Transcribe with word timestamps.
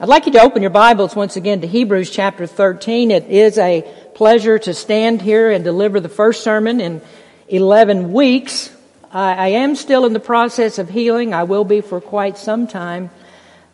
I'd 0.00 0.08
like 0.08 0.26
you 0.26 0.32
to 0.32 0.42
open 0.42 0.60
your 0.60 0.72
Bibles 0.72 1.14
once 1.14 1.36
again 1.36 1.60
to 1.60 1.68
Hebrews 1.68 2.10
chapter 2.10 2.48
13. 2.48 3.12
It 3.12 3.26
is 3.26 3.58
a 3.58 3.82
pleasure 4.16 4.58
to 4.58 4.74
stand 4.74 5.22
here 5.22 5.52
and 5.52 5.62
deliver 5.62 6.00
the 6.00 6.08
first 6.08 6.42
sermon 6.42 6.80
in 6.80 7.00
11 7.46 8.12
weeks. 8.12 8.74
I, 9.12 9.50
am 9.50 9.76
still 9.76 10.04
in 10.04 10.12
the 10.12 10.18
process 10.18 10.80
of 10.80 10.90
healing. 10.90 11.32
I 11.32 11.44
will 11.44 11.62
be 11.62 11.80
for 11.80 12.00
quite 12.00 12.38
some 12.38 12.66
time. 12.66 13.10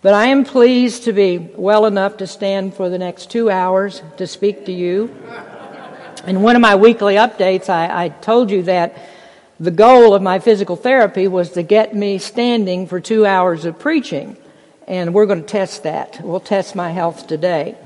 But 0.02 0.12
I 0.12 0.26
am 0.26 0.44
pleased 0.44 1.04
to 1.04 1.14
be 1.14 1.38
well 1.38 1.86
enough 1.86 2.18
to 2.18 2.26
stand 2.26 2.74
for 2.74 2.90
the 2.90 2.98
next 2.98 3.30
two 3.30 3.48
hours 3.48 4.02
to 4.18 4.26
speak 4.26 4.66
to 4.66 4.72
you. 4.72 5.16
In 6.26 6.42
one 6.42 6.54
of 6.54 6.60
my 6.60 6.74
weekly 6.74 7.14
updates, 7.14 7.70
I, 7.70 8.04
I 8.04 8.08
told 8.10 8.50
you 8.50 8.64
that 8.64 8.94
the 9.58 9.70
goal 9.70 10.12
of 10.12 10.20
my 10.20 10.38
physical 10.38 10.76
therapy 10.76 11.28
was 11.28 11.52
to 11.52 11.62
get 11.62 11.96
me 11.96 12.18
standing 12.18 12.86
for 12.86 13.00
two 13.00 13.24
hours 13.24 13.64
of 13.64 13.78
preaching 13.78 14.36
and 14.90 15.14
we're 15.14 15.26
going 15.26 15.40
to 15.40 15.46
test 15.46 15.84
that. 15.84 16.20
We'll 16.20 16.40
test 16.40 16.74
my 16.74 16.90
health 16.90 17.28
today. 17.28 17.76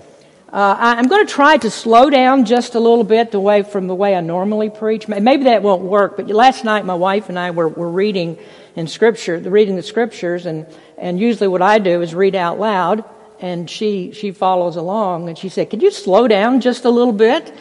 Uh, 0.51 0.75
I'm 0.79 1.07
going 1.07 1.27
to 1.27 1.31
try 1.31 1.59
to 1.59 1.71
slow 1.71 2.09
down 2.09 2.47
just 2.47 2.75
a 2.75 2.81
little 2.81 3.05
bit 3.05 3.35
away 3.35 3.63
from 3.63 3.89
the 3.89 3.95
way 3.95 4.17
I 4.17 4.23
normally 4.23 4.71
preach. 4.71 5.07
Maybe 5.07 5.45
that 5.45 5.63
won't 5.63 5.83
work, 5.83 6.17
but 6.17 6.29
last 6.29 6.65
night 6.65 6.87
my 6.87 6.95
wife 6.95 7.29
and 7.29 7.39
I 7.39 7.51
were, 7.51 7.69
were 7.69 7.91
reading 7.91 8.39
in 8.75 8.87
Scripture, 8.87 9.37
reading 9.37 9.77
the 9.77 9.83
Scriptures, 9.83 10.47
and, 10.47 10.67
and 10.97 11.21
usually 11.21 11.47
what 11.47 11.61
I 11.61 11.79
do 11.79 12.01
is 12.01 12.15
read 12.15 12.35
out 12.35 12.59
loud, 12.59 13.05
and 13.39 13.69
she, 13.69 14.13
she 14.13 14.31
follows 14.31 14.77
along, 14.77 15.29
and 15.29 15.37
she 15.37 15.51
said, 15.51 15.69
Could 15.69 15.83
you 15.83 15.91
slow 15.91 16.27
down 16.27 16.63
just 16.63 16.87
a 16.87 16.91
little 16.91 17.13
bit? 17.13 17.53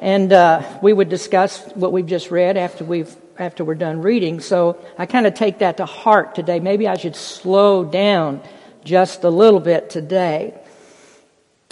And 0.00 0.32
uh, 0.32 0.64
we 0.82 0.92
would 0.92 1.08
discuss 1.08 1.64
what 1.74 1.92
we've 1.92 2.06
just 2.06 2.32
read 2.32 2.56
after 2.56 2.84
we've 2.84 3.14
after 3.38 3.64
we're 3.64 3.74
done 3.74 4.02
reading. 4.02 4.40
So 4.40 4.84
I 4.98 5.06
kind 5.06 5.26
of 5.26 5.32
take 5.32 5.60
that 5.60 5.78
to 5.78 5.86
heart 5.86 6.34
today. 6.34 6.60
Maybe 6.60 6.86
I 6.86 6.96
should 6.96 7.16
slow 7.16 7.84
down 7.84 8.42
just 8.84 9.24
a 9.24 9.30
little 9.30 9.60
bit 9.60 9.90
today. 9.90 10.54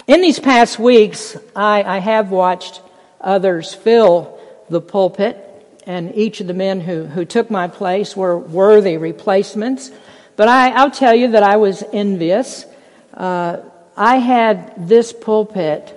In 0.07 0.21
these 0.21 0.39
past 0.39 0.79
weeks, 0.79 1.37
I, 1.55 1.83
I 1.83 1.99
have 1.99 2.31
watched 2.31 2.81
others 3.21 3.73
fill 3.73 4.39
the 4.69 4.81
pulpit, 4.81 5.37
and 5.85 6.15
each 6.15 6.41
of 6.41 6.47
the 6.47 6.53
men 6.53 6.81
who, 6.81 7.05
who 7.05 7.25
took 7.25 7.51
my 7.51 7.67
place 7.67 8.15
were 8.15 8.37
worthy 8.37 8.97
replacements. 8.97 9.91
But 10.35 10.47
I, 10.47 10.83
will 10.83 10.91
tell 10.91 11.13
you 11.13 11.31
that 11.31 11.43
I 11.43 11.57
was 11.57 11.83
envious. 11.93 12.65
Uh, 13.13 13.57
I 13.95 14.17
had 14.17 14.87
this 14.87 15.11
pulpit 15.11 15.95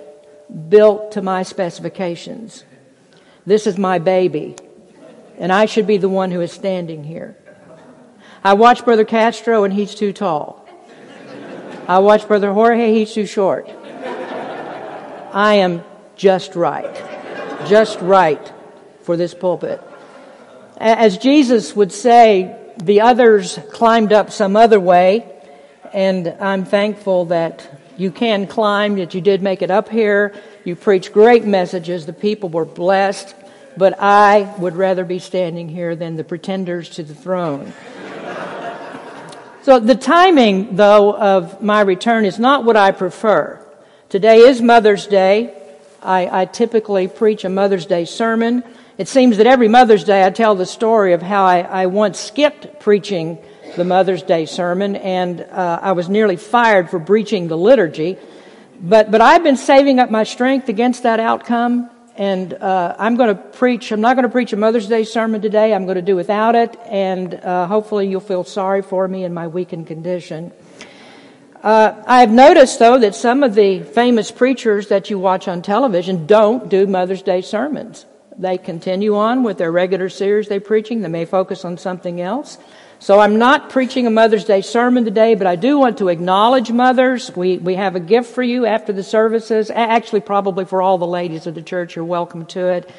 built 0.69 1.13
to 1.13 1.21
my 1.21 1.43
specifications. 1.43 2.63
This 3.45 3.65
is 3.67 3.77
my 3.77 3.99
baby, 3.99 4.55
and 5.37 5.51
I 5.51 5.65
should 5.65 5.87
be 5.87 5.97
the 5.97 6.09
one 6.09 6.31
who 6.31 6.41
is 6.41 6.51
standing 6.51 7.03
here. 7.03 7.37
I 8.43 8.53
watched 8.53 8.85
Brother 8.85 9.05
Castro, 9.05 9.63
and 9.63 9.73
he's 9.73 9.95
too 9.95 10.13
tall. 10.13 10.62
I 11.87 11.99
watch 11.99 12.27
Brother 12.27 12.53
Jorge, 12.53 12.93
he's 12.93 13.13
too 13.13 13.25
short. 13.25 13.69
I 15.33 15.55
am 15.55 15.83
just 16.15 16.55
right. 16.55 16.95
Just 17.67 17.99
right 17.99 18.53
for 19.01 19.17
this 19.17 19.33
pulpit. 19.33 19.81
As 20.77 21.17
Jesus 21.17 21.75
would 21.75 21.91
say, 21.91 22.55
the 22.77 23.01
others 23.01 23.59
climbed 23.71 24.13
up 24.13 24.31
some 24.31 24.55
other 24.55 24.79
way, 24.79 25.25
and 25.93 26.27
I'm 26.39 26.65
thankful 26.65 27.25
that 27.25 27.69
you 27.97 28.11
can 28.11 28.47
climb, 28.47 28.95
that 28.95 29.13
you 29.13 29.21
did 29.21 29.41
make 29.41 29.61
it 29.61 29.69
up 29.69 29.89
here. 29.89 30.33
You 30.63 30.75
preached 30.75 31.13
great 31.13 31.45
messages. 31.45 32.05
The 32.05 32.13
people 32.13 32.49
were 32.49 32.65
blessed, 32.65 33.35
but 33.77 33.99
I 33.99 34.53
would 34.57 34.75
rather 34.75 35.03
be 35.03 35.19
standing 35.19 35.69
here 35.69 35.95
than 35.95 36.15
the 36.15 36.23
pretenders 36.23 36.89
to 36.91 37.03
the 37.03 37.13
throne. 37.13 37.73
So 39.63 39.79
the 39.79 39.95
timing, 39.95 40.75
though, 40.75 41.15
of 41.15 41.61
my 41.61 41.79
return 41.79 42.25
is 42.25 42.37
not 42.37 42.65
what 42.65 42.75
I 42.75 42.91
prefer. 42.91 43.65
Today 44.09 44.39
is 44.39 44.61
Mother's 44.61 45.07
Day. 45.07 45.53
I, 46.01 46.41
I, 46.41 46.45
typically 46.45 47.07
preach 47.07 47.45
a 47.45 47.49
Mother's 47.49 47.85
Day 47.85 48.03
sermon. 48.03 48.65
It 48.97 49.07
seems 49.07 49.37
that 49.37 49.47
every 49.47 49.69
Mother's 49.69 50.03
Day 50.03 50.25
I 50.25 50.31
tell 50.31 50.55
the 50.55 50.65
story 50.65 51.13
of 51.13 51.21
how 51.21 51.45
I, 51.45 51.61
I 51.61 51.85
once 51.85 52.19
skipped 52.19 52.81
preaching 52.81 53.37
the 53.77 53.85
Mother's 53.85 54.21
Day 54.21 54.47
sermon, 54.47 54.97
and 54.97 55.39
uh, 55.39 55.79
I 55.81 55.93
was 55.93 56.09
nearly 56.09 56.35
fired 56.35 56.89
for 56.89 56.99
breaching 56.99 57.47
the 57.47 57.57
liturgy. 57.57 58.17
But, 58.81 59.11
but 59.11 59.21
I've 59.21 59.43
been 59.43 59.55
saving 59.55 59.97
up 59.97 60.11
my 60.11 60.25
strength 60.25 60.67
against 60.67 61.03
that 61.03 61.21
outcome, 61.21 61.89
and 62.15 62.53
uh, 62.53 62.95
I'm 62.99 63.15
going 63.15 63.35
to 63.35 63.41
preach. 63.41 63.91
I'm 63.91 64.01
not 64.01 64.15
going 64.15 64.23
to 64.23 64.31
preach 64.31 64.53
a 64.53 64.57
Mother's 64.57 64.87
Day 64.87 65.03
sermon 65.03 65.41
today. 65.41 65.73
I'm 65.73 65.85
going 65.85 65.95
to 65.95 66.01
do 66.01 66.15
without 66.15 66.55
it, 66.55 66.77
and 66.85 67.33
uh, 67.33 67.67
hopefully 67.67 68.07
you'll 68.07 68.21
feel 68.21 68.43
sorry 68.43 68.81
for 68.81 69.07
me 69.07 69.23
in 69.23 69.33
my 69.33 69.47
weakened 69.47 69.87
condition. 69.87 70.51
Uh, 71.63 72.03
I 72.05 72.19
have 72.19 72.31
noticed, 72.31 72.77
though, 72.79 72.99
that 72.99 73.15
some 73.15 73.41
of 73.41 73.55
the 73.55 73.79
famous 73.79 74.31
preachers 74.31 74.89
that 74.89 75.09
you 75.09 75.17
watch 75.17 75.47
on 75.47 75.61
television 75.61 76.27
don't 76.27 76.69
do 76.69 76.85
Mother's 76.85 77.21
Day 77.21 77.41
sermons. 77.41 78.05
They 78.37 78.57
continue 78.57 79.15
on 79.15 79.43
with 79.43 79.57
their 79.57 79.71
regular 79.71 80.09
series 80.09 80.47
they're 80.47 80.59
preaching. 80.59 81.01
They 81.01 81.07
may 81.07 81.25
focus 81.25 81.63
on 81.63 81.77
something 81.77 82.19
else. 82.19 82.57
So 83.03 83.19
I'm 83.19 83.37
not 83.37 83.69
preaching 83.69 84.07
a 84.07 84.09
Mother's 84.09 84.45
Day 84.45 84.61
sermon 84.61 85.03
today, 85.03 85.35
but 85.35 85.45
I 85.45 85.57
do 85.57 85.77
want 85.77 85.97
to 85.97 86.07
acknowledge 86.07 86.71
mothers. 86.71 87.35
We, 87.35 87.57
we 87.57 87.75
have 87.75 87.97
a 87.97 87.99
gift 87.99 88.33
for 88.33 88.41
you 88.41 88.65
after 88.65 88.93
the 88.93 89.03
services. 89.03 89.69
Actually, 89.69 90.21
probably 90.21 90.63
for 90.63 90.81
all 90.81 90.97
the 90.97 91.05
ladies 91.05 91.45
of 91.45 91.53
the 91.53 91.61
church, 91.61 91.97
you're 91.97 92.05
welcome 92.05 92.45
to 92.45 92.69
it. 92.69 92.89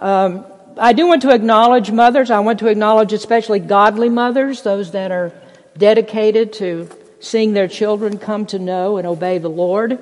Um, 0.00 0.46
I 0.78 0.92
do 0.92 1.08
want 1.08 1.22
to 1.22 1.34
acknowledge 1.34 1.90
mothers. 1.90 2.30
I 2.30 2.38
want 2.38 2.60
to 2.60 2.68
acknowledge 2.68 3.12
especially 3.12 3.58
godly 3.58 4.08
mothers, 4.08 4.62
those 4.62 4.92
that 4.92 5.10
are 5.10 5.32
dedicated 5.76 6.52
to 6.52 6.88
seeing 7.18 7.52
their 7.52 7.66
children 7.66 8.18
come 8.18 8.46
to 8.46 8.60
know 8.60 8.98
and 8.98 9.06
obey 9.08 9.38
the 9.38 9.50
Lord. 9.50 9.98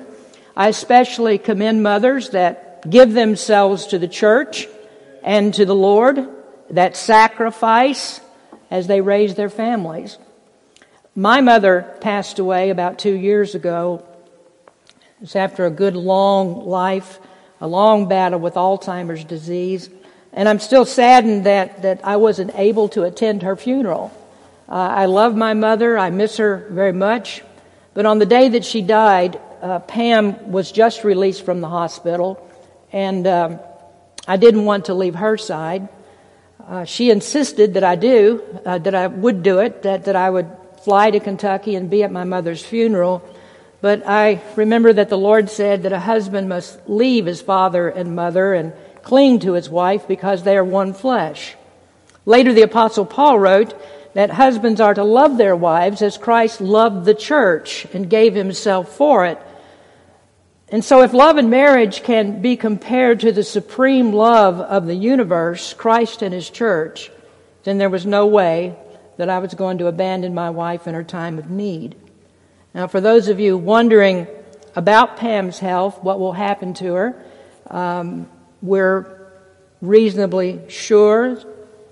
I 0.55 0.67
especially 0.67 1.39
commend 1.39 1.81
mothers 1.81 2.29
that 2.29 2.87
give 2.87 3.13
themselves 3.13 3.87
to 3.87 3.97
the 3.97 4.07
church 4.07 4.67
and 5.23 5.51
to 5.55 5.65
the 5.65 5.73
Lord, 5.73 6.29
that 6.69 6.95
sacrifice, 6.95 8.21
as 8.69 8.87
they 8.87 9.01
raised 9.01 9.35
their 9.35 9.49
families. 9.49 10.17
My 11.15 11.41
mother 11.41 11.95
passed 12.01 12.39
away 12.39 12.69
about 12.69 12.99
two 12.99 13.15
years 13.15 13.55
ago. 13.55 14.05
It 14.95 15.21
was 15.21 15.35
after 15.35 15.65
a 15.65 15.71
good 15.71 15.95
long 15.95 16.65
life, 16.65 17.19
a 17.59 17.67
long 17.67 18.07
battle 18.07 18.39
with 18.39 18.53
Alzheimer's 18.53 19.23
disease. 19.23 19.89
And 20.31 20.47
I'm 20.47 20.59
still 20.59 20.85
saddened 20.85 21.45
that, 21.45 21.81
that 21.81 22.01
I 22.03 22.17
wasn't 22.17 22.51
able 22.55 22.89
to 22.89 23.03
attend 23.03 23.43
her 23.43 23.55
funeral. 23.55 24.11
Uh, 24.69 24.73
I 24.73 25.05
love 25.07 25.35
my 25.35 25.55
mother. 25.55 25.97
I 25.97 26.11
miss 26.11 26.37
her 26.37 26.67
very 26.69 26.93
much. 26.93 27.41
But 27.95 28.05
on 28.05 28.19
the 28.19 28.25
day 28.25 28.49
that 28.49 28.63
she 28.63 28.81
died, 28.81 29.41
uh, 29.61 29.79
Pam 29.79 30.51
was 30.51 30.71
just 30.71 31.03
released 31.03 31.43
from 31.43 31.59
the 31.59 31.67
hospital. 31.67 32.47
And 32.93 33.25
um, 33.25 33.59
I 34.27 34.37
didn't 34.37 34.65
want 34.65 34.85
to 34.85 34.93
leave 34.93 35.15
her 35.15 35.37
side. 35.37 35.89
Uh, 36.69 36.85
she 36.85 37.09
insisted 37.09 37.73
that 37.73 37.83
I 37.83 37.95
do, 37.95 38.43
uh, 38.63 38.77
that 38.77 38.93
I 38.93 39.07
would 39.07 39.41
do 39.41 39.57
it, 39.57 39.81
that, 39.81 40.05
that 40.05 40.15
I 40.15 40.29
would 40.29 40.47
fly 40.83 41.09
to 41.09 41.19
Kentucky 41.19 41.73
and 41.73 41.89
be 41.89 42.03
at 42.03 42.11
my 42.11 42.25
mother's 42.25 42.63
funeral. 42.63 43.27
But 43.81 44.07
I 44.07 44.43
remember 44.55 44.93
that 44.93 45.09
the 45.09 45.17
Lord 45.17 45.49
said 45.49 45.81
that 45.81 45.93
a 45.93 45.99
husband 45.99 46.47
must 46.47 46.87
leave 46.87 47.25
his 47.25 47.41
father 47.41 47.89
and 47.89 48.15
mother 48.15 48.53
and 48.53 48.73
cling 49.01 49.39
to 49.39 49.53
his 49.53 49.67
wife 49.67 50.07
because 50.07 50.43
they 50.43 50.55
are 50.55 50.63
one 50.63 50.93
flesh. 50.93 51.55
Later, 52.27 52.53
the 52.53 52.61
Apostle 52.61 53.05
Paul 53.05 53.39
wrote 53.39 53.73
that 54.13 54.29
husbands 54.29 54.79
are 54.79 54.93
to 54.93 55.03
love 55.03 55.37
their 55.37 55.55
wives 55.55 56.03
as 56.03 56.19
Christ 56.19 56.61
loved 56.61 57.03
the 57.03 57.15
church 57.15 57.87
and 57.93 58.07
gave 58.07 58.35
himself 58.35 58.95
for 58.95 59.25
it. 59.25 59.39
And 60.71 60.85
so, 60.85 61.01
if 61.01 61.13
love 61.13 61.37
and 61.37 61.49
marriage 61.49 62.03
can 62.03 62.41
be 62.41 62.55
compared 62.55 63.21
to 63.21 63.31
the 63.31 63.43
supreme 63.43 64.13
love 64.13 64.59
of 64.59 64.85
the 64.85 64.95
universe, 64.95 65.73
Christ 65.73 66.21
and 66.21 66.33
His 66.33 66.49
church, 66.49 67.11
then 67.63 67.79
there 67.79 67.89
was 67.89 68.05
no 68.05 68.27
way 68.27 68.75
that 69.17 69.29
I 69.29 69.39
was 69.39 69.53
going 69.55 69.79
to 69.79 69.87
abandon 69.87 70.33
my 70.33 70.51
wife 70.51 70.87
in 70.87 70.93
her 70.93 71.03
time 71.03 71.39
of 71.39 71.49
need. 71.49 71.95
Now, 72.73 72.87
for 72.87 73.01
those 73.01 73.27
of 73.29 73.39
you 73.39 73.57
wondering 73.57 74.27
about 74.75 75.17
Pam's 75.17 75.57
health, 75.57 76.03
what 76.03 76.19
will 76.19 76.33
happen 76.33 76.75
to 76.75 76.93
her, 76.93 77.23
um, 77.67 78.29
we're 78.61 79.27
reasonably 79.81 80.61
sure 80.69 81.41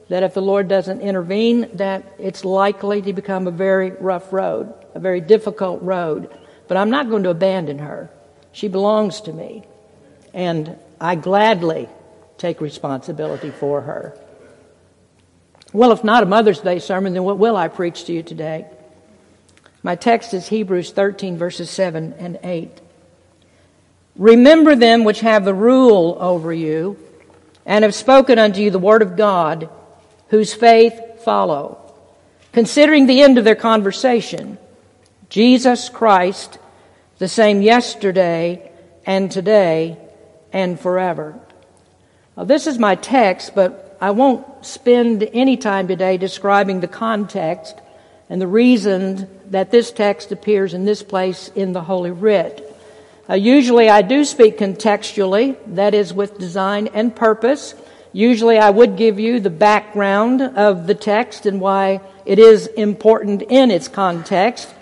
that 0.10 0.24
if 0.24 0.36
the 0.36 0.42
Lord 0.42 0.68
doesn't 0.68 1.02
intervene, 1.02 1.70
that 1.74 2.16
it's 2.20 2.46
likely 2.46 3.02
to 3.02 3.12
become 3.12 3.48
a 3.48 3.52
very 3.52 3.92
rough 3.92 4.32
road, 4.32 4.74
a 4.94 5.00
very 5.00 5.20
difficult 5.20 5.82
road. 5.82 6.30
But 6.68 6.78
I'm 6.78 6.92
not 6.92 7.10
going 7.10 7.24
to 7.24 7.30
abandon 7.30 7.80
her. 7.80 8.10
She 8.58 8.70
belongs 8.70 9.22
to 9.22 9.32
me. 9.32 9.64
and 10.34 10.78
I 11.00 11.14
gladly 11.14 11.88
take 12.40 12.60
responsibility 12.60 13.52
for 13.52 13.82
her. 13.82 14.18
Well, 15.74 15.92
if 15.92 16.04
not 16.04 16.24
a 16.24 16.26
Mother's 16.26 16.62
Day 16.62 16.80
sermon, 16.80 17.14
then 17.14 17.24
what 17.24 17.38
will 17.38 17.56
I 17.56 17.68
preach 17.68 18.06
to 18.06 18.14
you 18.14 18.24
today? 18.24 18.66
My 19.84 19.94
text 19.96 20.34
is 20.34 20.48
Hebrews 20.48 20.90
13, 20.92 21.38
verses 21.38 21.70
7 21.70 22.14
and 22.18 22.40
8. 22.44 22.72
Remember 24.16 24.76
them 24.76 25.04
which 25.04 25.20
have 25.20 25.46
the 25.46 25.54
rule 25.54 26.18
over 26.20 26.52
you, 26.52 26.98
and 27.64 27.84
have 27.84 27.94
spoken 27.94 28.40
unto 28.40 28.62
you 28.62 28.72
the 28.72 28.80
word 28.80 29.04
of 29.04 29.16
God, 29.16 29.70
whose 30.30 30.56
faith 30.56 31.24
follow. 31.24 31.78
Considering 32.54 33.06
the 33.06 33.22
end 33.22 33.38
of 33.38 33.44
their 33.44 33.56
conversation, 33.56 34.58
Jesus 35.30 35.90
Christ, 35.90 36.58
the 37.18 37.28
same 37.28 37.62
yesterday 37.62 38.72
and 39.06 39.32
today 39.32 39.98
and 40.54 40.80
forever. 40.80 41.40
This 42.44 42.68
is 42.68 42.78
my 42.78 42.96
text, 42.96 43.56
but 43.56 43.98
I 44.00 44.12
won't 44.12 44.46
spend 44.64 45.28
any 45.34 45.58
time 45.58 45.88
today 45.88 46.18
describing 46.18 46.82
the 46.82 46.88
context 46.88 47.76
and 48.30 48.40
the 48.40 48.48
reason 48.48 49.28
that 49.50 49.72
this 49.72 49.92
text 49.92 50.32
appears 50.32 50.74
in 50.74 50.86
this 50.86 51.02
place 51.02 51.48
in 51.56 51.74
the 51.74 51.82
Holy 51.82 52.12
Writ. 52.12 52.64
Uh, 53.30 53.34
usually 53.34 53.90
I 53.90 54.04
do 54.04 54.24
speak 54.24 54.58
contextually, 54.58 55.58
that 55.76 55.94
is 55.94 56.14
with 56.14 56.38
design 56.38 56.88
and 56.88 57.16
purpose. 57.16 57.74
Usually 58.14 58.58
I 58.58 58.70
would 58.70 58.98
give 58.98 59.20
you 59.20 59.40
the 59.40 59.50
background 59.50 60.42
of 60.42 60.88
the 60.88 60.96
text 60.96 61.46
and 61.46 61.60
why 61.60 62.02
it 62.26 62.38
is 62.40 62.68
important 62.68 63.42
in 63.42 63.72
its 63.72 63.88
context. 63.88 64.74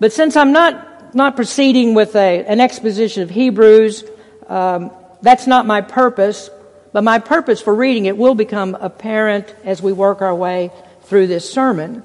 But 0.00 0.12
since 0.12 0.36
I'm 0.36 0.52
not, 0.52 0.85
not 1.16 1.36
proceeding 1.36 1.94
with 1.94 2.14
a, 2.14 2.44
an 2.44 2.60
exposition 2.60 3.22
of 3.22 3.30
Hebrews, 3.30 4.04
um, 4.48 4.90
that's 5.22 5.46
not 5.46 5.66
my 5.66 5.80
purpose. 5.80 6.50
But 6.92 7.04
my 7.04 7.18
purpose 7.18 7.60
for 7.60 7.74
reading 7.74 8.06
it 8.06 8.16
will 8.16 8.34
become 8.34 8.74
apparent 8.74 9.54
as 9.64 9.82
we 9.82 9.92
work 9.92 10.22
our 10.22 10.34
way 10.34 10.70
through 11.02 11.26
this 11.26 11.50
sermon. 11.50 12.02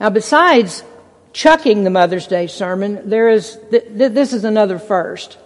Now, 0.00 0.10
besides 0.10 0.84
chucking 1.32 1.84
the 1.84 1.90
Mother's 1.90 2.26
Day 2.26 2.46
sermon, 2.46 3.08
there 3.08 3.30
is, 3.30 3.58
th- 3.70 3.84
th- 3.84 4.12
this 4.12 4.32
is 4.32 4.44
another 4.44 4.78
first. 4.78 5.38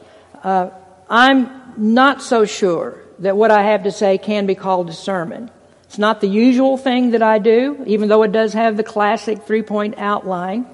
Uh, 0.43 0.70
I'm 1.08 1.49
not 1.76 2.22
so 2.22 2.44
sure 2.44 2.99
that 3.20 3.37
what 3.37 3.50
I 3.50 3.62
have 3.62 3.84
to 3.84 3.93
say 3.93 4.19
can 4.19 4.46
be 4.46 4.54
called 4.54 4.88
a 4.88 4.93
sermon. 4.93 5.50
It's 5.84 5.99
not 5.99 6.20
the 6.20 6.28
usual 6.28 6.76
thing 6.76 7.12
that 7.12 7.22
I 7.22 7.38
do, 7.38 7.84
even 7.87 8.08
though 8.08 8.25
it 8.25 8.32
does 8.32 8.54
have 8.54 8.76
the 8.76 8.82
classic 8.82 9.43
three 9.43 9.62
point 9.62 9.94
outline. 9.99 10.66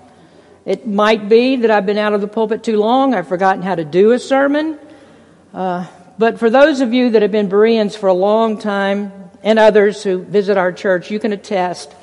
It 0.68 0.86
might 0.86 1.30
be 1.30 1.56
that 1.56 1.70
I've 1.70 1.86
been 1.86 1.96
out 1.96 2.12
of 2.12 2.20
the 2.20 2.28
pulpit 2.28 2.62
too 2.62 2.76
long, 2.76 3.14
I've 3.14 3.26
forgotten 3.26 3.62
how 3.62 3.74
to 3.74 3.86
do 3.86 4.12
a 4.12 4.18
sermon. 4.18 4.78
Uh, 5.54 5.86
but 6.18 6.38
for 6.38 6.50
those 6.50 6.82
of 6.82 6.92
you 6.92 7.08
that 7.12 7.22
have 7.22 7.32
been 7.32 7.48
Bereans 7.48 7.96
for 7.96 8.08
a 8.08 8.12
long 8.12 8.58
time, 8.58 9.30
and 9.42 9.58
others 9.58 10.02
who 10.02 10.22
visit 10.24 10.58
our 10.58 10.70
church, 10.70 11.10
you 11.10 11.18
can 11.18 11.32
attest 11.32 11.94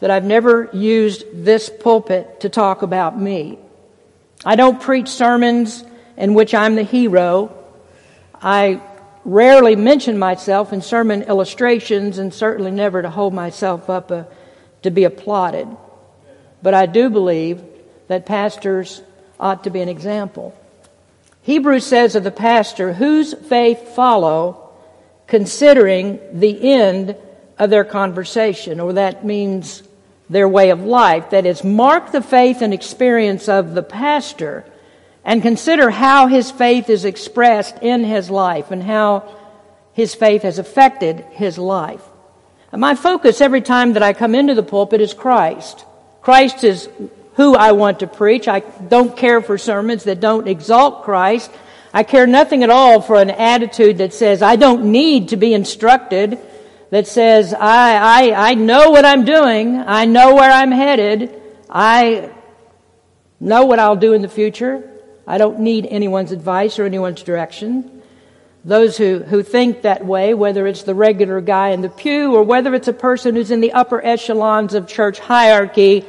that 0.00 0.10
I've 0.10 0.24
never 0.24 0.68
used 0.72 1.24
this 1.32 1.70
pulpit 1.70 2.40
to 2.40 2.48
talk 2.48 2.82
about 2.82 3.16
me. 3.16 3.56
I 4.44 4.56
don't 4.56 4.80
preach 4.80 5.08
sermons 5.08 5.84
in 6.16 6.34
which 6.34 6.54
I'm 6.54 6.74
the 6.74 6.82
hero. 6.82 7.54
I 8.34 8.80
rarely 9.24 9.76
mention 9.76 10.18
myself 10.18 10.72
in 10.72 10.82
sermon 10.82 11.22
illustrations 11.22 12.18
and 12.18 12.34
certainly 12.34 12.72
never 12.72 13.00
to 13.00 13.10
hold 13.10 13.32
myself 13.32 13.88
up 13.88 14.10
uh, 14.10 14.24
to 14.82 14.90
be 14.90 15.04
applauded. 15.04 15.68
But 16.64 16.74
I 16.74 16.86
do 16.86 17.10
believe 17.10 17.62
that 18.08 18.26
pastors 18.26 19.02
ought 19.38 19.64
to 19.64 19.70
be 19.70 19.80
an 19.80 19.88
example. 19.88 20.54
Hebrews 21.42 21.86
says 21.86 22.14
of 22.14 22.24
the 22.24 22.30
pastor, 22.30 22.92
whose 22.92 23.32
faith 23.32 23.94
follow, 23.94 24.70
considering 25.26 26.18
the 26.32 26.72
end 26.72 27.16
of 27.58 27.70
their 27.70 27.84
conversation, 27.84 28.80
or 28.80 28.94
that 28.94 29.24
means 29.24 29.82
their 30.28 30.48
way 30.48 30.70
of 30.70 30.84
life. 30.84 31.30
That 31.30 31.46
is, 31.46 31.64
mark 31.64 32.12
the 32.12 32.22
faith 32.22 32.60
and 32.60 32.74
experience 32.74 33.48
of 33.48 33.74
the 33.74 33.82
pastor 33.82 34.64
and 35.24 35.42
consider 35.42 35.90
how 35.90 36.26
his 36.26 36.50
faith 36.50 36.88
is 36.88 37.04
expressed 37.04 37.78
in 37.82 38.04
his 38.04 38.30
life 38.30 38.70
and 38.70 38.82
how 38.82 39.28
his 39.92 40.14
faith 40.14 40.42
has 40.42 40.58
affected 40.58 41.20
his 41.32 41.58
life. 41.58 42.02
And 42.72 42.80
my 42.80 42.94
focus 42.94 43.40
every 43.40 43.60
time 43.60 43.94
that 43.94 44.02
I 44.02 44.12
come 44.12 44.34
into 44.34 44.54
the 44.54 44.62
pulpit 44.62 45.00
is 45.00 45.14
Christ. 45.14 45.84
Christ 46.20 46.64
is 46.64 46.88
who 47.38 47.54
I 47.54 47.70
want 47.70 48.00
to 48.00 48.08
preach. 48.08 48.48
I 48.48 48.60
don't 48.60 49.16
care 49.16 49.40
for 49.40 49.56
sermons 49.56 50.04
that 50.04 50.18
don't 50.18 50.48
exalt 50.48 51.04
Christ. 51.04 51.52
I 51.94 52.02
care 52.02 52.26
nothing 52.26 52.64
at 52.64 52.68
all 52.68 53.00
for 53.00 53.14
an 53.16 53.30
attitude 53.30 53.98
that 53.98 54.12
says 54.12 54.42
I 54.42 54.56
don't 54.56 54.90
need 54.90 55.28
to 55.28 55.36
be 55.36 55.54
instructed 55.54 56.40
that 56.90 57.06
says, 57.06 57.54
I, 57.54 58.32
I, 58.32 58.50
I 58.50 58.54
know 58.54 58.90
what 58.90 59.04
I'm 59.04 59.24
doing. 59.24 59.76
I 59.78 60.04
know 60.06 60.34
where 60.34 60.50
I'm 60.50 60.72
headed. 60.72 61.40
I 61.70 62.32
know 63.38 63.66
what 63.66 63.78
I'll 63.78 63.94
do 63.94 64.14
in 64.14 64.22
the 64.22 64.28
future. 64.28 64.90
I 65.24 65.38
don't 65.38 65.60
need 65.60 65.86
anyone's 65.86 66.32
advice 66.32 66.80
or 66.80 66.86
anyone's 66.86 67.22
direction. 67.22 68.02
Those 68.64 68.96
who, 68.96 69.20
who 69.20 69.44
think 69.44 69.82
that 69.82 70.04
way, 70.04 70.34
whether 70.34 70.66
it's 70.66 70.82
the 70.82 70.94
regular 70.94 71.40
guy 71.40 71.68
in 71.68 71.82
the 71.82 71.88
pew 71.88 72.34
or 72.34 72.42
whether 72.42 72.74
it's 72.74 72.88
a 72.88 72.92
person 72.92 73.36
who's 73.36 73.52
in 73.52 73.60
the 73.60 73.74
upper 73.74 74.04
echelons 74.04 74.74
of 74.74 74.88
church 74.88 75.20
hierarchy, 75.20 76.04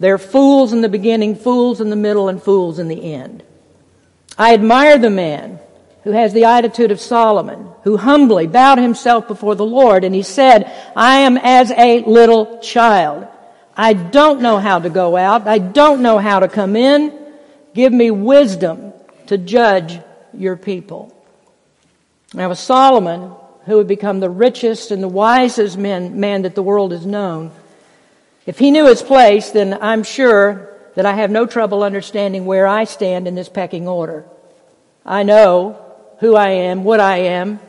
they're 0.00 0.18
fools 0.18 0.72
in 0.72 0.80
the 0.80 0.88
beginning, 0.88 1.36
fools 1.36 1.80
in 1.80 1.90
the 1.90 1.96
middle, 1.96 2.28
and 2.28 2.42
fools 2.42 2.78
in 2.78 2.88
the 2.88 3.12
end. 3.12 3.44
I 4.36 4.54
admire 4.54 4.98
the 4.98 5.10
man 5.10 5.60
who 6.04 6.12
has 6.12 6.32
the 6.32 6.44
attitude 6.44 6.90
of 6.90 6.98
Solomon, 6.98 7.68
who 7.84 7.98
humbly 7.98 8.46
bowed 8.46 8.78
himself 8.78 9.28
before 9.28 9.54
the 9.54 9.64
Lord 9.64 10.02
and 10.02 10.14
he 10.14 10.22
said, 10.22 10.72
I 10.96 11.18
am 11.18 11.36
as 11.36 11.70
a 11.72 12.02
little 12.04 12.58
child. 12.60 13.28
I 13.76 13.92
don't 13.92 14.40
know 14.40 14.58
how 14.58 14.78
to 14.78 14.88
go 14.88 15.16
out. 15.16 15.46
I 15.46 15.58
don't 15.58 16.00
know 16.00 16.18
how 16.18 16.40
to 16.40 16.48
come 16.48 16.76
in. 16.76 17.18
Give 17.74 17.92
me 17.92 18.10
wisdom 18.10 18.94
to 19.26 19.36
judge 19.36 20.00
your 20.32 20.56
people. 20.56 21.14
Now, 22.32 22.52
Solomon, 22.54 23.32
who 23.66 23.76
had 23.78 23.86
become 23.88 24.20
the 24.20 24.30
richest 24.30 24.90
and 24.90 25.02
the 25.02 25.08
wisest 25.08 25.76
man, 25.76 26.18
man 26.18 26.42
that 26.42 26.54
the 26.54 26.62
world 26.62 26.92
has 26.92 27.04
known, 27.04 27.52
if 28.50 28.58
he 28.58 28.72
knew 28.72 28.86
his 28.86 29.00
place, 29.00 29.50
then 29.50 29.78
I'm 29.80 30.02
sure 30.02 30.76
that 30.96 31.06
I 31.06 31.12
have 31.12 31.30
no 31.30 31.46
trouble 31.46 31.84
understanding 31.84 32.46
where 32.46 32.66
I 32.66 32.82
stand 32.82 33.28
in 33.28 33.36
this 33.36 33.48
pecking 33.48 33.86
order. 33.86 34.24
I 35.06 35.22
know 35.22 35.80
who 36.18 36.34
I 36.34 36.48
am, 36.48 36.82
what 36.82 36.98
I 36.98 37.18
am, 37.18 37.60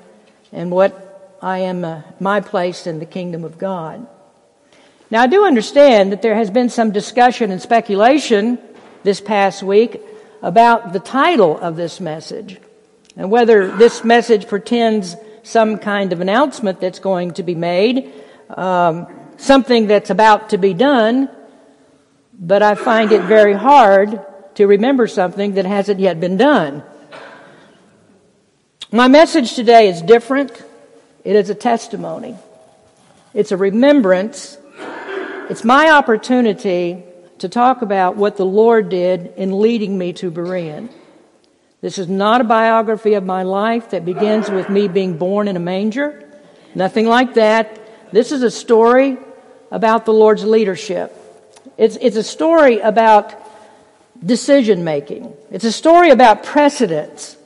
and 0.52 0.72
what 0.72 1.38
I 1.40 1.60
am, 1.60 1.86
uh, 1.86 2.02
my 2.20 2.40
place 2.40 2.88
in 2.88 2.98
the 2.98 3.06
kingdom 3.06 3.44
of 3.44 3.60
God. 3.60 4.08
Now, 5.12 5.22
I 5.22 5.28
do 5.28 5.46
understand 5.46 6.14
that 6.14 6.24
there 6.24 6.34
has 6.34 6.50
been 6.50 6.70
some 6.70 6.90
discussion 6.90 7.52
and 7.52 7.62
speculation 7.62 8.58
this 9.04 9.22
past 9.22 9.62
week 9.62 10.02
about 10.42 10.94
the 10.94 11.00
title 11.00 11.60
of 11.60 11.76
this 11.76 12.00
message 12.00 12.58
and 13.16 13.30
whether 13.30 13.68
this 13.78 14.04
message 14.04 14.48
pretends 14.48 15.16
some 15.44 15.78
kind 15.78 16.12
of 16.12 16.22
announcement 16.22 16.82
that's 16.82 16.98
going 16.98 17.36
to 17.36 17.44
be 17.44 17.54
made, 17.54 18.12
um, 18.50 19.06
something 19.42 19.88
that's 19.88 20.12
about 20.12 20.50
to 20.52 20.58
be 20.58 20.74
done, 20.74 21.28
but 22.34 22.62
I 22.62 22.76
find 22.76 23.12
it 23.12 23.24
very 23.24 23.54
hard 23.54 24.22
to 24.56 24.68
remember 24.68 25.08
something 25.08 25.56
that 25.56 25.66
hasn't 25.66 26.00
yet 26.00 26.20
been 26.20 26.38
done. 26.38 26.84
My 28.92 29.08
message 29.08 29.56
today 29.56 29.90
is 29.90 30.02
different. 30.02 30.52
It 31.24 31.36
is 31.36 31.50
a 31.50 31.56
testimony. 31.56 32.36
It's 33.34 33.52
a 33.52 33.58
remembrance. 33.58 34.58
It's 35.50 35.64
my 35.64 35.90
opportunity 35.90 37.04
to 37.40 37.50
talk 37.50 37.82
about 37.82 38.18
what 38.18 38.38
the 38.38 38.46
Lord 38.46 38.90
did 38.90 39.34
in 39.38 39.60
leading 39.60 39.98
me 39.98 40.14
to 40.14 40.30
Berean. 40.30 40.90
This 41.82 41.98
is 41.98 42.08
not 42.08 42.42
a 42.42 42.44
biography 42.44 43.16
of 43.16 43.24
my 43.24 43.42
life 43.42 43.90
that 43.90 44.06
begins 44.06 44.52
with 44.52 44.70
me 44.70 44.88
being 44.88 45.18
born 45.18 45.48
in 45.48 45.56
a 45.56 45.60
manger. 45.60 46.30
Nothing 46.76 47.08
like 47.08 47.34
that. 47.34 48.12
This 48.12 48.32
is 48.32 48.44
a 48.44 48.52
story 48.52 49.18
about 49.72 50.06
the 50.06 50.14
Lord's 50.14 50.44
leadership. 50.44 51.16
It's, 51.78 51.98
it's 52.02 52.18
a 52.18 52.24
story 52.24 52.80
about 52.80 53.34
decision 54.24 54.84
making. 54.84 55.34
It's 55.50 55.64
a 55.64 55.72
story 55.72 56.12
about 56.12 56.44
precedence 56.44 57.38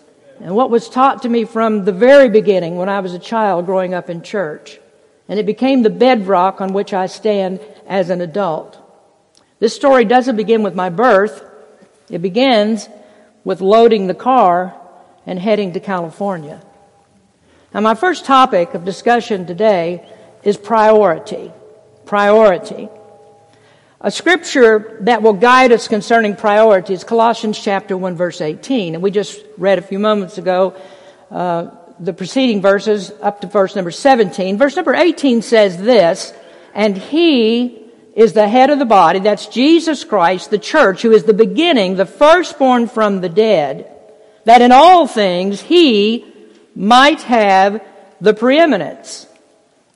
and 0.41 0.55
what 0.55 0.70
was 0.70 0.89
taught 0.89 1.22
to 1.22 1.29
me 1.29 1.46
from 1.46 1.86
the 1.86 1.94
very 1.94 2.29
beginning 2.29 2.75
when 2.75 2.89
I 2.89 3.00
was 3.00 3.13
a 3.13 3.20
child 3.20 3.65
growing 3.65 3.94
up 3.94 4.10
in 4.10 4.22
church. 4.22 4.79
And 5.29 5.39
it 5.39 5.46
became 5.46 5.82
the 5.82 5.89
bedrock 5.89 6.60
on 6.60 6.74
which 6.74 6.94
I 6.94 7.05
stand 7.05 7.60
as 7.88 8.10
an 8.10 8.22
adult. 8.22 8.77
This 9.60 9.75
story 9.75 10.03
doesn't 10.05 10.36
begin 10.36 10.62
with 10.63 10.75
my 10.75 10.89
birth. 10.89 11.44
It 12.10 12.22
begins 12.22 12.89
with 13.44 13.62
loading 13.62 14.08
the 14.08 14.13
car 14.13 14.75
and 15.25 15.39
heading 15.39 15.74
to 15.74 15.79
California. 15.79 16.62
Now, 17.74 17.82
my 17.82 17.96
first 17.96 18.25
topic 18.25 18.74
of 18.74 18.86
discussion 18.86 19.46
today 19.46 20.08
is 20.44 20.58
priority. 20.58 21.51
Priority. 22.05 22.89
A 24.01 24.12
scripture 24.12 24.97
that 25.01 25.24
will 25.24 25.33
guide 25.33 25.71
us 25.71 25.88
concerning 25.88 26.35
priorities, 26.35 27.03
Colossians 27.03 27.59
chapter 27.59 27.97
1 27.97 28.15
verse 28.15 28.41
18. 28.41 28.93
And 28.93 29.03
we 29.03 29.09
just 29.09 29.43
read 29.57 29.79
a 29.79 29.81
few 29.81 29.97
moments 29.97 30.38
ago 30.38 30.75
uh, 31.31 31.71
the 32.00 32.13
preceding 32.13 32.62
verses 32.62 33.12
up 33.21 33.41
to 33.41 33.47
verse 33.47 33.75
number 33.75 33.91
17. 33.91 34.57
Verse 34.57 34.75
number 34.75 34.93
18 34.93 35.41
says 35.41 35.77
this, 35.77 36.33
and 36.74 36.97
he 36.97 37.81
is 38.15 38.33
the 38.33 38.47
head 38.47 38.69
of 38.69 38.79
the 38.79 38.85
body, 38.85 39.19
that's 39.19 39.47
Jesus 39.47 40.03
Christ, 40.03 40.50
the 40.50 40.57
church, 40.57 41.01
who 41.01 41.12
is 41.12 41.24
the 41.24 41.33
beginning, 41.33 41.95
the 41.95 42.05
firstborn 42.05 42.88
from 42.88 43.21
the 43.21 43.29
dead, 43.29 43.91
that 44.45 44.62
in 44.62 44.71
all 44.71 45.07
things 45.07 45.62
he 45.62 46.25
might 46.75 47.21
have 47.24 47.83
the 48.21 48.33
preeminence. 48.33 49.25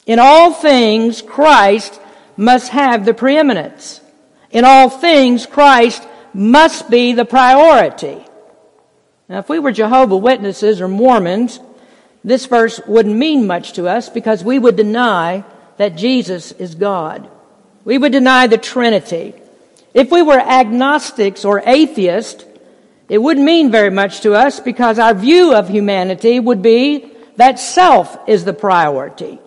In 0.10 0.18
all 0.18 0.52
things, 0.52 1.22
Christ 1.22 2.02
must 2.36 2.70
have 2.70 3.06
the 3.06 3.14
preeminence. 3.14 4.02
In 4.50 4.66
all 4.66 4.90
things, 4.90 5.46
Christ 5.46 6.02
must 6.34 6.90
be 6.90 7.14
the 7.14 7.26
priority. 7.26 8.18
Now, 9.28 9.38
if 9.38 9.50
we 9.50 9.60
were 9.60 9.72
Jehovah 9.72 10.18
Witnesses 10.18 10.82
or 10.82 10.88
Mormons, 10.88 11.60
this 12.24 12.48
verse 12.48 12.82
wouldn't 12.88 13.16
mean 13.16 13.46
much 13.46 13.74
to 13.74 13.88
us 13.88 14.10
because 14.10 14.44
we 14.44 14.58
would 14.58 14.76
deny 14.76 15.44
that 15.78 15.96
Jesus 15.96 16.54
is 16.54 16.74
God. 16.74 17.30
We 17.86 18.00
would 18.00 18.12
deny 18.12 18.48
the 18.48 18.58
Trinity. 18.58 19.36
If 19.94 20.10
we 20.10 20.24
were 20.24 20.40
agnostics 20.40 21.46
or 21.46 21.62
atheists, 21.68 22.46
it 23.10 23.20
wouldn't 23.20 23.46
mean 23.46 23.70
very 23.70 23.92
much 23.92 24.22
to 24.22 24.34
us 24.34 24.60
because 24.60 24.98
our 24.98 25.14
view 25.14 25.54
of 25.54 25.70
humanity 25.70 26.40
would 26.40 26.64
be 26.64 27.12
that 27.36 27.60
self 27.60 28.18
is 28.28 28.44
the 28.44 28.54
priority. 28.54 29.38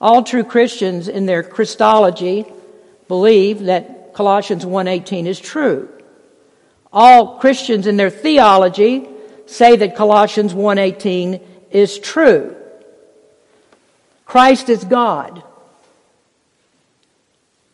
All 0.00 0.22
true 0.22 0.44
Christians 0.44 1.08
in 1.08 1.26
their 1.26 1.42
Christology 1.42 2.46
believe 3.08 3.64
that 3.64 4.14
Colossians 4.14 4.64
1:18 4.64 5.26
is 5.26 5.40
true. 5.40 5.88
All 6.92 7.38
Christians 7.38 7.86
in 7.86 7.96
their 7.96 8.10
theology 8.10 9.08
say 9.46 9.76
that 9.76 9.96
Colossians 9.96 10.54
1:18 10.54 11.40
is 11.70 11.98
true. 11.98 12.54
Christ 14.24 14.68
is 14.68 14.84
God. 14.84 15.42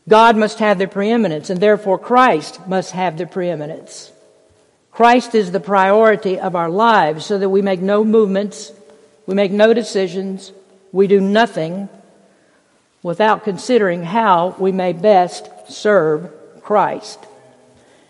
God 0.08 0.36
must 0.36 0.58
have 0.58 0.78
the 0.78 0.88
preeminence, 0.88 1.50
and 1.50 1.60
therefore 1.60 1.98
Christ 1.98 2.66
must 2.66 2.92
have 2.92 3.16
the 3.16 3.26
preeminence. 3.26 4.10
Christ 4.90 5.34
is 5.34 5.52
the 5.52 5.60
priority 5.60 6.38
of 6.38 6.56
our 6.56 6.68
lives 6.68 7.24
so 7.24 7.38
that 7.38 7.48
we 7.48 7.62
make 7.62 7.80
no 7.80 8.02
movements, 8.02 8.72
we 9.26 9.34
make 9.34 9.52
no 9.52 9.72
decisions, 9.72 10.52
we 10.92 11.06
do 11.06 11.20
nothing 11.20 11.88
without 13.02 13.44
considering 13.44 14.02
how 14.02 14.54
we 14.58 14.72
may 14.72 14.92
best 14.92 15.48
serve 15.68 16.30
Christ. 16.62 17.18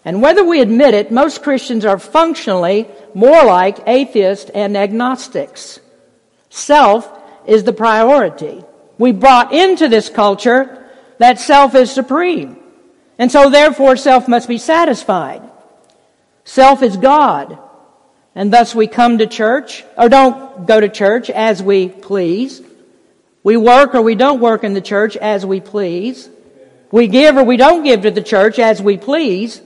And 0.05 0.23
whether 0.23 0.45
we 0.45 0.61
admit 0.61 0.95
it, 0.95 1.13
most 1.13 1.43
Christians 1.43 1.85
are 1.85 1.99
functionally 1.99 2.89
more 3.15 3.45
like 3.45 3.87
atheists 3.87 4.51
and 4.51 4.77
agnostics. 4.77 5.79
Self 6.49 7.11
is 7.47 7.65
the 7.65 7.73
priority. 7.73 8.65
We 8.99 9.13
brought 9.13 9.53
into 9.53 9.89
this 9.89 10.09
culture 10.09 10.89
that 11.19 11.39
self 11.39 11.75
is 11.75 11.91
supreme. 11.91 12.57
And 13.19 13.31
so 13.31 13.51
therefore 13.51 13.97
self 13.97 14.27
must 14.27 14.49
be 14.49 14.59
satisfied. 14.59 15.43
Self 16.45 16.83
is 16.83 16.97
God. 16.97 17.59
And 18.35 18.53
thus 18.53 18.75
we 18.75 18.87
come 18.87 19.19
to 19.19 19.27
church, 19.27 19.85
or 19.99 20.09
don't 20.09 20.67
go 20.67 20.81
to 20.81 20.89
church 20.89 21.29
as 21.29 21.63
we 21.63 21.89
please. 21.89 22.63
We 23.43 23.57
work 23.57 23.95
or 23.95 24.03
we 24.03 24.15
don't 24.15 24.41
work 24.41 24.65
in 24.65 24.75
the 24.75 24.81
church 24.81 25.17
as 25.17 25.47
we 25.47 25.61
please. 25.61 26.29
We 26.91 27.07
give 27.07 27.37
or 27.37 27.45
we 27.45 27.57
don't 27.57 27.85
give 27.85 28.03
to 28.03 28.11
the 28.11 28.23
church 28.23 28.59
as 28.59 28.83
we 28.83 28.97
please. 28.97 29.63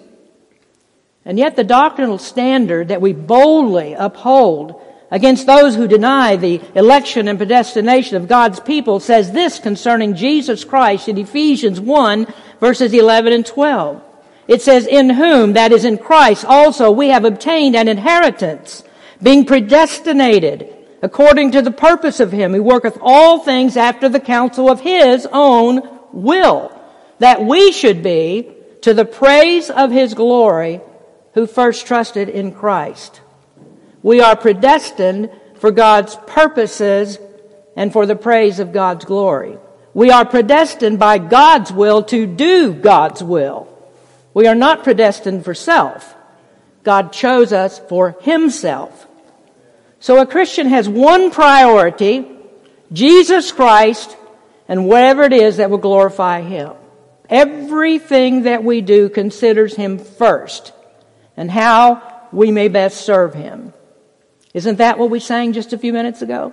And 1.25 1.39
yet 1.39 1.57
the 1.57 1.65
doctrinal 1.65 2.19
standard 2.19 2.89
that 2.89 3.01
we 3.01 3.13
boldly 3.13 3.95
uphold 3.95 4.81
against 5.11 5.47
those 5.47 5.75
who 5.75 5.89
deny 5.89 6.37
the 6.37 6.61
election 6.75 7.29
and 7.29 7.39
predestination 7.39 8.17
of 8.17 8.29
God's 8.29 8.61
people 8.61 9.01
says 9.01 9.33
this 9.33 9.59
concerning 9.59 10.15
Jesus 10.15 10.65
Christ 10.65 11.09
in 11.09 11.19
Ephesians 11.19 11.81
1 11.81 12.27
verses 12.61 12.93
11 12.93 13.33
and 13.33 13.47
12. 13.47 14.03
It 14.47 14.61
says, 14.61 14.87
in 14.87 15.11
whom, 15.11 15.55
that 15.55 15.73
is 15.73 15.87
in 15.87 15.97
Christ, 15.97 16.45
also 16.45 16.91
we 16.91 17.09
have 17.09 17.25
obtained 17.25 17.75
an 17.75 17.89
inheritance, 17.89 18.85
being 19.23 19.47
predestinated 19.47 20.84
according 21.05 21.51
to 21.51 21.61
the 21.61 21.71
purpose 21.71 22.19
of 22.19 22.33
him 22.33 22.55
who 22.55 22.63
worketh 22.63 22.97
all 23.03 23.39
things 23.39 23.77
after 23.77 24.09
the 24.09 24.19
counsel 24.19 24.71
of 24.71 24.81
his 24.81 25.29
own 25.31 25.87
will, 26.13 26.73
that 27.19 27.45
we 27.45 27.73
should 27.73 28.03
be 28.03 28.51
to 28.81 28.95
the 28.95 29.05
praise 29.05 29.69
of 29.69 29.91
his 29.91 30.15
glory 30.15 30.81
who 31.35 31.47
first 31.47 31.87
trusted 31.87 32.31
in 32.31 32.53
Christ. 32.53 33.21
We 34.03 34.23
are 34.23 34.35
predestined 34.35 35.31
for 35.57 35.71
God's 35.71 36.17
purposes 36.27 37.19
and 37.77 37.93
for 37.93 38.07
the 38.07 38.17
praise 38.17 38.59
of 38.59 38.73
God's 38.73 39.05
glory. 39.05 39.59
We 39.93 40.11
are 40.11 40.25
predestined 40.25 40.99
by 40.99 41.19
God's 41.19 41.71
will 41.71 42.03
to 42.05 42.27
do 42.27 42.73
God's 42.73 43.23
will. 43.23 43.69
We 44.33 44.47
are 44.47 44.55
not 44.55 44.85
predestined 44.85 45.45
for 45.45 45.53
self. 45.53 46.15
God 46.83 47.13
chose 47.13 47.53
us 47.53 47.79
for 47.79 48.17
Himself. 48.23 49.07
So 50.05 50.21
a 50.21 50.27
Christian 50.27 50.67
has 50.67 50.87
one 50.87 51.31
priority, 51.31 52.27
Jesus 52.93 53.53
Christ, 53.53 54.15
and 54.69 54.87
whatever 54.87 55.23
it 55.23 55.33
is 55.33 55.57
that 55.57 55.71
will 55.71 55.79
glorify 55.79 56.43
Him. 56.43 56.73
Everything 57.31 58.43
that 58.43 58.63
we 58.63 58.83
do 58.83 59.09
considers 59.09 59.75
Him 59.75 59.97
first 59.97 60.75
and 61.39 61.51
how 61.51 62.03
we 62.33 62.51
may 62.51 62.69
best 62.69 63.01
serve 63.07 63.33
Him. 63.33 63.73
Isn't 64.53 64.77
that 64.77 64.99
what 64.99 65.09
we 65.09 65.21
sang 65.21 65.55
just 65.55 65.73
a 65.73 65.79
few 65.79 65.95
minutes 65.95 66.21
ago? 66.21 66.53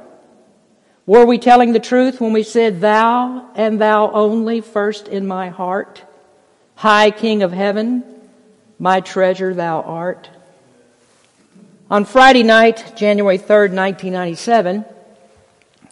Were 1.06 1.26
we 1.26 1.38
telling 1.38 1.74
the 1.74 1.82
truth 1.82 2.22
when 2.22 2.32
we 2.32 2.44
said, 2.44 2.80
Thou 2.80 3.52
and 3.56 3.82
Thou 3.82 4.12
only 4.12 4.62
first 4.62 5.10
in 5.10 5.28
my 5.28 5.50
heart? 5.50 6.02
High 6.76 7.12
King 7.12 7.44
of 7.44 7.52
heaven, 7.52 8.06
my 8.80 9.02
treasure 9.02 9.54
Thou 9.54 9.82
art. 9.82 10.30
On 11.92 12.06
Friday 12.06 12.44
night, 12.44 12.94
January 12.96 13.38
3rd, 13.38 13.76
1997, 13.76 14.86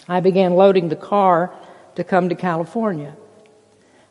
I 0.08 0.22
began 0.22 0.54
loading 0.54 0.88
the 0.88 0.96
car 0.96 1.54
to 1.96 2.06
come 2.06 2.30
to 2.30 2.36
California. 2.36 3.18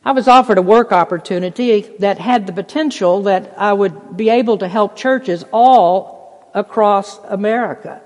I 0.05 0.11
was 0.11 0.27
offered 0.27 0.59
a 0.59 0.61
work 0.61 0.91
opportunity 0.91 1.81
that 1.97 2.19
had 2.19 2.45
the 2.45 2.53
potential 2.53 3.23
that 3.23 3.55
I 3.57 3.73
would 3.73 4.15
be 4.15 4.29
able 4.29 4.59
to 4.59 4.67
help 4.67 4.95
churches 4.95 5.43
all 5.51 6.47
across 6.53 7.17
America. 7.23 8.03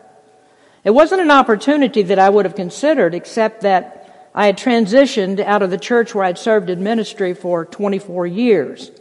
It 0.85 0.91
wasn't 0.91 1.19
an 1.19 1.31
opportunity 1.31 2.03
that 2.03 2.19
I 2.19 2.29
would 2.29 2.45
have 2.45 2.55
considered 2.55 3.13
except 3.13 3.63
that 3.63 4.29
I 4.33 4.45
had 4.45 4.57
transitioned 4.57 5.41
out 5.41 5.61
of 5.61 5.71
the 5.71 5.77
church 5.77 6.15
where 6.15 6.23
I'd 6.23 6.37
served 6.37 6.69
in 6.69 6.83
ministry 6.83 7.33
for 7.33 7.65
24 7.65 8.27
years. 8.27 8.91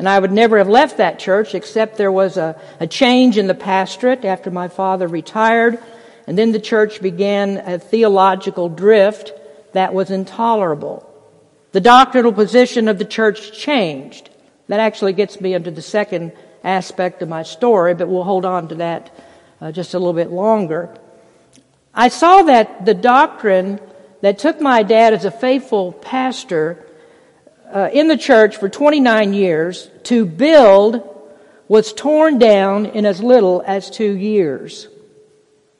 And 0.00 0.08
I 0.08 0.18
would 0.18 0.32
never 0.32 0.56
have 0.56 0.66
left 0.70 0.96
that 0.96 1.18
church 1.18 1.54
except 1.54 1.98
there 1.98 2.10
was 2.10 2.38
a, 2.38 2.58
a 2.80 2.86
change 2.86 3.36
in 3.36 3.48
the 3.48 3.54
pastorate 3.54 4.24
after 4.24 4.50
my 4.50 4.68
father 4.68 5.06
retired. 5.06 5.78
And 6.26 6.38
then 6.38 6.52
the 6.52 6.58
church 6.58 7.02
began 7.02 7.58
a 7.58 7.78
theological 7.78 8.70
drift 8.70 9.34
that 9.74 9.92
was 9.92 10.10
intolerable. 10.10 11.06
The 11.72 11.82
doctrinal 11.82 12.32
position 12.32 12.88
of 12.88 12.96
the 12.96 13.04
church 13.04 13.52
changed. 13.52 14.30
That 14.68 14.80
actually 14.80 15.12
gets 15.12 15.38
me 15.38 15.52
into 15.52 15.70
the 15.70 15.82
second 15.82 16.32
aspect 16.64 17.20
of 17.20 17.28
my 17.28 17.42
story, 17.42 17.92
but 17.92 18.08
we'll 18.08 18.24
hold 18.24 18.46
on 18.46 18.68
to 18.68 18.76
that 18.76 19.14
uh, 19.60 19.70
just 19.70 19.92
a 19.92 19.98
little 19.98 20.14
bit 20.14 20.30
longer. 20.30 20.96
I 21.92 22.08
saw 22.08 22.40
that 22.44 22.86
the 22.86 22.94
doctrine 22.94 23.78
that 24.22 24.38
took 24.38 24.62
my 24.62 24.82
dad 24.82 25.12
as 25.12 25.26
a 25.26 25.30
faithful 25.30 25.92
pastor 25.92 26.86
uh, 27.72 27.90
in 27.92 28.08
the 28.08 28.16
church 28.16 28.56
for 28.56 28.68
29 28.68 29.32
years 29.32 29.90
to 30.04 30.24
build 30.26 31.06
was 31.68 31.92
torn 31.92 32.38
down 32.38 32.86
in 32.86 33.06
as 33.06 33.22
little 33.22 33.62
as 33.66 33.90
two 33.90 34.16
years. 34.16 34.88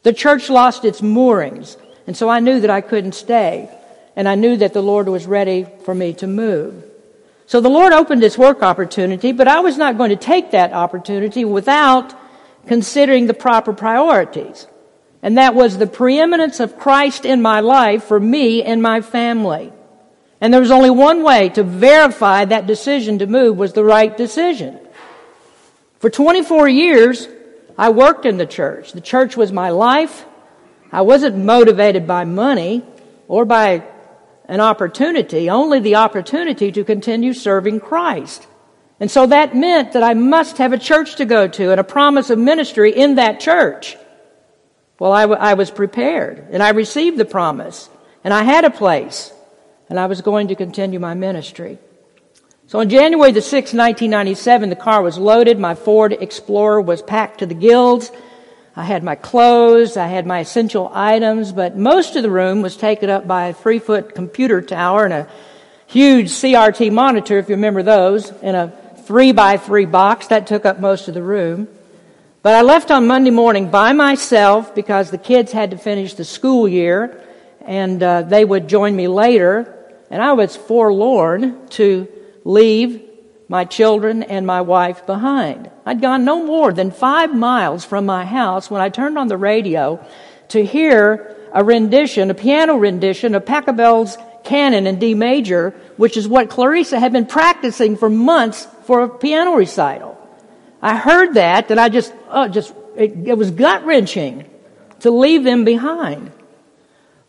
The 0.02 0.12
church 0.12 0.48
lost 0.48 0.84
its 0.84 1.02
moorings, 1.02 1.76
and 2.06 2.16
so 2.16 2.28
I 2.28 2.40
knew 2.40 2.60
that 2.60 2.70
I 2.70 2.80
couldn't 2.80 3.12
stay 3.12 3.70
and 4.16 4.28
I 4.28 4.34
knew 4.34 4.56
that 4.56 4.72
the 4.72 4.82
Lord 4.82 5.08
was 5.08 5.26
ready 5.26 5.66
for 5.84 5.94
me 5.94 6.12
to 6.14 6.26
move. 6.26 6.84
So 7.46 7.60
the 7.60 7.68
Lord 7.68 7.92
opened 7.92 8.22
this 8.22 8.38
work 8.38 8.62
opportunity, 8.62 9.32
but 9.32 9.48
I 9.48 9.60
was 9.60 9.76
not 9.76 9.96
going 9.96 10.10
to 10.10 10.16
take 10.16 10.50
that 10.50 10.72
opportunity 10.72 11.44
without 11.44 12.14
considering 12.66 13.26
the 13.26 13.34
proper 13.34 13.72
priorities. 13.72 14.66
And 15.22 15.38
that 15.38 15.54
was 15.54 15.78
the 15.78 15.86
preeminence 15.86 16.60
of 16.60 16.78
Christ 16.78 17.24
in 17.24 17.42
my 17.42 17.60
life 17.60 18.04
for 18.04 18.20
me 18.20 18.62
and 18.62 18.82
my 18.82 19.00
family. 19.00 19.72
And 20.40 20.52
there 20.52 20.60
was 20.60 20.70
only 20.70 20.90
one 20.90 21.22
way 21.22 21.50
to 21.50 21.62
verify 21.62 22.44
that 22.46 22.66
decision 22.66 23.18
to 23.18 23.26
move 23.26 23.58
was 23.58 23.74
the 23.74 23.84
right 23.84 24.16
decision. 24.16 24.78
For 25.98 26.08
24 26.08 26.68
years, 26.68 27.28
I 27.76 27.90
worked 27.90 28.24
in 28.24 28.38
the 28.38 28.46
church. 28.46 28.92
The 28.92 29.02
church 29.02 29.36
was 29.36 29.52
my 29.52 29.70
life. 29.70 30.24
I 30.90 31.02
wasn't 31.02 31.36
motivated 31.36 32.06
by 32.06 32.24
money 32.24 32.82
or 33.28 33.44
by 33.44 33.84
an 34.46 34.60
opportunity, 34.60 35.48
only 35.50 35.78
the 35.78 35.96
opportunity 35.96 36.72
to 36.72 36.84
continue 36.84 37.32
serving 37.32 37.80
Christ. 37.80 38.46
And 38.98 39.10
so 39.10 39.26
that 39.26 39.54
meant 39.54 39.92
that 39.92 40.02
I 40.02 40.14
must 40.14 40.58
have 40.58 40.72
a 40.72 40.78
church 40.78 41.16
to 41.16 41.24
go 41.24 41.46
to 41.48 41.70
and 41.70 41.80
a 41.80 41.84
promise 41.84 42.30
of 42.30 42.38
ministry 42.38 42.92
in 42.92 43.14
that 43.14 43.40
church. 43.40 43.96
Well, 44.98 45.12
I, 45.12 45.22
w- 45.22 45.40
I 45.40 45.54
was 45.54 45.70
prepared 45.70 46.48
and 46.50 46.62
I 46.62 46.70
received 46.70 47.16
the 47.16 47.24
promise 47.24 47.88
and 48.24 48.34
I 48.34 48.42
had 48.42 48.64
a 48.64 48.70
place 48.70 49.32
and 49.90 49.98
I 49.98 50.06
was 50.06 50.22
going 50.22 50.48
to 50.48 50.54
continue 50.54 51.00
my 51.00 51.14
ministry. 51.14 51.76
So 52.68 52.78
on 52.78 52.88
January 52.88 53.32
the 53.32 53.40
6th, 53.40 53.74
1997, 53.74 54.70
the 54.70 54.76
car 54.76 55.02
was 55.02 55.18
loaded. 55.18 55.58
My 55.58 55.74
Ford 55.74 56.12
Explorer 56.12 56.80
was 56.80 57.02
packed 57.02 57.40
to 57.40 57.46
the 57.46 57.54
gills. 57.54 58.12
I 58.76 58.84
had 58.84 59.02
my 59.02 59.16
clothes, 59.16 59.96
I 59.96 60.06
had 60.06 60.26
my 60.26 60.38
essential 60.38 60.90
items, 60.94 61.52
but 61.52 61.76
most 61.76 62.14
of 62.14 62.22
the 62.22 62.30
room 62.30 62.62
was 62.62 62.76
taken 62.76 63.10
up 63.10 63.26
by 63.26 63.48
a 63.48 63.52
three 63.52 63.80
foot 63.80 64.14
computer 64.14 64.62
tower 64.62 65.04
and 65.04 65.12
a 65.12 65.28
huge 65.88 66.28
CRT 66.30 66.92
monitor, 66.92 67.38
if 67.38 67.48
you 67.48 67.56
remember 67.56 67.82
those, 67.82 68.30
in 68.42 68.54
a 68.54 68.72
three 69.06 69.32
by 69.32 69.56
three 69.56 69.86
box. 69.86 70.28
That 70.28 70.46
took 70.46 70.64
up 70.64 70.78
most 70.78 71.08
of 71.08 71.14
the 71.14 71.22
room. 71.22 71.66
But 72.42 72.54
I 72.54 72.62
left 72.62 72.92
on 72.92 73.08
Monday 73.08 73.30
morning 73.30 73.72
by 73.72 73.92
myself 73.92 74.72
because 74.72 75.10
the 75.10 75.18
kids 75.18 75.50
had 75.50 75.72
to 75.72 75.76
finish 75.76 76.14
the 76.14 76.24
school 76.24 76.68
year 76.68 77.22
and 77.60 78.02
uh, 78.02 78.22
they 78.22 78.44
would 78.44 78.68
join 78.68 78.94
me 78.94 79.08
later. 79.08 79.76
And 80.10 80.20
I 80.20 80.32
was 80.32 80.56
forlorn 80.56 81.68
to 81.70 82.08
leave 82.44 83.02
my 83.48 83.64
children 83.64 84.22
and 84.22 84.46
my 84.46 84.60
wife 84.60 85.06
behind. 85.06 85.70
I'd 85.86 86.00
gone 86.00 86.24
no 86.24 86.44
more 86.44 86.72
than 86.72 86.90
five 86.90 87.34
miles 87.34 87.84
from 87.84 88.06
my 88.06 88.24
house 88.24 88.70
when 88.70 88.80
I 88.80 88.88
turned 88.88 89.18
on 89.18 89.28
the 89.28 89.36
radio 89.36 90.04
to 90.48 90.64
hear 90.64 91.36
a 91.52 91.64
rendition, 91.64 92.30
a 92.30 92.34
piano 92.34 92.76
rendition 92.76 93.34
of 93.34 93.44
Pachelbel's 93.44 94.18
Canon 94.44 94.86
in 94.86 94.98
D 94.98 95.14
major, 95.14 95.70
which 95.96 96.16
is 96.16 96.26
what 96.26 96.48
Clarissa 96.48 96.98
had 96.98 97.12
been 97.12 97.26
practicing 97.26 97.96
for 97.96 98.08
months 98.08 98.66
for 98.84 99.02
a 99.02 99.08
piano 99.08 99.54
recital. 99.54 100.16
I 100.80 100.96
heard 100.96 101.34
that, 101.34 101.70
and 101.70 101.78
I 101.78 101.88
just, 101.88 102.12
oh, 102.30 102.48
just, 102.48 102.72
it, 102.96 103.28
it 103.28 103.38
was 103.38 103.50
gut 103.50 103.84
wrenching 103.84 104.48
to 105.00 105.10
leave 105.10 105.44
them 105.44 105.64
behind. 105.64 106.32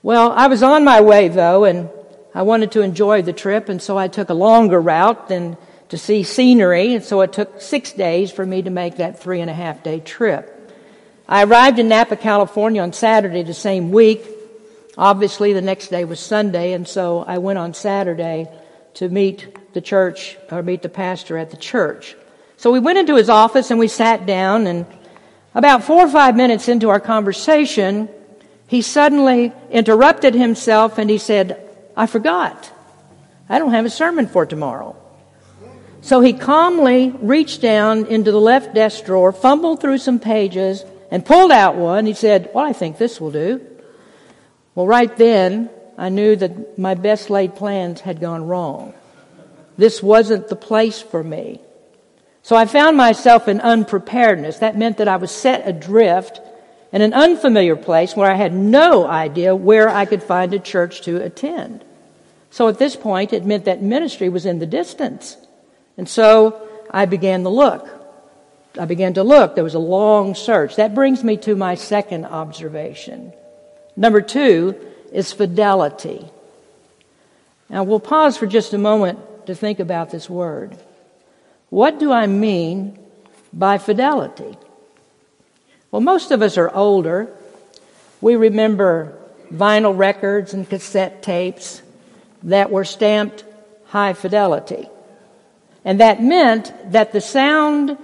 Well, 0.03 0.31
I 0.31 0.47
was 0.47 0.63
on 0.63 0.83
my 0.83 1.01
way 1.01 1.27
though, 1.27 1.65
and 1.65 1.89
I 2.33 2.43
wanted 2.43 2.71
to 2.73 2.81
enjoy 2.81 3.21
the 3.21 3.33
trip, 3.33 3.67
and 3.67 3.81
so 3.81 3.97
I 3.97 4.07
took 4.07 4.29
a 4.29 4.33
longer 4.33 4.79
route 4.79 5.27
than 5.27 5.57
to 5.89 5.97
see 5.97 6.23
scenery, 6.23 6.95
and 6.95 7.03
so 7.03 7.19
it 7.21 7.33
took 7.33 7.61
six 7.61 7.91
days 7.91 8.31
for 8.31 8.45
me 8.45 8.61
to 8.61 8.69
make 8.69 8.97
that 8.97 9.19
three 9.19 9.41
and 9.41 9.49
a 9.49 9.53
half 9.53 9.83
day 9.83 9.99
trip. 9.99 10.57
I 11.27 11.43
arrived 11.43 11.79
in 11.79 11.89
Napa, 11.89 12.15
California 12.15 12.81
on 12.81 12.93
Saturday 12.93 13.43
the 13.43 13.53
same 13.53 13.91
week. 13.91 14.25
Obviously, 14.97 15.51
the 15.51 15.61
next 15.61 15.89
day 15.89 16.05
was 16.05 16.19
Sunday, 16.19 16.71
and 16.71 16.87
so 16.87 17.19
I 17.19 17.37
went 17.39 17.59
on 17.59 17.73
Saturday 17.73 18.47
to 18.95 19.09
meet 19.09 19.73
the 19.73 19.81
church, 19.81 20.37
or 20.51 20.63
meet 20.63 20.81
the 20.81 20.89
pastor 20.89 21.37
at 21.37 21.51
the 21.51 21.57
church. 21.57 22.15
So 22.57 22.71
we 22.71 22.79
went 22.79 22.97
into 22.97 23.15
his 23.15 23.29
office 23.29 23.71
and 23.71 23.79
we 23.79 23.87
sat 23.87 24.25
down, 24.25 24.67
and 24.67 24.85
about 25.55 25.83
four 25.83 26.05
or 26.05 26.09
five 26.09 26.35
minutes 26.35 26.69
into 26.69 26.89
our 26.89 26.99
conversation, 26.99 28.07
he 28.67 28.81
suddenly 28.81 29.51
interrupted 29.69 30.33
himself 30.33 30.97
and 30.97 31.09
he 31.09 31.17
said, 31.17 31.70
I 31.95 32.07
forgot. 32.07 32.71
I 33.49 33.59
don't 33.59 33.71
have 33.71 33.85
a 33.85 33.89
sermon 33.89 34.27
for 34.27 34.45
tomorrow. 34.45 34.95
So 36.01 36.21
he 36.21 36.33
calmly 36.33 37.13
reached 37.21 37.61
down 37.61 38.05
into 38.07 38.31
the 38.31 38.41
left 38.41 38.73
desk 38.73 39.05
drawer, 39.05 39.31
fumbled 39.31 39.81
through 39.81 39.99
some 39.99 40.19
pages, 40.19 40.83
and 41.11 41.25
pulled 41.25 41.51
out 41.51 41.75
one. 41.75 42.05
He 42.05 42.13
said, 42.13 42.49
Well, 42.53 42.65
I 42.65 42.73
think 42.73 42.97
this 42.97 43.21
will 43.21 43.31
do. 43.31 43.65
Well, 44.73 44.87
right 44.87 45.15
then, 45.15 45.69
I 45.97 46.09
knew 46.09 46.35
that 46.35 46.79
my 46.79 46.95
best 46.95 47.29
laid 47.29 47.55
plans 47.55 48.01
had 48.01 48.19
gone 48.19 48.47
wrong. 48.47 48.93
This 49.77 50.01
wasn't 50.01 50.47
the 50.47 50.55
place 50.55 51.01
for 51.01 51.23
me. 51.23 51.61
So 52.43 52.55
I 52.55 52.65
found 52.65 52.97
myself 52.97 53.47
in 53.47 53.61
unpreparedness. 53.61 54.59
That 54.59 54.77
meant 54.77 54.97
that 54.97 55.07
I 55.07 55.17
was 55.17 55.31
set 55.31 55.67
adrift 55.67 56.41
in 56.91 57.01
an 57.01 57.13
unfamiliar 57.13 57.75
place 57.75 58.15
where 58.15 58.29
I 58.29 58.35
had 58.35 58.53
no 58.53 59.07
idea 59.07 59.55
where 59.55 59.89
I 59.89 60.05
could 60.05 60.21
find 60.21 60.53
a 60.53 60.59
church 60.59 61.01
to 61.01 61.21
attend. 61.21 61.85
So 62.49 62.67
at 62.67 62.79
this 62.79 62.95
point, 62.95 63.31
it 63.31 63.45
meant 63.45 63.65
that 63.65 63.81
ministry 63.81 64.27
was 64.27 64.45
in 64.45 64.59
the 64.59 64.65
distance. 64.65 65.37
And 65.97 66.07
so 66.07 66.67
I 66.89 67.05
began 67.05 67.43
to 67.43 67.49
look. 67.49 67.87
I 68.79 68.85
began 68.85 69.13
to 69.15 69.23
look. 69.23 69.55
There 69.55 69.63
was 69.63 69.73
a 69.73 69.79
long 69.79 70.35
search. 70.35 70.75
That 70.75 70.95
brings 70.95 71.23
me 71.23 71.37
to 71.37 71.55
my 71.55 71.75
second 71.75 72.25
observation. 72.25 73.33
Number 73.95 74.21
two 74.21 74.75
is 75.11 75.31
fidelity. 75.31 76.25
Now 77.69 77.83
we'll 77.83 77.99
pause 77.99 78.37
for 78.37 78.47
just 78.47 78.73
a 78.73 78.77
moment 78.77 79.45
to 79.47 79.55
think 79.55 79.79
about 79.79 80.11
this 80.11 80.29
word. 80.29 80.77
What 81.69 81.99
do 81.99 82.11
I 82.11 82.27
mean 82.27 82.99
by 83.53 83.77
fidelity? 83.77 84.57
Well, 85.91 86.01
most 86.01 86.31
of 86.31 86.41
us 86.41 86.57
are 86.57 86.73
older. 86.73 87.29
We 88.21 88.35
remember 88.35 89.17
vinyl 89.53 89.97
records 89.97 90.53
and 90.53 90.67
cassette 90.67 91.21
tapes 91.21 91.81
that 92.43 92.71
were 92.71 92.85
stamped 92.85 93.43
high 93.87 94.13
fidelity. 94.13 94.87
And 95.83 95.99
that 95.99 96.23
meant 96.23 96.73
that 96.93 97.11
the 97.11 97.19
sound 97.21 97.97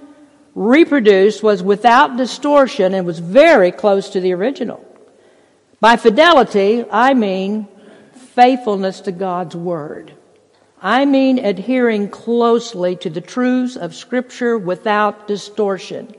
reproduced 0.54 1.42
was 1.44 1.64
without 1.64 2.18
distortion 2.18 2.94
and 2.94 3.06
was 3.06 3.20
very 3.20 3.72
close 3.72 4.10
to 4.10 4.20
the 4.20 4.34
original. 4.34 4.84
By 5.80 5.96
fidelity, 5.96 6.84
I 6.92 7.14
mean 7.14 7.68
faithfulness 8.34 9.02
to 9.02 9.12
God's 9.12 9.56
Word. 9.56 10.12
I 10.82 11.06
mean 11.06 11.40
adhering 11.40 12.10
closely 12.10 12.96
to 12.98 13.10
the 13.10 13.22
truths 13.22 13.78
of 13.78 13.96
Scripture 13.96 14.58
without 14.58 15.28
distortion. 15.28 16.14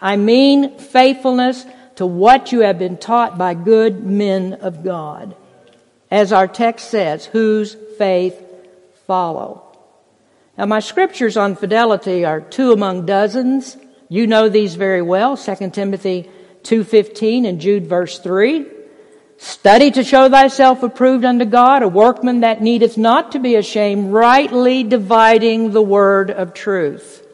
I 0.00 0.16
mean 0.16 0.78
faithfulness 0.78 1.66
to 1.96 2.06
what 2.06 2.52
you 2.52 2.60
have 2.60 2.78
been 2.78 2.96
taught 2.96 3.36
by 3.36 3.54
good 3.54 4.04
men 4.04 4.54
of 4.54 4.82
God. 4.82 5.36
As 6.10 6.32
our 6.32 6.48
text 6.48 6.90
says, 6.90 7.26
whose 7.26 7.76
faith 7.98 8.42
follow. 9.06 9.62
Now 10.56 10.66
my 10.66 10.80
scriptures 10.80 11.36
on 11.36 11.56
fidelity 11.56 12.24
are 12.24 12.40
two 12.40 12.72
among 12.72 13.06
dozens. 13.06 13.76
You 14.08 14.26
know 14.26 14.48
these 14.48 14.74
very 14.74 15.02
well, 15.02 15.36
2 15.36 15.70
Timothy 15.70 16.28
2.15 16.62 17.48
and 17.48 17.60
Jude 17.60 17.86
verse 17.86 18.18
3. 18.18 18.66
Study 19.36 19.90
to 19.92 20.04
show 20.04 20.28
thyself 20.28 20.82
approved 20.82 21.24
unto 21.24 21.46
God, 21.46 21.82
a 21.82 21.88
workman 21.88 22.40
that 22.40 22.60
needeth 22.60 22.98
not 22.98 23.32
to 23.32 23.38
be 23.38 23.56
ashamed, 23.56 24.12
rightly 24.12 24.82
dividing 24.82 25.70
the 25.70 25.80
word 25.80 26.30
of 26.30 26.52
truth. 26.52 27.26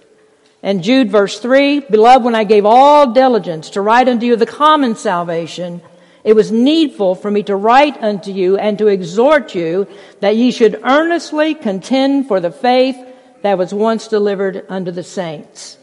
And 0.67 0.83
Jude 0.83 1.13
verse 1.13 1.39
3, 1.39 1.79
Beloved, 1.79 2.25
when 2.25 2.35
I 2.35 2.43
gave 2.43 2.67
all 2.67 3.13
diligence 3.13 3.71
to 3.71 3.81
write 3.81 4.09
unto 4.09 4.27
you 4.27 4.35
the 4.35 4.47
common 4.47 4.97
salvation, 4.97 5.81
it 6.25 6.33
was 6.33 6.51
needful 6.51 7.15
for 7.15 7.31
me 7.31 7.45
to 7.45 7.55
write 7.55 8.03
unto 8.03 8.33
you 8.33 8.57
and 8.57 8.77
to 8.79 8.89
exhort 8.89 9.55
you 9.55 9.87
that 10.19 10.35
ye 10.35 10.51
should 10.51 10.81
earnestly 10.83 11.55
contend 11.55 12.27
for 12.27 12.41
the 12.41 12.51
faith 12.51 12.97
that 13.43 13.59
was 13.59 13.73
once 13.73 14.09
delivered 14.09 14.67
unto 14.69 14.91
the 14.91 15.05
saints. 15.05 15.79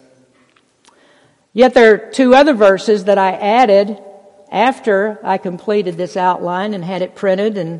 Yet 1.53 1.73
there 1.73 1.93
are 1.93 2.11
two 2.11 2.35
other 2.35 2.53
verses 2.53 3.05
that 3.05 3.17
I 3.17 3.31
added 3.31 3.97
after 4.51 5.17
I 5.23 5.37
completed 5.37 5.95
this 5.95 6.17
outline 6.17 6.73
and 6.73 6.83
had 6.83 7.01
it 7.01 7.15
printed 7.15 7.57
and 7.57 7.79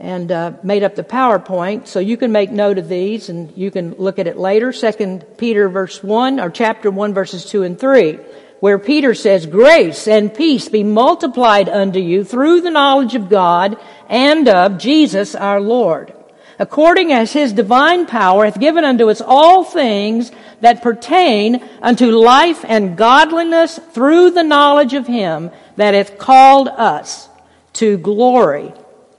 and 0.00 0.30
uh, 0.30 0.52
made 0.62 0.82
up 0.82 0.94
the 0.94 1.04
PowerPoint. 1.04 1.86
So 1.86 2.00
you 2.00 2.16
can 2.16 2.32
make 2.32 2.50
note 2.50 2.78
of 2.78 2.88
these 2.88 3.28
and 3.28 3.52
you 3.56 3.70
can 3.70 3.94
look 3.94 4.18
at 4.18 4.26
it 4.26 4.36
later. 4.36 4.72
Second 4.72 5.24
Peter 5.36 5.68
verse 5.68 6.02
one 6.02 6.40
or 6.40 6.50
chapter 6.50 6.90
one 6.90 7.14
verses 7.14 7.44
two 7.44 7.62
and 7.62 7.78
three, 7.78 8.18
where 8.60 8.78
Peter 8.78 9.14
says, 9.14 9.46
"Grace 9.46 10.08
and 10.08 10.34
peace 10.34 10.68
be 10.68 10.82
multiplied 10.82 11.68
unto 11.68 11.98
you 11.98 12.24
through 12.24 12.60
the 12.60 12.70
knowledge 12.70 13.14
of 13.14 13.28
God 13.28 13.76
and 14.08 14.48
of 14.48 14.78
Jesus 14.78 15.34
our 15.34 15.60
Lord." 15.60 16.12
According 16.58 17.12
as 17.12 17.32
his 17.32 17.52
divine 17.52 18.06
power 18.06 18.46
hath 18.46 18.58
given 18.58 18.82
unto 18.82 19.10
us 19.10 19.20
all 19.20 19.62
things 19.62 20.32
that 20.62 20.82
pertain 20.82 21.62
unto 21.82 22.10
life 22.10 22.64
and 22.66 22.96
godliness 22.96 23.78
through 23.92 24.30
the 24.30 24.42
knowledge 24.42 24.94
of 24.94 25.06
him 25.06 25.50
that 25.76 25.92
hath 25.92 26.16
called 26.16 26.68
us 26.68 27.28
to 27.74 27.98
glory 27.98 28.72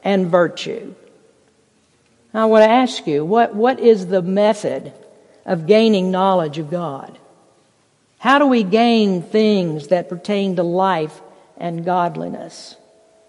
and 0.08 0.28
virtue. 0.28 0.96
I 2.34 2.46
want 2.46 2.64
to 2.64 2.70
ask 2.70 3.06
you, 3.08 3.26
what, 3.26 3.54
what 3.54 3.82
is 3.82 4.08
the 4.08 4.22
method 4.22 4.94
of 5.46 5.68
gaining 5.68 6.12
knowledge 6.12 6.60
of 6.60 6.72
God? 6.72 7.20
How 8.18 8.40
do 8.40 8.48
we 8.48 8.64
gain 8.64 9.22
things 9.22 9.90
that 9.90 10.08
pertain 10.08 10.56
to 10.56 10.64
life 10.64 11.20
and 11.58 11.84
godliness? 11.84 12.78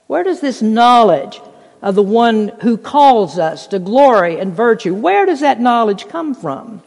Where 0.07 0.23
does 0.23 0.41
this 0.41 0.63
knowledge 0.63 1.41
of 1.83 1.97
the 1.97 2.03
one 2.03 2.53
who 2.61 2.77
calls 2.77 3.41
us 3.41 3.67
to 3.69 3.81
glory 3.81 4.39
and 4.39 4.55
virtue, 4.55 4.95
where 4.95 5.27
does 5.27 5.41
that 5.41 5.61
knowledge 5.61 6.07
come 6.07 6.33
from? 6.33 6.81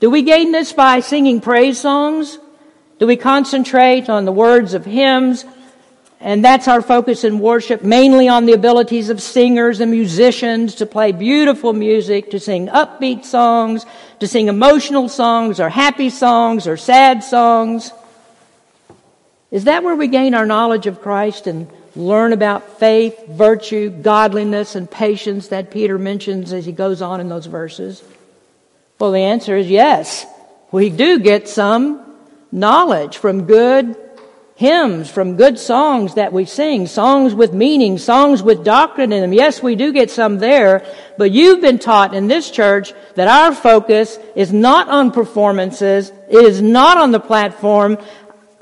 Do 0.00 0.08
we 0.08 0.22
gain 0.22 0.52
this 0.52 0.72
by 0.72 1.00
singing 1.00 1.42
praise 1.42 1.78
songs? 1.78 2.38
Do 2.98 3.06
we 3.06 3.16
concentrate 3.16 4.08
on 4.08 4.24
the 4.24 4.32
words 4.32 4.72
of 4.72 4.86
hymns 4.86 5.44
and 6.22 6.44
that's 6.44 6.68
our 6.68 6.80
focus 6.80 7.24
in 7.24 7.40
worship, 7.40 7.82
mainly 7.82 8.28
on 8.28 8.46
the 8.46 8.52
abilities 8.52 9.10
of 9.10 9.20
singers 9.20 9.80
and 9.80 9.90
musicians 9.90 10.76
to 10.76 10.86
play 10.86 11.10
beautiful 11.10 11.72
music, 11.72 12.30
to 12.30 12.38
sing 12.38 12.68
upbeat 12.68 13.24
songs, 13.24 13.84
to 14.20 14.28
sing 14.28 14.46
emotional 14.46 15.08
songs 15.08 15.58
or 15.58 15.68
happy 15.68 16.10
songs 16.10 16.68
or 16.68 16.76
sad 16.76 17.24
songs. 17.24 17.90
Is 19.50 19.64
that 19.64 19.82
where 19.82 19.96
we 19.96 20.06
gain 20.06 20.32
our 20.34 20.46
knowledge 20.46 20.86
of 20.86 21.02
Christ 21.02 21.48
and 21.48 21.68
learn 21.96 22.32
about 22.32 22.78
faith, 22.78 23.26
virtue, 23.26 23.90
godliness, 23.90 24.76
and 24.76 24.88
patience 24.88 25.48
that 25.48 25.72
Peter 25.72 25.98
mentions 25.98 26.52
as 26.52 26.64
he 26.64 26.72
goes 26.72 27.02
on 27.02 27.20
in 27.20 27.28
those 27.28 27.46
verses? 27.46 28.00
Well, 29.00 29.10
the 29.10 29.18
answer 29.18 29.56
is 29.56 29.68
yes. 29.68 30.24
We 30.70 30.88
do 30.88 31.18
get 31.18 31.48
some 31.48 32.00
knowledge 32.52 33.18
from 33.18 33.46
good 33.46 33.96
hymns, 34.62 35.10
from 35.10 35.34
good 35.34 35.58
songs 35.58 36.14
that 36.14 36.32
we 36.32 36.44
sing, 36.44 36.86
songs 36.86 37.34
with 37.34 37.52
meaning, 37.52 37.98
songs 37.98 38.44
with 38.44 38.64
doctrine 38.64 39.12
in 39.12 39.20
them. 39.20 39.32
Yes, 39.32 39.60
we 39.60 39.74
do 39.74 39.92
get 39.92 40.08
some 40.08 40.38
there, 40.38 40.86
but 41.18 41.32
you've 41.32 41.60
been 41.60 41.80
taught 41.80 42.14
in 42.14 42.28
this 42.28 42.48
church 42.48 42.92
that 43.16 43.26
our 43.26 43.52
focus 43.52 44.16
is 44.36 44.52
not 44.52 44.88
on 44.88 45.10
performances, 45.10 46.12
it 46.28 46.44
is 46.44 46.62
not 46.62 46.96
on 46.96 47.10
the 47.10 47.18
platform. 47.18 47.98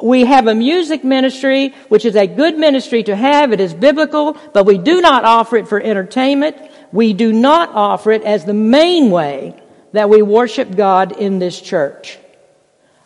We 0.02 0.24
have 0.24 0.46
a 0.46 0.54
music 0.54 1.04
ministry, 1.04 1.74
which 1.90 2.06
is 2.06 2.16
a 2.16 2.26
good 2.26 2.58
ministry 2.58 3.02
to 3.02 3.14
have. 3.14 3.52
It 3.52 3.60
is 3.60 3.74
biblical, 3.74 4.38
but 4.54 4.64
we 4.64 4.78
do 4.78 5.02
not 5.02 5.26
offer 5.26 5.58
it 5.58 5.68
for 5.68 5.78
entertainment. 5.78 6.56
We 6.92 7.12
do 7.12 7.30
not 7.30 7.74
offer 7.74 8.10
it 8.10 8.22
as 8.22 8.46
the 8.46 8.54
main 8.54 9.10
way 9.10 9.54
that 9.92 10.08
we 10.08 10.22
worship 10.22 10.74
God 10.74 11.12
in 11.12 11.38
this 11.40 11.60
church. 11.60 12.18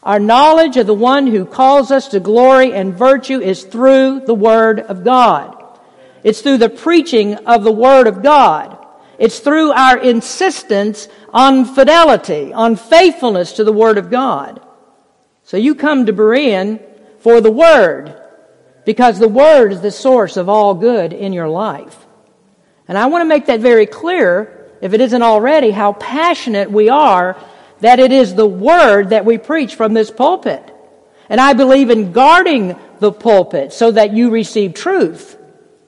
Our 0.05 0.19
knowledge 0.19 0.77
of 0.77 0.87
the 0.87 0.95
one 0.95 1.27
who 1.27 1.47
calls 1.47 1.91
us 1.91 2.09
to 2.09 2.21
glory 2.21 2.75
and 2.75 2.93
virtue 2.93 3.41
is 3.41 3.65
through 3.65 4.21
the 4.27 4.35
Word 4.35 4.81
of 4.81 5.03
God. 5.03 5.63
It's 6.23 6.43
through 6.43 6.59
the 6.59 6.69
preaching 6.69 7.35
of 7.35 7.65
the 7.65 7.73
Word 7.73 8.07
of 8.07 8.23
God. 8.23 8.79
It's 9.19 9.39
through 9.39 9.73
our 9.73 9.97
insistence 9.97 11.09
on 11.33 11.65
fidelity, 11.65 12.53
on 12.53 12.77
faithfulness 12.77 13.53
to 13.53 13.65
the 13.65 13.73
Word 13.73 13.97
of 13.97 14.11
God. 14.11 14.61
So 15.43 15.57
you 15.57 15.75
come 15.75 16.05
to 16.05 16.13
Berean 16.13 16.85
for 17.21 17.41
the 17.41 17.51
Word, 17.51 18.21
because 18.85 19.19
the 19.19 19.29
Word 19.29 19.73
is 19.73 19.81
the 19.81 19.91
source 19.91 20.37
of 20.37 20.51
all 20.51 20.75
good 20.75 21.15
in 21.15 21.33
your 21.33 21.49
life. 21.49 21.97
And 22.87 22.99
I 22.99 23.07
want 23.07 23.23
to 23.23 23.29
make 23.29 23.47
that 23.47 23.61
very 23.61 23.87
clear, 23.87 24.71
if 24.83 24.93
it 24.93 25.01
isn't 25.01 25.23
already, 25.23 25.71
how 25.71 25.95
passionate 25.95 26.71
we 26.71 26.91
are 26.91 27.37
that 27.81 27.99
it 27.99 28.13
is 28.13 28.35
the 28.35 28.47
Word 28.47 29.11
that 29.11 29.25
we 29.25 29.39
preach 29.39 29.75
from 29.75 29.95
this 29.95 30.11
pulpit. 30.11 30.71
And 31.29 31.41
I 31.41 31.53
believe 31.55 31.91
in 31.91 32.13
guarding 32.13 32.77
the 33.01 33.13
pulpit 33.13 33.73
so 33.73 33.91
that 33.91 34.13
you 34.13 34.31
receive 34.31 34.75
truth. 34.75 35.39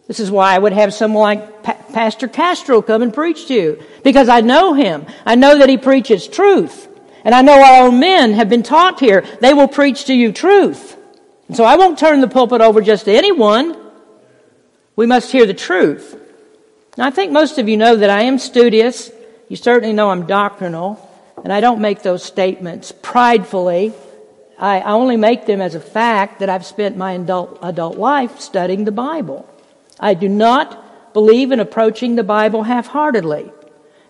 This 0.07 0.21
is 0.21 0.31
why 0.31 0.55
I 0.55 0.59
would 0.59 0.73
have 0.73 0.95
someone 0.95 1.23
like 1.23 1.63
pa- 1.63 1.79
Pastor 1.93 2.29
Castro 2.29 2.81
come 2.81 3.03
and 3.03 3.13
preach 3.13 3.47
to 3.49 3.55
you. 3.55 3.83
Because 4.05 4.29
I 4.29 4.41
know 4.41 4.73
him. 4.73 5.07
I 5.25 5.35
know 5.35 5.59
that 5.59 5.69
he 5.69 5.79
preaches 5.79 6.29
truth. 6.29 6.89
And 7.25 7.35
I 7.35 7.43
know 7.43 7.61
our 7.61 7.87
own 7.87 7.99
men 7.99 8.35
have 8.35 8.49
been 8.49 8.63
taught 8.63 9.01
here. 9.01 9.25
They 9.41 9.53
will 9.53 9.69
preach 9.69 10.05
to 10.05 10.15
you 10.15 10.33
truth. 10.33 10.97
And 11.49 11.57
so 11.57 11.65
I 11.65 11.77
won't 11.77 11.99
turn 11.99 12.21
the 12.21 12.29
pulpit 12.29 12.61
over 12.61 12.81
just 12.81 13.07
to 13.07 13.13
anyone. 13.13 13.77
We 14.95 15.07
must 15.07 15.33
hear 15.33 15.45
the 15.45 15.55
truth. 15.55 16.19
Now 16.97 17.07
I 17.07 17.11
think 17.11 17.33
most 17.33 17.59
of 17.59 17.69
you 17.69 17.77
know 17.77 17.97
that 17.97 18.11
I 18.11 18.23
am 18.23 18.39
studious. 18.39 19.11
You 19.49 19.57
certainly 19.57 19.93
know 19.93 20.11
I'm 20.11 20.27
doctrinal. 20.27 21.06
And 21.45 21.53
I 21.53 21.61
don't 21.61 21.81
make 21.81 22.03
those 22.03 22.23
statements 22.23 22.93
pridefully. 22.93 23.93
I 24.59 24.81
only 24.81 25.17
make 25.17 25.47
them 25.47 25.61
as 25.61 25.75
a 25.75 25.81
fact 25.81 26.41
that 26.41 26.49
I've 26.49 26.65
spent 26.65 26.97
my 26.97 27.13
adult, 27.13 27.59
adult 27.63 27.99
life 27.99 28.41
studying 28.41 28.85
the 28.85 28.93
Bible. 28.93 29.49
I 30.01 30.15
do 30.15 30.29
not 30.29 31.13
believe 31.13 31.53
in 31.53 31.61
approaching 31.61 32.17
the 32.17 32.25
Bible 32.25 32.63
half-heartedly. 32.63 33.51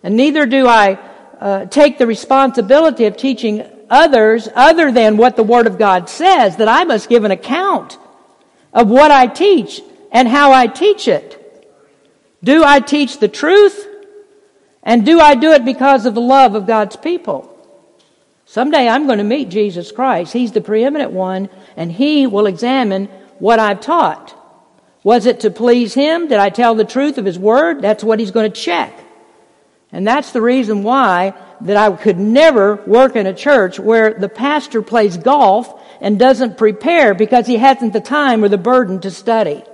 And 0.03 0.17
neither 0.17 0.47
do 0.47 0.67
I 0.67 0.99
uh, 1.41 1.67
take 1.67 1.99
the 1.99 2.07
responsibility 2.07 3.05
of 3.07 3.17
teaching 3.17 3.69
others 3.91 4.49
other 4.55 4.91
than 4.93 5.17
what 5.17 5.37
the 5.37 5.43
Word 5.43 5.67
of 5.67 5.79
God 5.79 6.09
says, 6.09 6.57
that 6.57 6.69
I 6.69 6.85
must 6.85 7.09
give 7.09 7.25
an 7.25 7.31
account 7.31 7.99
of 8.73 8.89
what 8.89 9.11
I 9.11 9.27
teach 9.27 9.81
and 10.13 10.29
how 10.29 10.53
I 10.53 10.67
teach 10.67 11.09
it. 11.09 11.43
Do 12.43 12.63
I 12.65 12.81
teach 12.81 13.19
the 13.19 13.29
truth? 13.29 13.87
And 14.87 15.05
do 15.05 15.19
I 15.19 15.35
do 15.35 15.51
it 15.51 15.65
because 15.65 16.07
of 16.07 16.15
the 16.15 16.21
love 16.21 16.55
of 16.55 16.69
God's 16.69 16.95
people? 16.97 17.53
Someday 18.45 18.89
I'm 18.89 19.07
going 19.07 19.19
to 19.19 19.25
meet 19.25 19.49
Jesus 19.49 19.91
Christ. 19.91 20.33
He's 20.33 20.53
the 20.53 20.61
preeminent 20.61 21.11
one, 21.11 21.51
and 21.77 21.91
He 21.91 22.29
will 22.29 22.47
examine 22.47 23.07
what 23.41 23.59
I've 23.59 23.81
taught. 23.81 24.33
Was 25.03 25.27
it 25.27 25.41
to 25.41 25.51
please 25.51 25.93
Him? 25.93 26.29
Did 26.29 26.39
I 26.39 26.51
tell 26.51 26.77
the 26.77 26.85
truth 26.85 27.19
of 27.19 27.25
His 27.25 27.39
Word? 27.39 27.83
That's 27.83 28.05
what 28.05 28.21
He's 28.21 28.31
going 28.31 28.51
to 28.51 28.61
check. 28.61 28.97
And 29.91 30.07
that's 30.07 30.31
the 30.31 30.41
reason 30.41 30.85
why 30.85 31.35
that 31.63 31.77
I 31.77 31.95
could 31.97 32.19
never 32.19 32.77
work 32.77 33.17
in 33.17 33.27
a 33.27 33.35
church 33.35 33.81
where 33.81 34.15
the 34.15 34.29
pastor 34.29 34.83
plays 34.83 35.17
golf 35.17 35.83
and 36.01 36.17
doesn't 36.17 36.59
prepare 36.59 37.15
because 37.15 37.47
he 37.47 37.57
hasn't 37.57 37.93
the 37.93 38.01
time 38.01 38.45
or 38.45 38.49
the 38.49 38.59
burden 38.59 39.01
to 39.01 39.11
study. 39.11 39.65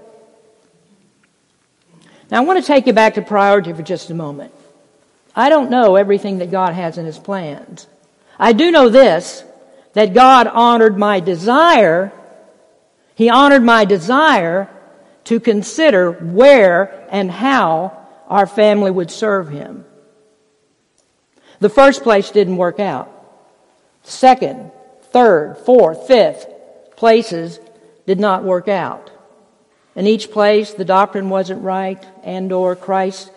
Now 2.30 2.38
I 2.38 2.44
want 2.44 2.60
to 2.60 2.66
take 2.66 2.86
you 2.86 2.92
back 2.92 3.14
to 3.14 3.22
priority 3.22 3.72
for 3.72 3.82
just 3.82 4.10
a 4.10 4.14
moment. 4.14 4.52
I 5.34 5.48
don't 5.48 5.70
know 5.70 5.96
everything 5.96 6.38
that 6.38 6.50
God 6.50 6.74
has 6.74 6.98
in 6.98 7.06
his 7.06 7.18
plans. 7.18 7.86
I 8.38 8.52
do 8.52 8.70
know 8.70 8.88
this, 8.88 9.44
that 9.94 10.14
God 10.14 10.46
honored 10.46 10.98
my 10.98 11.20
desire. 11.20 12.12
He 13.14 13.30
honored 13.30 13.62
my 13.62 13.84
desire 13.84 14.68
to 15.24 15.40
consider 15.40 16.12
where 16.12 17.06
and 17.10 17.30
how 17.30 17.98
our 18.28 18.46
family 18.46 18.90
would 18.90 19.10
serve 19.10 19.48
him. 19.48 19.84
The 21.60 21.68
first 21.68 22.02
place 22.02 22.30
didn't 22.30 22.56
work 22.56 22.80
out. 22.80 23.08
Second, 24.02 24.72
third, 25.12 25.58
fourth, 25.64 26.08
fifth 26.08 26.46
places 26.96 27.60
did 28.06 28.18
not 28.18 28.42
work 28.44 28.68
out. 28.68 29.10
In 29.94 30.06
each 30.06 30.30
place, 30.30 30.72
the 30.72 30.84
doctrine 30.84 31.28
wasn't 31.28 31.62
right 31.62 32.04
and 32.22 32.50
or 32.52 32.74
Christ 32.74 33.30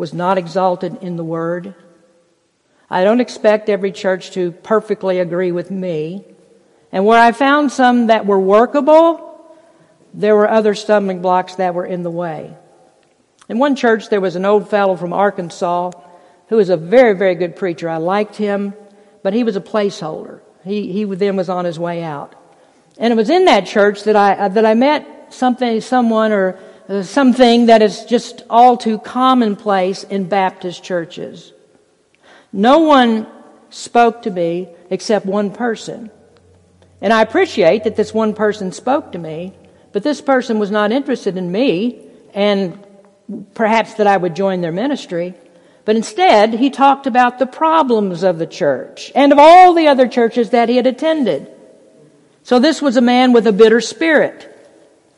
was 0.00 0.12
not 0.12 0.38
exalted 0.38 0.98
in 1.02 1.16
the 1.16 1.22
word. 1.22 1.74
I 2.88 3.04
don't 3.04 3.20
expect 3.20 3.68
every 3.68 3.92
church 3.92 4.32
to 4.32 4.50
perfectly 4.50 5.20
agree 5.20 5.52
with 5.52 5.70
me. 5.70 6.24
And 6.90 7.06
where 7.06 7.20
I 7.20 7.30
found 7.30 7.70
some 7.70 8.08
that 8.08 8.26
were 8.26 8.40
workable, 8.40 9.54
there 10.12 10.34
were 10.34 10.50
other 10.50 10.74
stumbling 10.74 11.22
blocks 11.22 11.54
that 11.56 11.74
were 11.74 11.86
in 11.86 12.02
the 12.02 12.10
way. 12.10 12.56
In 13.48 13.58
one 13.58 13.76
church, 13.76 14.08
there 14.08 14.20
was 14.20 14.36
an 14.36 14.44
old 14.44 14.68
fellow 14.68 14.96
from 14.96 15.12
Arkansas 15.12 15.92
who 16.48 16.56
was 16.56 16.70
a 16.70 16.76
very, 16.76 17.14
very 17.14 17.36
good 17.36 17.54
preacher. 17.54 17.88
I 17.88 17.98
liked 17.98 18.34
him, 18.34 18.74
but 19.22 19.34
he 19.34 19.44
was 19.44 19.54
a 19.54 19.60
placeholder. 19.60 20.40
He, 20.64 20.92
he 20.92 21.04
then 21.04 21.36
was 21.36 21.48
on 21.48 21.64
his 21.64 21.78
way 21.78 22.02
out. 22.02 22.34
And 22.98 23.12
it 23.12 23.16
was 23.16 23.30
in 23.30 23.44
that 23.44 23.66
church 23.66 24.04
that 24.04 24.16
I, 24.16 24.48
that 24.48 24.66
I 24.66 24.74
met 24.74 25.32
something, 25.32 25.80
someone 25.80 26.32
or 26.32 26.58
Uh, 26.90 27.04
something 27.04 27.66
that 27.66 27.82
is 27.82 28.04
just 28.04 28.42
all 28.50 28.76
too 28.76 28.98
commonplace 28.98 30.02
in 30.02 30.28
Baptist 30.28 30.82
churches. 30.82 31.52
No 32.52 32.80
one 32.80 33.28
spoke 33.68 34.22
to 34.22 34.30
me 34.30 34.68
except 34.90 35.24
one 35.24 35.52
person. 35.52 36.10
And 37.00 37.12
I 37.12 37.22
appreciate 37.22 37.84
that 37.84 37.94
this 37.94 38.12
one 38.12 38.34
person 38.34 38.72
spoke 38.72 39.12
to 39.12 39.18
me, 39.18 39.54
but 39.92 40.02
this 40.02 40.20
person 40.20 40.58
was 40.58 40.72
not 40.72 40.90
interested 40.90 41.36
in 41.36 41.52
me 41.52 42.04
and 42.34 42.84
perhaps 43.54 43.94
that 43.94 44.08
I 44.08 44.16
would 44.16 44.34
join 44.34 44.60
their 44.60 44.72
ministry. 44.72 45.34
But 45.84 45.94
instead, 45.94 46.54
he 46.54 46.70
talked 46.70 47.06
about 47.06 47.38
the 47.38 47.46
problems 47.46 48.24
of 48.24 48.38
the 48.38 48.48
church 48.48 49.12
and 49.14 49.30
of 49.30 49.38
all 49.38 49.74
the 49.74 49.86
other 49.86 50.08
churches 50.08 50.50
that 50.50 50.68
he 50.68 50.74
had 50.74 50.88
attended. 50.88 51.52
So 52.42 52.58
this 52.58 52.82
was 52.82 52.96
a 52.96 53.00
man 53.00 53.32
with 53.32 53.46
a 53.46 53.52
bitter 53.52 53.80
spirit. 53.80 54.49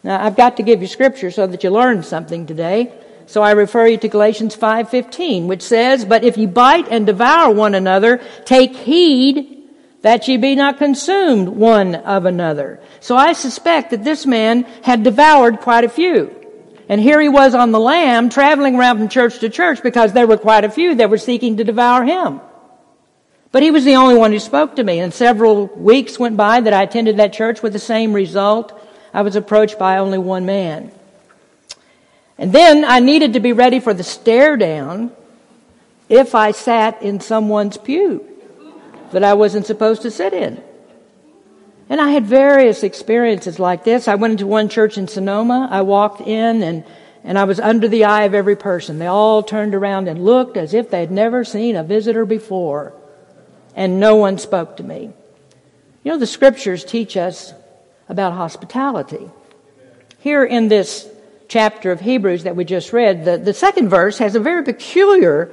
Now, 0.04 0.24
I've 0.24 0.36
got 0.36 0.56
to 0.56 0.62
give 0.62 0.80
you 0.80 0.88
scripture 0.88 1.30
so 1.30 1.46
that 1.46 1.62
you 1.62 1.70
learn 1.70 2.02
something 2.02 2.46
today. 2.46 2.92
So 3.26 3.42
I 3.42 3.52
refer 3.52 3.86
you 3.86 3.96
to 3.98 4.08
Galatians 4.08 4.56
5:15, 4.56 5.46
which 5.46 5.62
says, 5.62 6.04
"But 6.04 6.24
if 6.24 6.36
ye 6.36 6.46
bite 6.46 6.88
and 6.90 7.06
devour 7.06 7.52
one 7.54 7.74
another, 7.74 8.20
take 8.44 8.74
heed 8.74 9.58
that 10.02 10.26
ye 10.26 10.36
be 10.36 10.56
not 10.56 10.78
consumed 10.78 11.48
one 11.48 11.94
of 11.94 12.26
another." 12.26 12.80
So 13.00 13.16
I 13.16 13.32
suspect 13.32 13.90
that 13.90 14.04
this 14.04 14.26
man 14.26 14.66
had 14.82 15.04
devoured 15.04 15.60
quite 15.60 15.84
a 15.84 15.88
few. 15.88 16.30
And 16.88 17.00
here 17.00 17.20
he 17.20 17.28
was 17.28 17.54
on 17.54 17.70
the 17.70 17.80
lam 17.80 18.28
traveling 18.28 18.74
around 18.74 18.98
from 18.98 19.08
church 19.08 19.38
to 19.38 19.48
church 19.48 19.82
because 19.82 20.12
there 20.12 20.26
were 20.26 20.36
quite 20.36 20.64
a 20.64 20.68
few 20.68 20.96
that 20.96 21.08
were 21.08 21.16
seeking 21.16 21.56
to 21.56 21.64
devour 21.64 22.02
him. 22.02 22.40
But 23.52 23.62
he 23.62 23.70
was 23.70 23.84
the 23.84 23.96
only 23.96 24.16
one 24.16 24.32
who 24.32 24.40
spoke 24.40 24.76
to 24.76 24.84
me. 24.84 24.98
And 24.98 25.14
several 25.14 25.70
weeks 25.76 26.18
went 26.18 26.36
by 26.36 26.60
that 26.60 26.72
I 26.72 26.82
attended 26.82 27.18
that 27.18 27.32
church 27.32 27.62
with 27.62 27.72
the 27.72 27.78
same 27.78 28.12
result. 28.12 28.72
I 29.14 29.22
was 29.22 29.36
approached 29.36 29.78
by 29.78 29.98
only 29.98 30.18
one 30.18 30.46
man. 30.46 30.90
And 32.38 32.52
then 32.52 32.84
I 32.84 33.00
needed 33.00 33.34
to 33.34 33.40
be 33.40 33.52
ready 33.52 33.78
for 33.78 33.94
the 33.94 34.02
stare 34.02 34.56
down 34.56 35.12
if 36.08 36.34
I 36.34 36.50
sat 36.50 37.02
in 37.02 37.20
someone's 37.20 37.76
pew 37.76 38.26
that 39.12 39.22
I 39.22 39.34
wasn't 39.34 39.66
supposed 39.66 40.02
to 40.02 40.10
sit 40.10 40.32
in. 40.32 40.62
And 41.88 42.00
I 42.00 42.10
had 42.10 42.24
various 42.24 42.82
experiences 42.82 43.58
like 43.58 43.84
this. 43.84 44.08
I 44.08 44.14
went 44.14 44.32
into 44.32 44.46
one 44.46 44.68
church 44.68 44.96
in 44.96 45.08
Sonoma. 45.08 45.68
I 45.70 45.82
walked 45.82 46.22
in 46.22 46.62
and, 46.62 46.84
and 47.22 47.38
I 47.38 47.44
was 47.44 47.60
under 47.60 47.86
the 47.86 48.04
eye 48.04 48.22
of 48.22 48.34
every 48.34 48.56
person. 48.56 48.98
They 48.98 49.06
all 49.06 49.42
turned 49.42 49.74
around 49.74 50.08
and 50.08 50.24
looked 50.24 50.56
as 50.56 50.72
if 50.72 50.90
they 50.90 51.00
had 51.00 51.10
never 51.10 51.44
seen 51.44 51.76
a 51.76 51.84
visitor 51.84 52.24
before. 52.24 52.94
And 53.76 54.00
no 54.00 54.16
one 54.16 54.38
spoke 54.38 54.78
to 54.78 54.82
me. 54.82 55.12
You 56.02 56.12
know, 56.12 56.18
the 56.18 56.26
scriptures 56.26 56.84
teach 56.84 57.16
us 57.16 57.52
about 58.08 58.32
hospitality. 58.32 59.30
Here 60.18 60.44
in 60.44 60.68
this 60.68 61.08
chapter 61.48 61.92
of 61.92 62.00
Hebrews 62.00 62.44
that 62.44 62.56
we 62.56 62.64
just 62.64 62.92
read, 62.92 63.24
the, 63.24 63.38
the 63.38 63.54
second 63.54 63.88
verse 63.88 64.18
has 64.18 64.34
a 64.34 64.40
very 64.40 64.64
peculiar 64.64 65.50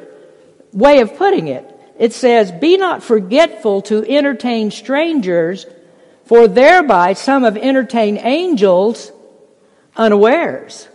way 0.71 1.01
of 1.01 1.15
putting 1.17 1.47
it. 1.47 1.65
It 1.97 2.13
says, 2.13 2.51
Be 2.51 2.77
not 2.77 3.03
forgetful 3.03 3.81
to 3.83 4.05
entertain 4.07 4.71
strangers, 4.71 5.65
for 6.25 6.47
thereby 6.47 7.13
some 7.13 7.43
have 7.43 7.57
entertained 7.57 8.19
angels 8.21 9.11
unawares. 9.97 10.87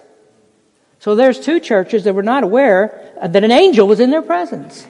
So 1.01 1.15
there's 1.15 1.39
two 1.39 1.61
churches 1.61 2.05
that 2.05 2.15
were 2.15 2.23
not 2.23 2.45
aware 2.45 3.13
that 3.23 3.45
an 3.45 3.51
angel 3.51 3.87
was 3.87 4.01
in 4.01 4.11
their 4.11 4.23
presence. 4.23 4.87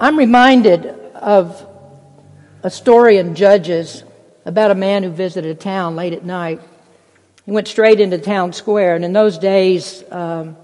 I'm 0.00 0.18
reminded 0.18 0.86
of 1.14 1.64
a 2.64 2.70
story 2.70 3.18
in 3.18 3.34
Judges 3.34 4.04
about 4.46 4.70
a 4.70 4.74
man 4.74 5.02
who 5.02 5.10
visited 5.10 5.50
a 5.50 5.54
town 5.54 5.96
late 5.96 6.14
at 6.14 6.24
night. 6.24 6.62
He 7.44 7.52
went 7.52 7.68
straight 7.68 8.00
into 8.00 8.16
town 8.16 8.54
square, 8.54 8.96
and 8.96 9.04
in 9.04 9.12
those 9.12 9.36
days, 9.36 10.02
um, 10.10 10.56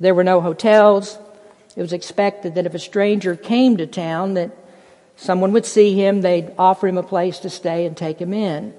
there 0.00 0.14
were 0.14 0.24
no 0.24 0.40
hotels. 0.40 1.18
It 1.76 1.82
was 1.82 1.92
expected 1.92 2.54
that 2.54 2.64
if 2.64 2.72
a 2.72 2.78
stranger 2.78 3.36
came 3.36 3.76
to 3.76 3.86
town, 3.86 4.34
that 4.34 4.56
someone 5.16 5.52
would 5.52 5.66
see 5.66 5.94
him, 5.94 6.22
they'd 6.22 6.50
offer 6.58 6.88
him 6.88 6.96
a 6.96 7.02
place 7.02 7.40
to 7.40 7.50
stay 7.50 7.84
and 7.84 7.94
take 7.94 8.18
him 8.18 8.32
in. 8.32 8.72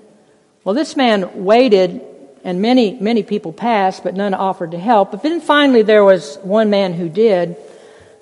Well, 0.64 0.74
this 0.74 0.96
man 0.96 1.44
waited, 1.44 2.02
and 2.44 2.64
many, 2.64 2.98
many 3.00 3.22
people 3.22 3.54
passed, 3.54 4.04
but 4.04 4.16
none 4.16 4.34
offered 4.34 4.72
to 4.72 4.80
help. 4.80 5.12
But 5.12 5.22
then 5.22 5.40
finally 5.40 5.84
there 5.84 6.04
was 6.04 6.38
one 6.38 6.72
man 6.72 6.94
who 6.94 7.10
did. 7.10 7.58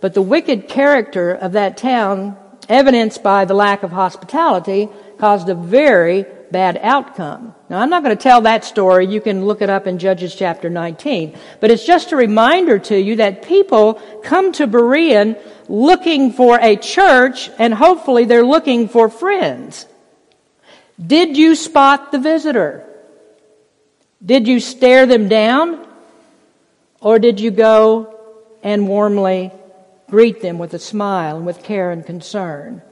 But 0.01 0.15
the 0.15 0.21
wicked 0.21 0.67
character 0.67 1.31
of 1.31 1.53
that 1.53 1.77
town, 1.77 2.35
evidenced 2.69 3.23
by 3.23 3.45
the 3.45 3.53
lack 3.53 3.83
of 3.83 3.91
hospitality, 3.91 4.89
caused 5.17 5.49
a 5.49 5.55
very 5.55 6.25
bad 6.51 6.79
outcome. 6.81 7.55
Now, 7.69 7.79
I'm 7.79 7.89
not 7.89 8.03
going 8.03 8.15
to 8.15 8.21
tell 8.21 8.41
that 8.41 8.65
story. 8.65 9.07
You 9.07 9.21
can 9.21 9.45
look 9.45 9.61
it 9.61 9.69
up 9.69 9.87
in 9.87 9.99
Judges 9.99 10.35
chapter 10.35 10.69
19. 10.69 11.37
But 11.59 11.71
it's 11.71 11.85
just 11.85 12.11
a 12.11 12.17
reminder 12.17 12.77
to 12.79 12.99
you 12.99 13.17
that 13.17 13.43
people 13.43 14.01
come 14.23 14.51
to 14.53 14.67
Berean 14.67 15.39
looking 15.69 16.33
for 16.33 16.59
a 16.59 16.75
church, 16.75 17.49
and 17.57 17.73
hopefully 17.73 18.25
they're 18.25 18.45
looking 18.45 18.89
for 18.89 19.09
friends. 19.09 19.85
Did 21.05 21.37
you 21.37 21.55
spot 21.55 22.11
the 22.11 22.19
visitor? 22.19 22.85
Did 24.23 24.47
you 24.47 24.59
stare 24.59 25.05
them 25.05 25.29
down? 25.29 25.87
Or 26.99 27.17
did 27.17 27.39
you 27.39 27.49
go 27.49 28.19
and 28.61 28.87
warmly 28.87 29.51
greet 30.11 30.41
them 30.41 30.59
with 30.59 30.75
a 30.75 30.79
smile 30.79 31.37
and 31.37 31.45
with 31.45 31.63
care 31.63 31.89
and 31.89 32.05
concern? 32.05 32.83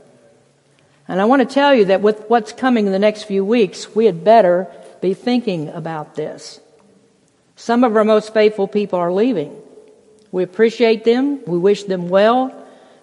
And 1.08 1.22
I 1.22 1.26
want 1.26 1.48
to 1.48 1.54
tell 1.54 1.76
you 1.76 1.86
that 1.86 2.02
with 2.02 2.24
what's 2.30 2.54
coming 2.54 2.88
in 2.88 2.92
the 2.92 2.98
next 2.98 3.24
few 3.24 3.46
weeks, 3.46 3.94
we 3.94 4.06
had 4.06 4.24
better 4.24 4.68
be 5.02 5.14
thinking 5.14 5.68
about 5.70 6.16
this. 6.16 6.60
Some 7.56 7.84
of 7.84 7.96
our 7.96 8.06
most 8.06 8.34
faithful 8.34 8.68
people 8.68 8.98
are 8.98 9.12
leaving. 9.12 9.56
We 10.32 10.44
appreciate 10.44 11.04
them. 11.04 11.44
We 11.46 11.58
wish 11.58 11.84
them 11.84 12.08
well. 12.10 12.56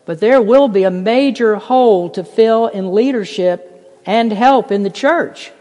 But 0.06 0.20
there 0.20 0.40
will 0.40 0.68
be 0.68 0.84
a 0.84 0.90
major 0.90 1.56
hole 1.56 2.10
to 2.10 2.24
fill 2.24 2.68
in 2.68 2.94
leadership 2.94 4.00
and 4.06 4.32
help 4.32 4.72
in 4.72 4.82
the 4.82 4.90
church. 4.90 5.52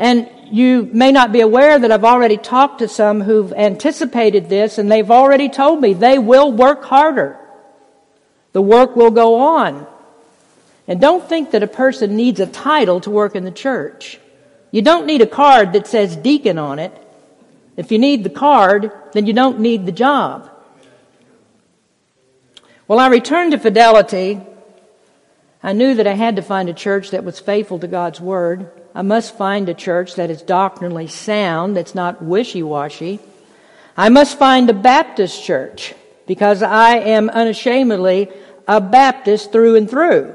And 0.00 0.28
you 0.50 0.88
may 0.92 1.12
not 1.12 1.30
be 1.30 1.42
aware 1.42 1.78
that 1.78 1.92
I've 1.92 2.04
already 2.04 2.38
talked 2.38 2.78
to 2.78 2.88
some 2.88 3.20
who've 3.20 3.52
anticipated 3.52 4.48
this 4.48 4.78
and 4.78 4.90
they've 4.90 5.10
already 5.10 5.48
told 5.48 5.80
me 5.80 5.92
they 5.92 6.18
will 6.18 6.50
work 6.50 6.82
harder. 6.84 7.38
The 8.52 8.62
work 8.62 8.96
will 8.96 9.12
go 9.12 9.36
on. 9.36 9.86
And 10.88 11.00
don't 11.00 11.28
think 11.28 11.52
that 11.52 11.62
a 11.62 11.68
person 11.68 12.16
needs 12.16 12.40
a 12.40 12.46
title 12.46 13.00
to 13.02 13.10
work 13.10 13.36
in 13.36 13.44
the 13.44 13.52
church. 13.52 14.18
You 14.72 14.82
don't 14.82 15.06
need 15.06 15.20
a 15.20 15.26
card 15.26 15.74
that 15.74 15.86
says 15.86 16.16
deacon 16.16 16.58
on 16.58 16.78
it. 16.78 16.92
If 17.76 17.92
you 17.92 17.98
need 17.98 18.24
the 18.24 18.30
card, 18.30 18.90
then 19.12 19.26
you 19.26 19.34
don't 19.34 19.60
need 19.60 19.86
the 19.86 19.92
job. 19.92 20.50
Well, 22.88 22.98
I 22.98 23.08
returned 23.08 23.52
to 23.52 23.58
Fidelity 23.58 24.40
I 25.62 25.74
knew 25.74 25.94
that 25.94 26.06
I 26.06 26.14
had 26.14 26.36
to 26.36 26.42
find 26.42 26.70
a 26.70 26.74
church 26.74 27.10
that 27.10 27.22
was 27.22 27.38
faithful 27.38 27.78
to 27.80 27.86
God's 27.86 28.18
Word. 28.18 28.70
I 28.94 29.02
must 29.02 29.36
find 29.36 29.68
a 29.68 29.74
church 29.74 30.16
that 30.16 30.30
is 30.30 30.42
doctrinally 30.42 31.06
sound, 31.06 31.76
that's 31.76 31.94
not 31.94 32.22
wishy 32.22 32.62
washy. 32.62 33.20
I 33.96 34.08
must 34.08 34.38
find 34.38 34.68
a 34.68 34.74
Baptist 34.74 35.44
church 35.44 35.94
because 36.26 36.62
I 36.62 36.96
am 36.96 37.28
unashamedly 37.30 38.28
a 38.66 38.80
Baptist 38.80 39.52
through 39.52 39.76
and 39.76 39.88
through. 39.88 40.34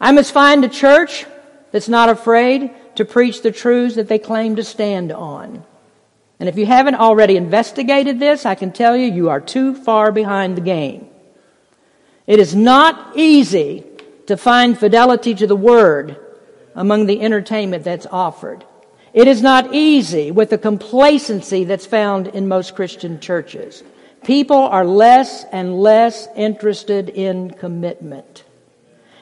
I 0.00 0.12
must 0.12 0.32
find 0.32 0.64
a 0.64 0.68
church 0.68 1.26
that's 1.70 1.88
not 1.88 2.08
afraid 2.08 2.70
to 2.96 3.04
preach 3.04 3.42
the 3.42 3.52
truths 3.52 3.96
that 3.96 4.08
they 4.08 4.18
claim 4.18 4.56
to 4.56 4.64
stand 4.64 5.12
on. 5.12 5.64
And 6.38 6.48
if 6.48 6.56
you 6.56 6.66
haven't 6.66 6.94
already 6.94 7.36
investigated 7.36 8.18
this, 8.18 8.46
I 8.46 8.54
can 8.54 8.72
tell 8.72 8.96
you, 8.96 9.12
you 9.12 9.28
are 9.28 9.40
too 9.40 9.74
far 9.74 10.10
behind 10.10 10.56
the 10.56 10.62
game. 10.62 11.06
It 12.26 12.38
is 12.38 12.54
not 12.54 13.16
easy 13.16 13.84
to 14.26 14.36
find 14.36 14.78
fidelity 14.78 15.34
to 15.34 15.46
the 15.46 15.56
Word 15.56 16.18
among 16.74 17.06
the 17.06 17.20
entertainment 17.20 17.84
that's 17.84 18.06
offered. 18.06 18.64
It 19.12 19.26
is 19.26 19.42
not 19.42 19.74
easy 19.74 20.30
with 20.30 20.50
the 20.50 20.58
complacency 20.58 21.64
that's 21.64 21.86
found 21.86 22.28
in 22.28 22.48
most 22.48 22.74
Christian 22.74 23.20
churches. 23.20 23.82
People 24.24 24.58
are 24.58 24.84
less 24.84 25.44
and 25.50 25.80
less 25.80 26.28
interested 26.36 27.08
in 27.08 27.50
commitment. 27.50 28.44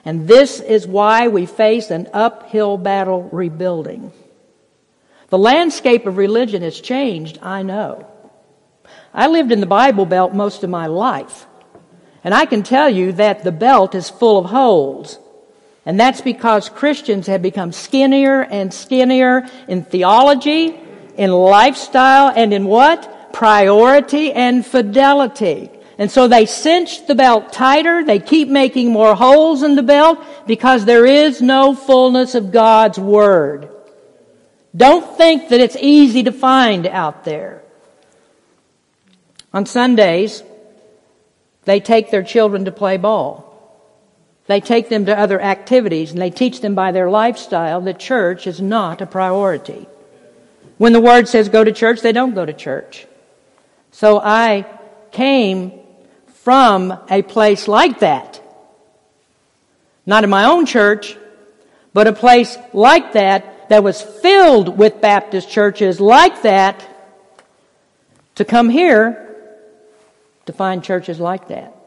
And 0.05 0.27
this 0.27 0.61
is 0.61 0.87
why 0.87 1.29
we 1.29 1.47
face 1.47 1.91
an 1.91 2.09
uphill 2.13 2.77
battle 2.77 3.23
rebuilding. 3.33 4.13
The 5.29 5.39
landscape 5.39 6.07
of 6.07 6.17
religion 6.17 6.63
has 6.63 6.81
changed, 6.81 7.39
I 7.43 7.63
know. 7.63 8.07
I 9.13 9.27
lived 9.27 9.53
in 9.53 9.61
the 9.61 9.67
Bible 9.67 10.07
Belt 10.07 10.35
most 10.35 10.65
of 10.65 10.71
my 10.71 10.87
life. 10.87 11.47
And 12.25 12.35
I 12.35 12.47
can 12.47 12.63
tell 12.63 12.89
you 12.89 13.13
that 13.13 13.45
the 13.45 13.53
belt 13.53 13.95
is 13.95 14.11
full 14.11 14.39
of 14.39 14.47
holes. 14.47 15.19
And 15.89 15.99
that's 15.99 16.21
because 16.21 16.69
Christians 16.69 17.29
have 17.29 17.41
become 17.41 17.73
skinnier 17.73 18.43
and 18.43 18.75
skinnier 18.75 19.49
in 19.69 19.85
theology, 19.85 20.79
in 21.17 21.31
lifestyle, 21.33 22.31
and 22.37 22.53
in 22.53 22.67
what? 22.67 23.33
Priority 23.33 24.31
and 24.35 24.67
fidelity. 24.67 25.71
And 25.97 26.11
so 26.11 26.29
they 26.29 26.45
cinch 26.45 27.07
the 27.07 27.15
belt 27.15 27.55
tighter. 27.55 28.05
They 28.05 28.19
keep 28.19 28.49
making 28.51 28.93
more 28.93 29.15
holes 29.15 29.63
in 29.63 29.77
the 29.77 29.83
belt 29.83 30.23
because 30.47 30.85
there 30.85 31.07
is 31.07 31.41
no 31.41 31.75
fullness 31.75 32.35
of 32.35 32.53
God's 32.53 32.99
Word. 32.99 33.71
Don't 34.77 35.17
think 35.17 35.49
that 35.49 35.61
it's 35.61 35.77
easy 35.81 36.25
to 36.25 36.33
find 36.33 36.87
out 36.87 37.25
there. 37.25 37.63
On 39.55 39.65
Sundays, 39.65 40.43
they 41.65 41.81
take 41.81 42.11
their 42.11 42.23
children 42.23 42.67
to 42.67 42.73
play 42.73 42.99
ball. 42.99 43.48
They 44.49 44.61
take 44.61 44.89
them 44.89 45.05
to 45.07 45.17
other 45.17 45.41
activities 45.41 46.11
and 46.11 46.21
they 46.21 46.31
teach 46.31 46.63
them 46.63 46.75
by 46.75 46.91
their 46.91 47.11
lifestyle 47.11 47.83
that 47.83 47.99
church 48.01 48.47
is 48.47 48.61
not 48.61 49.03
a 49.03 49.07
priority. 49.07 49.87
When 50.79 50.95
the 50.95 51.01
word 51.01 51.29
says 51.29 51.51
go 51.51 51.63
to 51.63 51.71
church, 51.71 52.01
they 52.01 52.13
don't 52.13 52.35
go 52.35 52.47
to 52.47 52.55
church. 52.55 53.07
So 53.93 54.19
I 54.19 54.65
came 55.13 55.79
from 56.45 56.99
a 57.11 57.21
place 57.21 57.69
like 57.69 58.01
that. 58.01 58.41
Not 60.07 60.25
in 60.25 60.31
my 60.31 60.47
own 60.47 60.65
church, 60.65 61.19
but 61.93 62.07
a 62.07 62.13
place 62.15 62.57
like 62.73 63.13
that 63.13 63.69
that 63.69 63.85
was 63.85 64.01
filled 64.01 64.79
with 64.79 65.03
Baptist 65.03 65.51
churches 65.51 66.01
like 66.01 66.41
that 66.41 66.89
to 68.37 68.47
come 68.47 68.71
here 68.71 69.37
to 70.47 70.55
find 70.55 70.83
churches 70.83 71.21
like 71.21 71.49
that. 71.49 71.78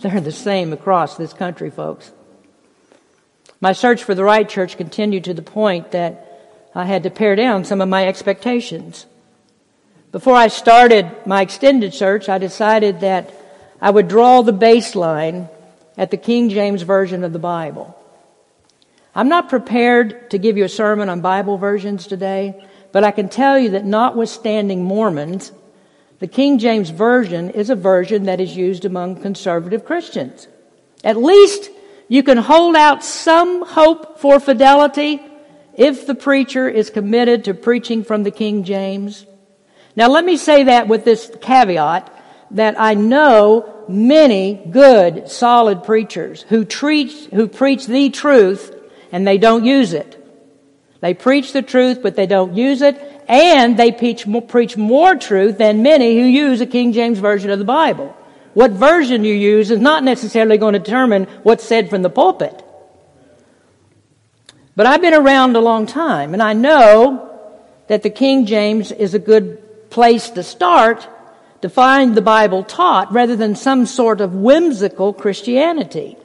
They're 0.00 0.20
the 0.20 0.32
same 0.32 0.72
across 0.72 1.16
this 1.16 1.32
country, 1.32 1.70
folks. 1.70 2.10
My 3.60 3.72
search 3.72 4.02
for 4.02 4.14
the 4.14 4.24
right 4.24 4.48
church 4.48 4.78
continued 4.78 5.24
to 5.24 5.34
the 5.34 5.42
point 5.42 5.90
that 5.90 6.26
I 6.74 6.86
had 6.86 7.02
to 7.02 7.10
pare 7.10 7.36
down 7.36 7.64
some 7.64 7.82
of 7.82 7.88
my 7.88 8.06
expectations. 8.06 9.04
Before 10.12 10.34
I 10.34 10.48
started 10.48 11.10
my 11.26 11.42
extended 11.42 11.92
search, 11.92 12.28
I 12.28 12.38
decided 12.38 13.00
that 13.00 13.32
I 13.80 13.90
would 13.90 14.08
draw 14.08 14.40
the 14.40 14.52
baseline 14.52 15.50
at 15.98 16.10
the 16.10 16.16
King 16.16 16.48
James 16.48 16.82
Version 16.82 17.22
of 17.22 17.34
the 17.34 17.38
Bible. 17.38 17.96
I'm 19.14 19.28
not 19.28 19.50
prepared 19.50 20.30
to 20.30 20.38
give 20.38 20.56
you 20.56 20.64
a 20.64 20.68
sermon 20.68 21.10
on 21.10 21.20
Bible 21.20 21.58
versions 21.58 22.06
today, 22.06 22.64
but 22.92 23.04
I 23.04 23.10
can 23.10 23.28
tell 23.28 23.58
you 23.58 23.70
that 23.70 23.84
notwithstanding 23.84 24.82
Mormons, 24.82 25.52
the 26.20 26.28
King 26.28 26.58
James 26.58 26.90
Version 26.90 27.50
is 27.50 27.70
a 27.70 27.74
version 27.74 28.24
that 28.24 28.40
is 28.40 28.54
used 28.54 28.84
among 28.84 29.22
conservative 29.22 29.84
Christians. 29.84 30.46
At 31.02 31.16
least 31.16 31.70
you 32.08 32.22
can 32.22 32.36
hold 32.36 32.76
out 32.76 33.02
some 33.02 33.64
hope 33.66 34.18
for 34.18 34.38
fidelity 34.38 35.20
if 35.74 36.06
the 36.06 36.14
preacher 36.14 36.68
is 36.68 36.90
committed 36.90 37.44
to 37.44 37.54
preaching 37.54 38.04
from 38.04 38.22
the 38.22 38.30
King 38.30 38.64
James. 38.64 39.24
Now 39.96 40.08
let 40.08 40.24
me 40.24 40.36
say 40.36 40.64
that 40.64 40.88
with 40.88 41.04
this 41.04 41.32
caveat 41.40 42.14
that 42.50 42.78
I 42.78 42.94
know 42.94 43.84
many 43.88 44.54
good, 44.70 45.30
solid 45.30 45.84
preachers 45.84 46.42
who 46.42 46.66
treat, 46.66 47.12
who 47.32 47.48
preach 47.48 47.86
the 47.86 48.10
truth 48.10 48.74
and 49.10 49.26
they 49.26 49.38
don't 49.38 49.64
use 49.64 49.94
it. 49.94 50.16
They 51.00 51.14
preach 51.14 51.52
the 51.52 51.62
truth, 51.62 52.02
but 52.02 52.14
they 52.14 52.26
don't 52.26 52.54
use 52.54 52.82
it, 52.82 53.09
and 53.30 53.76
they 53.76 53.92
preach, 53.92 54.26
preach 54.48 54.76
more 54.76 55.14
truth 55.14 55.56
than 55.56 55.84
many 55.84 56.18
who 56.18 56.26
use 56.26 56.60
a 56.60 56.66
King 56.66 56.92
James 56.92 57.20
Version 57.20 57.50
of 57.50 57.60
the 57.60 57.64
Bible. 57.64 58.14
What 58.54 58.72
version 58.72 59.22
you 59.22 59.32
use 59.32 59.70
is 59.70 59.78
not 59.78 60.02
necessarily 60.02 60.58
going 60.58 60.72
to 60.72 60.80
determine 60.80 61.24
what's 61.44 61.62
said 61.62 61.88
from 61.88 62.02
the 62.02 62.10
pulpit. 62.10 62.60
But 64.74 64.86
I've 64.86 65.00
been 65.00 65.14
around 65.14 65.54
a 65.54 65.60
long 65.60 65.86
time, 65.86 66.32
and 66.32 66.42
I 66.42 66.54
know 66.54 67.30
that 67.86 68.02
the 68.02 68.10
King 68.10 68.46
James 68.46 68.90
is 68.90 69.14
a 69.14 69.20
good 69.20 69.90
place 69.90 70.30
to 70.30 70.42
start 70.42 71.06
to 71.62 71.68
find 71.68 72.16
the 72.16 72.22
Bible 72.22 72.64
taught 72.64 73.12
rather 73.12 73.36
than 73.36 73.54
some 73.54 73.86
sort 73.86 74.20
of 74.20 74.34
whimsical 74.34 75.12
Christianity. 75.12 76.16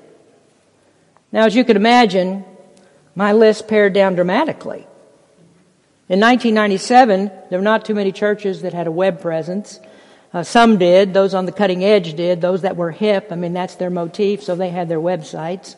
Now, 1.31 1.45
as 1.45 1.55
you 1.55 1.63
can 1.63 1.77
imagine, 1.77 2.45
my 3.13 3.31
list 3.31 3.67
pared 3.67 3.93
down 3.93 4.15
dramatically. 4.15 4.87
In 6.07 6.19
1997, 6.19 7.31
there 7.49 7.57
were 7.57 7.63
not 7.63 7.83
too 7.83 7.95
many 7.95 8.11
churches 8.11 8.61
that 8.61 8.73
had 8.73 8.85
a 8.85 8.91
web 8.91 9.21
presence. 9.21 9.79
Uh, 10.31 10.43
some 10.43 10.77
did. 10.77 11.15
Those 11.15 11.33
on 11.33 11.47
the 11.47 11.51
cutting 11.51 11.83
edge 11.83 12.13
did. 12.13 12.41
Those 12.41 12.61
that 12.61 12.75
were 12.75 12.91
hip, 12.91 13.29
I 13.31 13.35
mean, 13.35 13.53
that's 13.53 13.73
their 13.75 13.89
motif, 13.89 14.43
so 14.43 14.55
they 14.55 14.69
had 14.69 14.87
their 14.87 14.99
websites. 14.99 15.75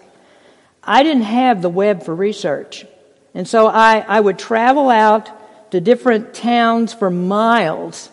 I 0.84 1.04
didn't 1.04 1.24
have 1.24 1.62
the 1.62 1.70
web 1.70 2.04
for 2.04 2.14
research. 2.14 2.86
And 3.34 3.48
so 3.48 3.68
I, 3.68 4.00
I 4.00 4.20
would 4.20 4.38
travel 4.38 4.90
out 4.90 5.30
to 5.72 5.80
different 5.80 6.34
towns 6.34 6.94
for 6.94 7.10
miles 7.10 8.10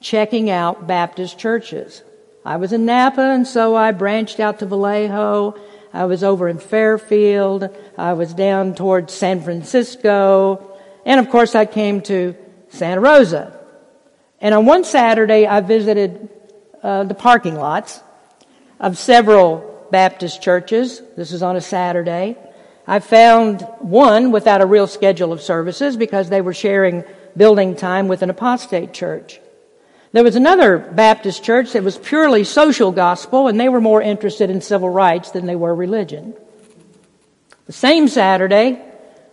checking 0.00 0.48
out 0.48 0.86
Baptist 0.86 1.38
churches. 1.38 2.02
I 2.46 2.56
was 2.56 2.72
in 2.72 2.86
Napa, 2.86 3.20
and 3.20 3.46
so 3.46 3.74
I 3.74 3.92
branched 3.92 4.40
out 4.40 4.60
to 4.60 4.66
Vallejo. 4.66 5.58
I 5.92 6.04
was 6.04 6.24
over 6.24 6.48
in 6.48 6.58
Fairfield. 6.58 7.68
I 7.98 8.14
was 8.14 8.32
down 8.32 8.74
towards 8.74 9.12
San 9.12 9.42
Francisco. 9.42 10.75
And 11.06 11.20
of 11.20 11.30
course, 11.30 11.54
I 11.54 11.64
came 11.64 12.02
to 12.02 12.34
Santa 12.68 13.00
Rosa. 13.00 13.58
And 14.40 14.54
on 14.54 14.66
one 14.66 14.84
Saturday, 14.84 15.46
I 15.46 15.60
visited 15.60 16.28
uh, 16.82 17.04
the 17.04 17.14
parking 17.14 17.54
lots 17.54 18.02
of 18.78 18.98
several 18.98 19.88
Baptist 19.90 20.42
churches. 20.42 21.00
This 21.16 21.30
was 21.30 21.42
on 21.42 21.56
a 21.56 21.60
Saturday. 21.60 22.36
I 22.88 22.98
found 22.98 23.62
one 23.78 24.32
without 24.32 24.60
a 24.60 24.66
real 24.66 24.86
schedule 24.86 25.32
of 25.32 25.40
services 25.40 25.96
because 25.96 26.28
they 26.28 26.40
were 26.40 26.52
sharing 26.52 27.04
building 27.36 27.76
time 27.76 28.08
with 28.08 28.22
an 28.22 28.30
apostate 28.30 28.92
church. 28.92 29.40
There 30.12 30.24
was 30.24 30.36
another 30.36 30.78
Baptist 30.78 31.44
church 31.44 31.72
that 31.72 31.84
was 31.84 31.98
purely 31.98 32.42
social 32.42 32.90
gospel, 32.90 33.48
and 33.48 33.60
they 33.60 33.68
were 33.68 33.80
more 33.80 34.02
interested 34.02 34.50
in 34.50 34.60
civil 34.60 34.88
rights 34.88 35.30
than 35.30 35.46
they 35.46 35.56
were 35.56 35.74
religion. 35.74 36.34
The 37.66 37.72
same 37.72 38.08
Saturday, 38.08 38.82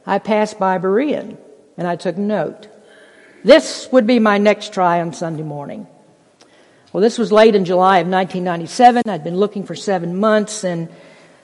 I 0.05 0.19
passed 0.19 0.59
by 0.59 0.77
Berean, 0.79 1.37
and 1.77 1.87
I 1.87 1.95
took 1.95 2.17
note. 2.17 2.67
This 3.43 3.89
would 3.91 4.07
be 4.07 4.19
my 4.19 4.37
next 4.37 4.73
try 4.73 5.01
on 5.01 5.13
Sunday 5.13 5.43
morning. 5.43 5.87
Well, 6.91 7.01
this 7.01 7.17
was 7.17 7.31
late 7.31 7.55
in 7.55 7.65
July 7.65 7.97
of 7.97 8.07
1997. 8.07 9.03
I'd 9.07 9.23
been 9.23 9.37
looking 9.37 9.65
for 9.65 9.75
seven 9.75 10.19
months, 10.19 10.63
and 10.63 10.89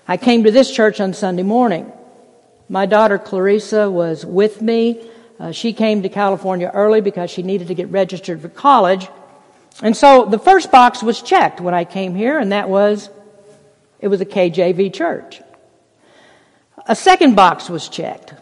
I 0.08 0.18
came 0.18 0.44
to 0.44 0.52
this 0.52 0.72
church 0.72 1.02
on 1.02 1.14
Sunday 1.14 1.44
morning. 1.44 1.92
My 2.70 2.86
daughter 2.86 3.18
Clarissa 3.18 3.90
was 3.90 4.26
with 4.26 4.62
me. 4.62 5.10
Uh, 5.40 5.52
she 5.52 5.74
came 5.74 6.04
to 6.04 6.10
California 6.10 6.70
early 6.72 7.02
because 7.02 7.32
she 7.32 7.42
needed 7.42 7.70
to 7.70 7.74
get 7.74 7.90
registered 7.90 8.42
for 8.42 8.50
college. 8.50 9.08
And 9.82 9.96
so 9.98 10.26
the 10.26 10.40
first 10.40 10.72
box 10.72 11.02
was 11.02 11.22
checked 11.22 11.60
when 11.62 11.74
I 11.74 11.84
came 11.86 12.14
here, 12.14 12.38
and 12.38 12.52
that 12.52 12.70
was 12.70 13.10
it 14.00 14.08
was 14.08 14.22
a 14.22 14.26
KJV 14.26 14.94
church. 14.94 15.42
A 16.86 16.96
second 16.96 17.36
box 17.36 17.70
was 17.70 17.90
checked. 17.90 18.34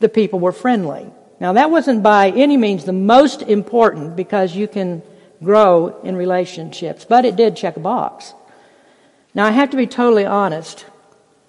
The 0.00 0.08
people 0.08 0.40
were 0.40 0.52
friendly. 0.52 1.10
Now, 1.38 1.54
that 1.54 1.70
wasn't 1.70 2.02
by 2.02 2.30
any 2.30 2.56
means 2.56 2.84
the 2.84 2.92
most 2.92 3.42
important 3.42 4.16
because 4.16 4.54
you 4.54 4.68
can 4.68 5.02
grow 5.42 5.98
in 6.02 6.16
relationships, 6.16 7.06
but 7.08 7.24
it 7.24 7.36
did 7.36 7.56
check 7.56 7.76
a 7.76 7.80
box. 7.80 8.34
Now, 9.34 9.46
I 9.46 9.50
have 9.50 9.70
to 9.70 9.76
be 9.76 9.86
totally 9.86 10.26
honest. 10.26 10.84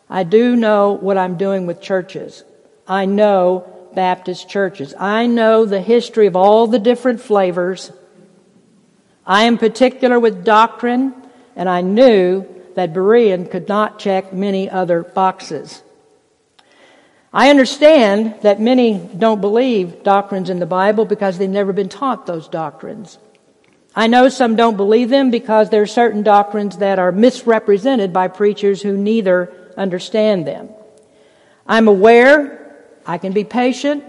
I 0.09 0.23
do 0.23 0.55
know 0.55 0.93
what 0.93 1.17
I'm 1.17 1.37
doing 1.37 1.65
with 1.65 1.81
churches. 1.81 2.43
I 2.87 3.05
know 3.05 3.89
Baptist 3.93 4.49
churches. 4.49 4.93
I 4.97 5.27
know 5.27 5.65
the 5.65 5.81
history 5.81 6.27
of 6.27 6.35
all 6.35 6.67
the 6.67 6.79
different 6.79 7.19
flavors. 7.19 7.91
I 9.25 9.43
am 9.43 9.57
particular 9.57 10.19
with 10.19 10.45
doctrine, 10.45 11.13
and 11.55 11.67
I 11.67 11.81
knew 11.81 12.45
that 12.75 12.93
Berean 12.93 13.49
could 13.51 13.67
not 13.67 13.99
check 13.99 14.33
many 14.33 14.69
other 14.69 15.03
boxes. 15.03 15.83
I 17.33 17.49
understand 17.49 18.35
that 18.41 18.59
many 18.59 18.97
don't 18.97 19.39
believe 19.39 20.03
doctrines 20.03 20.49
in 20.49 20.59
the 20.59 20.65
Bible 20.65 21.05
because 21.05 21.37
they've 21.37 21.49
never 21.49 21.71
been 21.71 21.87
taught 21.87 22.25
those 22.25 22.49
doctrines. 22.49 23.17
I 23.95 24.07
know 24.07 24.27
some 24.27 24.55
don't 24.55 24.75
believe 24.77 25.09
them 25.09 25.31
because 25.31 25.69
there 25.69 25.81
are 25.81 25.87
certain 25.87 26.23
doctrines 26.23 26.77
that 26.77 26.99
are 26.99 27.11
misrepresented 27.11 28.11
by 28.11 28.27
preachers 28.27 28.81
who 28.81 28.97
neither 28.97 29.51
understand 29.77 30.45
them. 30.45 30.69
I'm 31.65 31.87
aware 31.87 32.75
I 33.05 33.17
can 33.17 33.31
be 33.31 33.45
patient 33.45 34.03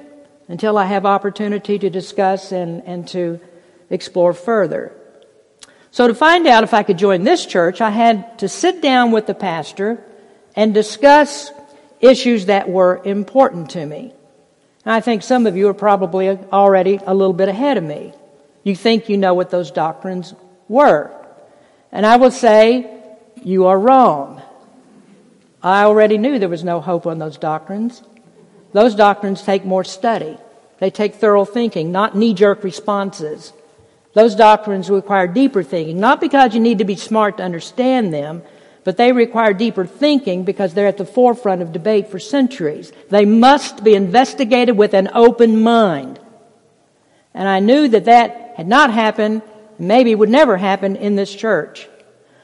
until 0.49 0.77
I 0.77 0.87
have 0.87 1.07
opportunity 1.07 1.79
to 1.79 1.91
discuss 1.91 2.51
and, 2.51 2.83
and 2.85 3.07
to 3.09 3.41
explore 3.89 4.33
further. 4.33 4.93
So 5.93 6.09
to 6.09 6.15
find 6.15 6.47
out 6.47 6.65
if 6.65 6.75
I 6.75 6.83
could 6.83 6.99
join 6.99 7.23
this 7.23 7.47
church, 7.47 7.81
I 7.81 7.91
had 7.91 8.39
to 8.41 8.49
sit 8.49 8.83
down 8.83 9.13
with 9.13 9.27
the 9.27 9.35
pastor 9.35 10.03
and 10.57 10.75
discuss 10.75 11.51
issues 12.03 12.47
that 12.47 12.69
were 12.69 13.01
important 13.05 13.71
to 13.71 13.87
me. 13.87 14.13
And 14.85 14.93
I 14.93 15.01
think 15.01 15.23
some 15.23 15.47
of 15.47 15.57
you 15.57 15.69
are 15.69 15.75
probably 15.75 16.29
already 16.29 16.99
a 17.07 17.15
little 17.15 17.33
bit 17.33 17.49
ahead 17.49 17.79
of 17.79 17.85
me. 17.85 18.13
You 18.65 18.77
think 18.77 19.09
you 19.09 19.17
know 19.17 19.33
what 19.33 19.51
those 19.51 19.71
doctrines 19.71 20.35
were. 20.69 21.11
And 21.93 22.05
I 22.05 22.17
will 22.17 22.31
say, 22.31 22.91
you 23.43 23.67
are 23.67 23.79
wrong. 23.79 24.43
I 25.63 25.85
already 25.85 26.19
knew 26.19 26.39
there 26.39 26.49
was 26.49 26.65
no 26.65 26.81
hope 26.81 27.07
on 27.07 27.19
those 27.19 27.39
doctrines. 27.39 28.03
Those 28.73 28.95
doctrines 28.95 29.43
take 29.43 29.65
more 29.65 29.85
study. 29.85 30.37
They 30.79 30.91
take 30.91 31.15
thorough 31.15 31.45
thinking, 31.45 31.93
not 31.93 32.17
knee 32.17 32.35
jerk 32.35 32.65
responses. 32.65 33.53
Those 34.15 34.35
doctrines 34.35 34.91
require 34.91 35.29
deeper 35.29 35.63
thinking, 35.63 36.01
not 36.01 36.21
because 36.21 36.55
you 36.55 36.61
need 36.61 36.79
to 36.79 36.85
be 36.85 36.97
smart 36.97 37.37
to 37.37 37.45
understand 37.45 38.13
them, 38.13 38.43
but 38.85 38.97
they 38.97 39.13
require 39.13 39.53
deeper 39.53 39.87
thinking 39.87 40.45
because 40.45 40.75
they're 40.75 40.87
at 40.87 40.99
the 40.99 41.05
forefront 41.05 41.63
of 41.63 41.73
debate 41.73 42.09
for 42.09 42.19
centuries. 42.19 42.93
They 43.11 43.25
must 43.25 43.85
be 43.85 43.95
investigated 43.95 44.77
with 44.77 44.95
an 44.95 45.11
open 45.15 45.63
mind. 45.63 46.19
And 47.35 47.49
I 47.49 47.61
knew 47.61 47.89
that 47.89 48.07
that 48.07 48.55
had 48.57 48.69
not 48.69 48.93
happened, 48.93 49.43
maybe 49.79 50.15
would 50.15 50.29
never 50.29 50.57
happen 50.57 50.97
in 50.97 51.17
this 51.17 51.35
church. 51.35 51.89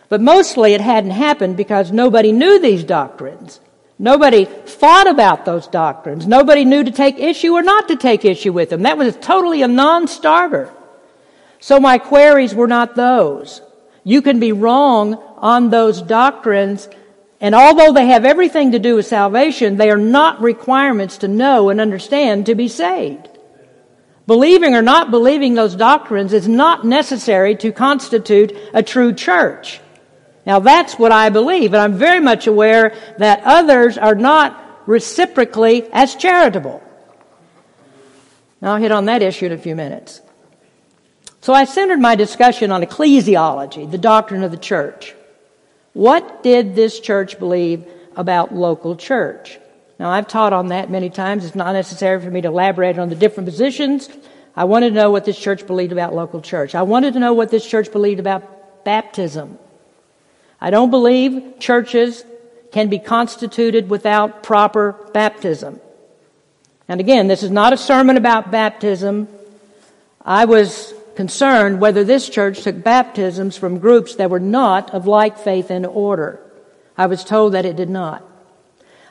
But 0.09 0.21
mostly 0.21 0.75
it 0.75 0.81
hadn't 0.81 1.11
happened 1.11 1.57
because 1.57 1.93
nobody 1.93 2.33
knew 2.33 2.59
these 2.59 2.85
doctrines. 2.85 3.61
Nobody 3.99 4.45
thought 4.45 5.09
about 5.09 5.45
those 5.45 5.67
doctrines. 5.67 6.27
Nobody 6.27 6.65
knew 6.65 6.85
to 6.85 6.91
take 6.91 7.19
issue 7.19 7.53
or 7.53 7.63
not 7.63 7.89
to 7.89 7.97
take 7.97 8.25
issue 8.25 8.53
with 8.53 8.71
them. 8.71 8.83
That 8.83 8.97
was 8.97 9.17
totally 9.17 9.63
a 9.63 9.69
non-starter. 9.69 10.73
So 11.59 11.81
my 11.81 11.99
queries 11.99 12.55
were 12.55 12.69
not 12.69 12.95
those. 12.95 13.61
You 14.09 14.23
can 14.23 14.41
be 14.41 14.53
wrong 14.53 15.23
on 15.37 15.69
those 15.69 16.01
doctrines, 16.01 16.89
and 17.43 17.55
although 17.55 17.93
they 17.93 18.07
have 18.07 18.25
everything 18.25 18.73
to 18.73 18.79
do 18.79 18.95
with 18.95 19.05
salvation, 19.05 19.77
they 19.77 19.91
are 19.91 19.99
not 19.99 20.41
requirements 20.41 21.19
to 21.19 21.29
know 21.29 21.69
and 21.69 21.79
understand 21.79 22.47
to 22.47 22.55
be 22.55 22.69
saved. 22.69 23.29
Believing 24.27 24.75
or 24.75 24.81
not 24.81 25.11
believing 25.11 25.53
those 25.53 25.77
doctrines 25.77 26.33
is 26.33 26.49
not 26.49 26.87
necessary 26.87 27.55
to 27.57 27.71
constitute 27.71 28.57
a 28.73 28.83
true 28.83 29.13
church. 29.13 29.79
Now 30.47 30.59
that's 30.59 30.99
what 30.99 31.13
I 31.13 31.29
believe, 31.29 31.75
and 31.75 31.83
I'm 31.83 31.99
very 31.99 32.21
much 32.21 32.47
aware 32.47 32.95
that 33.19 33.43
others 33.45 33.99
are 33.99 34.15
not 34.15 34.87
reciprocally 34.87 35.87
as 35.93 36.15
charitable. 36.15 36.83
Now 38.63 38.73
I'll 38.73 38.81
hit 38.81 38.91
on 38.91 39.05
that 39.05 39.21
issue 39.21 39.45
in 39.45 39.53
a 39.53 39.59
few 39.59 39.77
minutes. 39.77 40.23
So 41.41 41.53
I 41.53 41.65
centered 41.65 42.01
my 42.01 42.15
discussion 42.15 42.73
on 42.73 42.83
ecclesiology, 42.83 43.91
the 43.91 43.99
doctrine 43.99 44.43
of 44.43 44.51
the 44.51 44.57
church. 44.57 45.15
What 45.93 46.43
did 46.43 46.75
this 46.75 47.01
church 47.01 47.39
believe 47.39 47.87
about 48.17 48.55
local 48.55 48.97
church? 48.97 49.59
Now, 49.99 50.11
I've 50.11 50.29
taught 50.29 50.53
on 50.53 50.69
that 50.69 50.91
many 50.91 51.11
times. 51.11 51.45
It's 51.45 51.57
not 51.57 51.73
necessary 51.73 52.21
for 52.21 52.31
me 52.31 52.41
to 52.43 52.49
elaborate 52.49 52.99
on 52.99 53.09
the 53.09 53.17
different 53.17 53.49
positions. 53.49 54.09
I 54.55 54.65
wanted 54.65 54.91
to 54.91 54.95
know 54.95 55.11
what 55.11 55.25
this 55.25 55.39
church 55.39 55.67
believed 55.67 55.93
about 55.93 56.15
local 56.15 56.41
church. 56.41 56.75
I 56.75 56.83
wanted 56.83 57.15
to 57.15 57.21
know 57.21 57.33
what 57.33 57.51
this 57.51 57.67
church 57.67 57.91
believed 57.91 58.21
about 58.21 58.85
baptism. 58.85 59.59
I 60.61 60.71
don't 60.71 60.91
believe 60.91 61.59
churches 61.59 62.25
can 62.73 62.89
be 62.89 62.99
constituted 62.99 63.89
without 63.89 64.43
proper 64.43 64.93
baptism. 65.13 65.81
And 66.89 67.01
again, 67.01 67.29
this 67.29 67.43
is 67.43 67.51
not 67.51 67.73
a 67.73 67.77
sermon 67.77 68.17
about 68.17 68.51
baptism. 68.51 69.29
I 70.25 70.45
was 70.45 70.93
concerned 71.19 71.81
whether 71.81 72.05
this 72.05 72.29
church 72.29 72.63
took 72.63 72.85
baptisms 72.85 73.57
from 73.57 73.81
groups 73.81 74.15
that 74.15 74.31
were 74.31 74.39
not 74.39 74.95
of 74.95 75.09
like 75.09 75.37
faith 75.37 75.69
and 75.69 75.85
order. 75.85 76.39
I 76.97 77.07
was 77.07 77.25
told 77.25 77.55
that 77.55 77.65
it 77.65 77.75
did 77.75 77.91
not. 77.91 78.23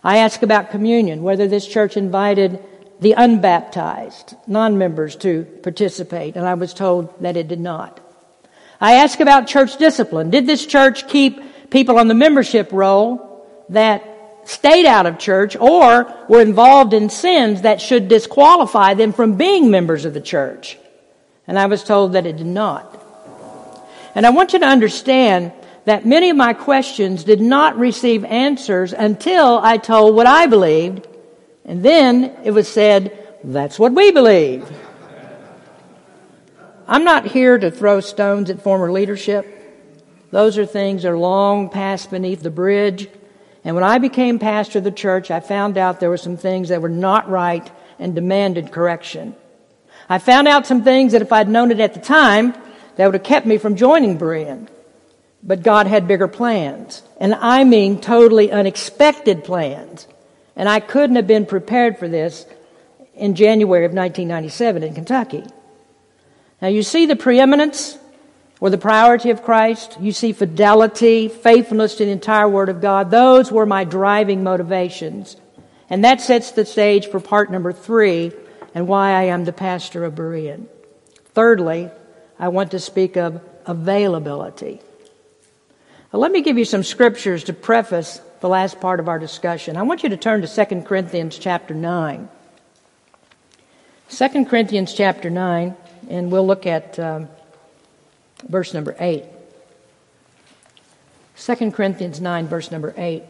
I 0.06 0.20
asked 0.20 0.42
about 0.42 0.72
communion, 0.72 1.22
whether 1.22 1.50
this 1.50 1.68
church 1.68 1.98
invited 1.98 2.64
the 3.02 3.12
unbaptized, 3.12 4.36
non-members 4.48 5.18
to 5.18 5.44
participate, 5.64 6.38
and 6.38 6.48
I 6.48 6.54
was 6.54 6.74
told 6.74 7.14
that 7.22 7.36
it 7.36 7.50
did 7.50 7.60
not. 7.60 8.00
I 8.80 8.94
asked 8.94 9.20
about 9.20 9.48
church 9.48 9.76
discipline. 9.76 10.30
Did 10.30 10.48
this 10.48 10.66
church 10.66 11.10
keep 11.10 11.70
people 11.70 12.00
on 12.00 12.08
the 12.08 12.14
membership 12.14 12.70
roll 12.72 13.46
that 13.68 14.02
stayed 14.46 14.86
out 14.86 15.08
of 15.08 15.20
church 15.20 15.58
or 15.58 16.16
were 16.30 16.40
involved 16.40 16.94
in 16.94 17.10
sins 17.10 17.64
that 17.64 17.82
should 17.82 18.08
disqualify 18.08 18.94
them 18.94 19.12
from 19.12 19.36
being 19.36 19.70
members 19.70 20.06
of 20.06 20.14
the 20.14 20.22
church? 20.22 20.78
And 21.48 21.58
I 21.58 21.66
was 21.68 21.84
told 21.84 22.14
that 22.14 22.26
it 22.26 22.38
did 22.38 22.48
not. 22.48 22.94
And 24.14 24.26
I 24.26 24.32
want 24.32 24.54
you 24.54 24.60
to 24.60 24.66
understand 24.66 25.54
that 25.86 26.06
many 26.06 26.30
of 26.30 26.36
my 26.36 26.54
questions 26.54 27.24
did 27.24 27.40
not 27.40 27.78
receive 27.78 28.26
answers 28.26 28.92
until 28.92 29.60
I 29.60 29.78
told 29.78 30.16
what 30.16 30.28
I 30.28 30.48
believed, 30.48 31.08
and 31.64 31.82
then 31.82 32.36
it 32.44 32.52
was 32.52 32.68
said, 32.68 33.38
that's 33.44 33.80
what 33.80 33.94
we 33.94 34.12
believe. 34.12 34.70
I'm 36.88 37.04
not 37.04 37.26
here 37.28 37.58
to 37.58 37.72
throw 37.72 38.00
stones 38.02 38.50
at 38.50 38.62
former 38.62 38.92
leadership. 38.92 39.46
Those 40.32 40.58
are 40.58 40.66
things 40.66 41.04
that 41.04 41.12
are 41.12 41.18
long 41.18 41.70
past 41.70 42.12
beneath 42.12 42.42
the 42.42 42.50
bridge. 42.50 43.08
And 43.64 43.76
when 43.76 43.84
I 43.84 43.98
became 43.98 44.40
pastor 44.40 44.80
of 44.80 44.84
the 44.84 44.92
church, 44.92 45.32
I 45.32 45.40
found 45.40 45.78
out 45.78 46.00
there 46.00 46.10
were 46.10 46.18
some 46.18 46.38
things 46.38 46.70
that 46.70 46.82
were 46.82 46.90
not 46.90 47.30
right 47.30 47.70
and 48.00 48.16
demanded 48.16 48.72
correction. 48.72 49.36
I 50.10 50.20
found 50.20 50.48
out 50.48 50.66
some 50.66 50.84
things 50.84 51.12
that 51.12 51.22
if 51.22 51.32
I'd 51.32 51.50
known 51.50 51.72
it 51.72 51.80
at 51.80 51.94
the 51.94 52.00
time, 52.00 52.54
that 52.96 53.06
would 53.06 53.16
have 53.16 53.24
kept 53.24 53.46
me 53.46 53.58
from 53.58 53.76
joining 53.76 54.18
Berean. 54.18 54.68
But 55.44 55.64
God 55.64 55.88
had 55.88 56.08
bigger 56.08 56.28
plans. 56.28 57.04
And 57.20 57.36
I 57.36 57.64
mean 57.64 58.02
totally 58.02 58.52
unexpected 58.52 59.44
plans. 59.44 60.08
And 60.56 60.68
I 60.68 60.80
couldn't 60.80 61.16
have 61.16 61.28
been 61.28 61.46
prepared 61.46 61.98
for 61.98 62.08
this 62.08 62.46
in 63.16 63.36
January 63.36 63.86
of 63.86 63.94
1997 63.94 64.84
in 64.84 64.94
Kentucky. 64.94 65.44
Now 66.62 66.70
you 66.70 66.84
see 66.84 67.06
the 67.06 67.16
preeminence 67.16 67.98
or 68.60 68.70
the 68.70 68.78
priority 68.78 69.30
of 69.30 69.44
Christ. 69.44 69.98
You 70.00 70.12
see 70.12 70.32
fidelity, 70.32 71.28
faithfulness 71.28 71.96
to 71.96 72.06
the 72.06 72.12
entire 72.12 72.50
Word 72.50 72.70
of 72.70 72.82
God. 72.82 73.12
Those 73.12 73.52
were 73.52 73.66
my 73.66 73.84
driving 73.84 74.44
motivations. 74.44 75.38
And 75.90 76.04
that 76.04 76.22
sets 76.22 76.52
the 76.52 76.66
stage 76.66 77.08
for 77.08 77.20
part 77.20 77.52
number 77.52 77.72
three 77.72 78.32
and 78.78 78.88
why 78.88 79.14
I 79.14 79.24
am 79.24 79.44
the 79.44 79.54
pastor 79.54 80.06
of 80.06 80.14
Berean. 80.14 80.68
Thirdly, 81.34 81.90
I 82.38 82.50
want 82.50 82.70
to 82.70 82.80
speak 82.80 83.18
of 83.18 83.42
availability. 83.66 84.82
Now, 86.14 86.20
let 86.20 86.32
me 86.32 86.44
give 86.44 86.60
you 86.60 86.64
some 86.64 86.84
scriptures 86.84 87.46
to 87.46 87.54
preface 87.54 88.22
the 88.40 88.48
last 88.48 88.80
part 88.80 89.00
of 89.00 89.10
our 89.10 89.18
discussion. 89.18 89.78
I 89.78 89.82
want 89.82 90.04
you 90.04 90.10
to 90.10 90.18
turn 90.18 90.44
to 90.44 90.66
2 90.66 90.82
Corinthians 90.84 91.40
chapter 91.40 91.74
9. 91.74 92.30
2 94.10 94.46
Corinthians 94.46 94.94
chapter 94.94 95.32
9 95.32 95.76
and 96.08 96.32
we'll 96.32 96.46
look 96.46 96.68
at 96.68 97.00
um, 97.00 97.30
verse 98.48 98.76
number 98.76 98.96
8. 99.00 99.24
2 101.36 101.72
Corinthians 101.72 102.22
9, 102.22 102.48
verse 102.48 102.70
number 102.70 102.94
8. 102.96 103.24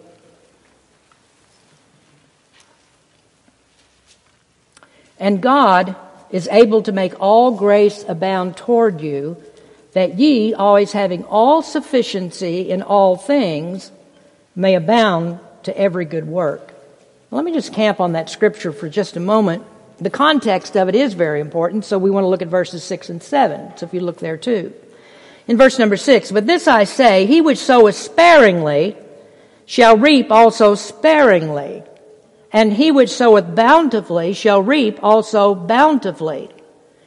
And 5.28 5.42
God 5.42 5.94
is 6.30 6.48
able 6.50 6.84
to 6.84 6.94
make 6.94 7.20
all 7.20 7.52
grace 7.52 8.06
abound 8.08 8.56
toward 8.56 9.02
you, 9.02 9.36
that 9.92 10.18
ye, 10.18 10.54
always 10.54 10.94
having 10.94 11.26
all 11.26 11.62
sufficiency 11.62 12.70
in 12.70 12.82
all 12.82 13.18
things, 13.18 13.92
may 14.56 14.76
abound 14.76 15.42
to 15.64 15.78
every 15.78 16.06
good 16.06 16.26
work. 16.26 16.74
Let 17.30 17.44
me 17.44 17.52
just 17.52 17.74
camp 17.74 18.00
on 18.00 18.14
that 18.14 18.30
scripture 18.30 18.72
for 18.72 18.88
just 18.88 19.18
a 19.18 19.20
moment 19.20 19.66
the 20.00 20.10
context 20.10 20.78
of 20.78 20.90
it 20.90 20.96
is 20.96 21.14
very 21.14 21.42
important, 21.42 21.84
so 21.84 21.98
we 21.98 22.12
want 22.12 22.24
to 22.24 22.28
look 22.28 22.42
at 22.42 22.48
verses 22.48 22.84
6 22.84 23.10
and 23.10 23.22
7. 23.22 23.78
So 23.78 23.86
if 23.86 23.94
you 23.94 24.00
look 24.00 24.20
there 24.20 24.38
too. 24.38 24.74
In 25.48 25.58
verse 25.58 25.80
number 25.80 25.98
6, 25.98 26.32
But 26.32 26.46
this 26.46 26.68
I 26.68 26.84
say, 26.84 27.26
he 27.26 27.42
which 27.42 27.58
soweth 27.58 27.96
sparingly 27.96 28.96
shall 29.66 29.98
reap 29.98 30.32
also 30.32 30.76
sparingly, 30.76 31.84
and 32.52 32.74
he 32.74 32.92
which 32.92 33.10
soweth 33.10 33.56
bountifully 33.56 34.34
shall 34.34 34.62
reap 34.62 35.00
also 35.04 35.54
bountifully. 35.54 36.50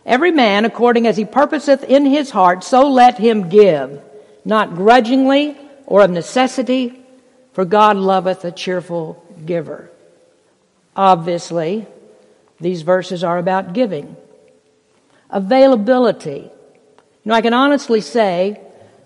Every 0.05 0.31
man 0.31 0.65
according 0.65 1.07
as 1.07 1.17
he 1.17 1.25
purposeth 1.25 1.85
in 1.85 2.07
his 2.07 2.31
heart, 2.31 2.65
so 2.65 2.89
let 2.89 3.19
him 3.19 3.49
give, 3.49 4.01
not 4.45 4.75
grudgingly 4.75 5.57
or 5.87 6.03
of 6.03 6.11
necessity, 6.11 7.01
for 7.53 7.65
God 7.65 7.97
loveth 7.97 8.45
a 8.45 8.53
cheerful 8.53 9.25
giver. 9.45 9.91
Obviously, 10.97 11.87
these 12.61 12.83
verses 12.83 13.25
are 13.25 13.39
about 13.39 13.73
giving. 13.73 14.17
Availability. 15.31 16.51
You 16.51 16.51
know, 17.25 17.35
I 17.35 17.41
can 17.41 17.55
honestly 17.55 18.01
say 18.01 18.61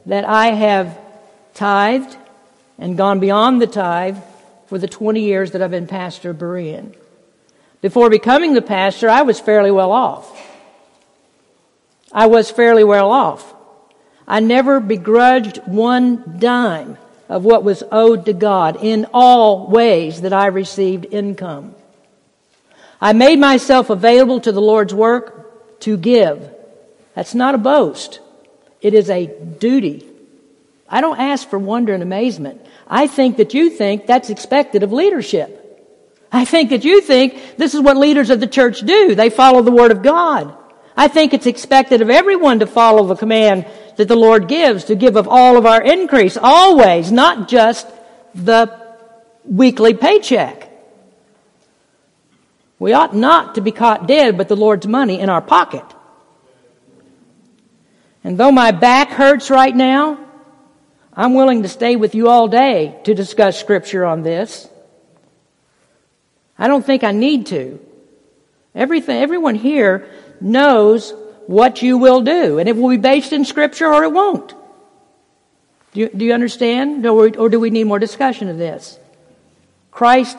that 0.06 0.24
I 0.24 0.48
have 0.48 0.98
tithed 1.54 2.16
and 2.78 2.96
gone 2.96 3.20
beyond 3.20 3.62
the 3.62 3.66
tithe 3.66 4.18
for 4.66 4.78
the 4.78 4.88
20 4.88 5.20
years 5.20 5.52
that 5.52 5.62
I've 5.62 5.70
been 5.70 5.86
pastor 5.86 6.30
of 6.30 6.38
Berean. 6.38 6.94
Before 7.80 8.08
becoming 8.08 8.54
the 8.54 8.62
pastor, 8.62 9.10
I 9.10 9.22
was 9.22 9.38
fairly 9.40 9.70
well 9.70 9.92
off. 9.92 10.40
I 12.12 12.26
was 12.26 12.50
fairly 12.50 12.84
well 12.84 13.10
off. 13.10 13.54
I 14.26 14.40
never 14.40 14.80
begrudged 14.80 15.58
one 15.66 16.38
dime 16.38 16.96
of 17.28 17.44
what 17.44 17.64
was 17.64 17.82
owed 17.90 18.26
to 18.26 18.32
God 18.32 18.82
in 18.82 19.06
all 19.12 19.66
ways 19.68 20.22
that 20.22 20.32
I 20.32 20.46
received 20.46 21.06
income. 21.10 21.74
I 23.00 23.12
made 23.12 23.38
myself 23.38 23.90
available 23.90 24.40
to 24.40 24.52
the 24.52 24.62
Lord's 24.62 24.94
work 24.94 25.80
to 25.80 25.96
give. 25.96 26.50
That's 27.14 27.34
not 27.34 27.54
a 27.54 27.58
boast. 27.58 28.20
It 28.80 28.94
is 28.94 29.10
a 29.10 29.26
duty. 29.26 30.06
I 30.88 31.00
don't 31.00 31.18
ask 31.18 31.48
for 31.48 31.58
wonder 31.58 31.92
and 31.92 32.02
amazement. 32.02 32.64
I 32.86 33.06
think 33.06 33.38
that 33.38 33.54
you 33.54 33.70
think 33.70 34.06
that's 34.06 34.30
expected 34.30 34.82
of 34.82 34.92
leadership. 34.92 35.60
I 36.30 36.44
think 36.44 36.70
that 36.70 36.84
you 36.84 37.00
think 37.00 37.56
this 37.56 37.74
is 37.74 37.80
what 37.80 37.96
leaders 37.96 38.30
of 38.30 38.40
the 38.40 38.46
church 38.46 38.80
do. 38.80 39.14
They 39.14 39.30
follow 39.30 39.62
the 39.62 39.70
Word 39.70 39.92
of 39.92 40.02
God. 40.02 40.56
I 40.96 41.08
think 41.08 41.32
it's 41.32 41.46
expected 41.46 42.02
of 42.02 42.10
everyone 42.10 42.60
to 42.60 42.66
follow 42.66 43.06
the 43.06 43.16
command 43.16 43.66
that 43.96 44.08
the 44.08 44.16
Lord 44.16 44.48
gives 44.48 44.84
to 44.84 44.94
give 44.94 45.16
of 45.16 45.28
all 45.28 45.56
of 45.56 45.66
our 45.66 45.82
increase, 45.82 46.36
always, 46.36 47.10
not 47.10 47.48
just 47.48 47.86
the 48.34 48.96
weekly 49.44 49.94
paycheck. 49.94 50.70
We 52.78 52.92
ought 52.92 53.14
not 53.14 53.54
to 53.54 53.60
be 53.60 53.72
caught 53.72 54.06
dead 54.06 54.36
with 54.36 54.48
the 54.48 54.56
Lord's 54.56 54.86
money 54.86 55.20
in 55.20 55.28
our 55.28 55.40
pocket. 55.40 55.84
And 58.22 58.38
though 58.38 58.52
my 58.52 58.72
back 58.72 59.10
hurts 59.10 59.50
right 59.50 59.74
now, 59.74 60.18
I'm 61.16 61.34
willing 61.34 61.62
to 61.62 61.68
stay 61.68 61.96
with 61.96 62.14
you 62.14 62.28
all 62.28 62.48
day 62.48 62.98
to 63.04 63.14
discuss 63.14 63.58
scripture 63.58 64.04
on 64.04 64.22
this. 64.22 64.68
I 66.58 66.68
don't 66.68 66.84
think 66.84 67.04
I 67.04 67.12
need 67.12 67.46
to. 67.46 67.80
Everything, 68.74 69.22
everyone 69.22 69.54
here 69.54 70.08
knows 70.40 71.14
what 71.46 71.82
you 71.82 71.98
will 71.98 72.22
do, 72.22 72.58
and 72.58 72.68
it 72.68 72.76
will 72.76 72.88
be 72.88 72.96
based 72.96 73.32
in 73.32 73.44
scripture 73.44 73.86
or 73.86 74.02
it 74.04 74.12
won't. 74.12 74.54
Do 75.92 76.00
you, 76.00 76.08
do 76.08 76.24
you 76.24 76.32
understand? 76.32 77.06
Or, 77.06 77.30
or 77.38 77.48
do 77.48 77.60
we 77.60 77.70
need 77.70 77.84
more 77.84 78.00
discussion 78.00 78.48
of 78.48 78.58
this? 78.58 78.98
Christ 79.92 80.36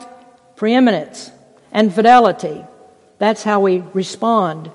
preeminence 0.56 1.30
and 1.72 1.94
fidelity. 1.94 2.64
That's 3.18 3.42
how 3.42 3.60
we 3.60 3.82
respond 3.94 4.70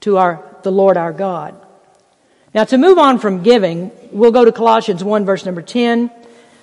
to 0.00 0.18
our, 0.18 0.44
the 0.62 0.72
Lord 0.72 0.98
our 0.98 1.12
God. 1.12 1.54
Now 2.56 2.64
to 2.64 2.78
move 2.78 2.96
on 2.96 3.18
from 3.18 3.42
giving, 3.42 3.92
we'll 4.12 4.32
go 4.32 4.42
to 4.42 4.50
Colossians 4.50 5.04
1 5.04 5.26
verse 5.26 5.44
number 5.44 5.60
10. 5.60 6.10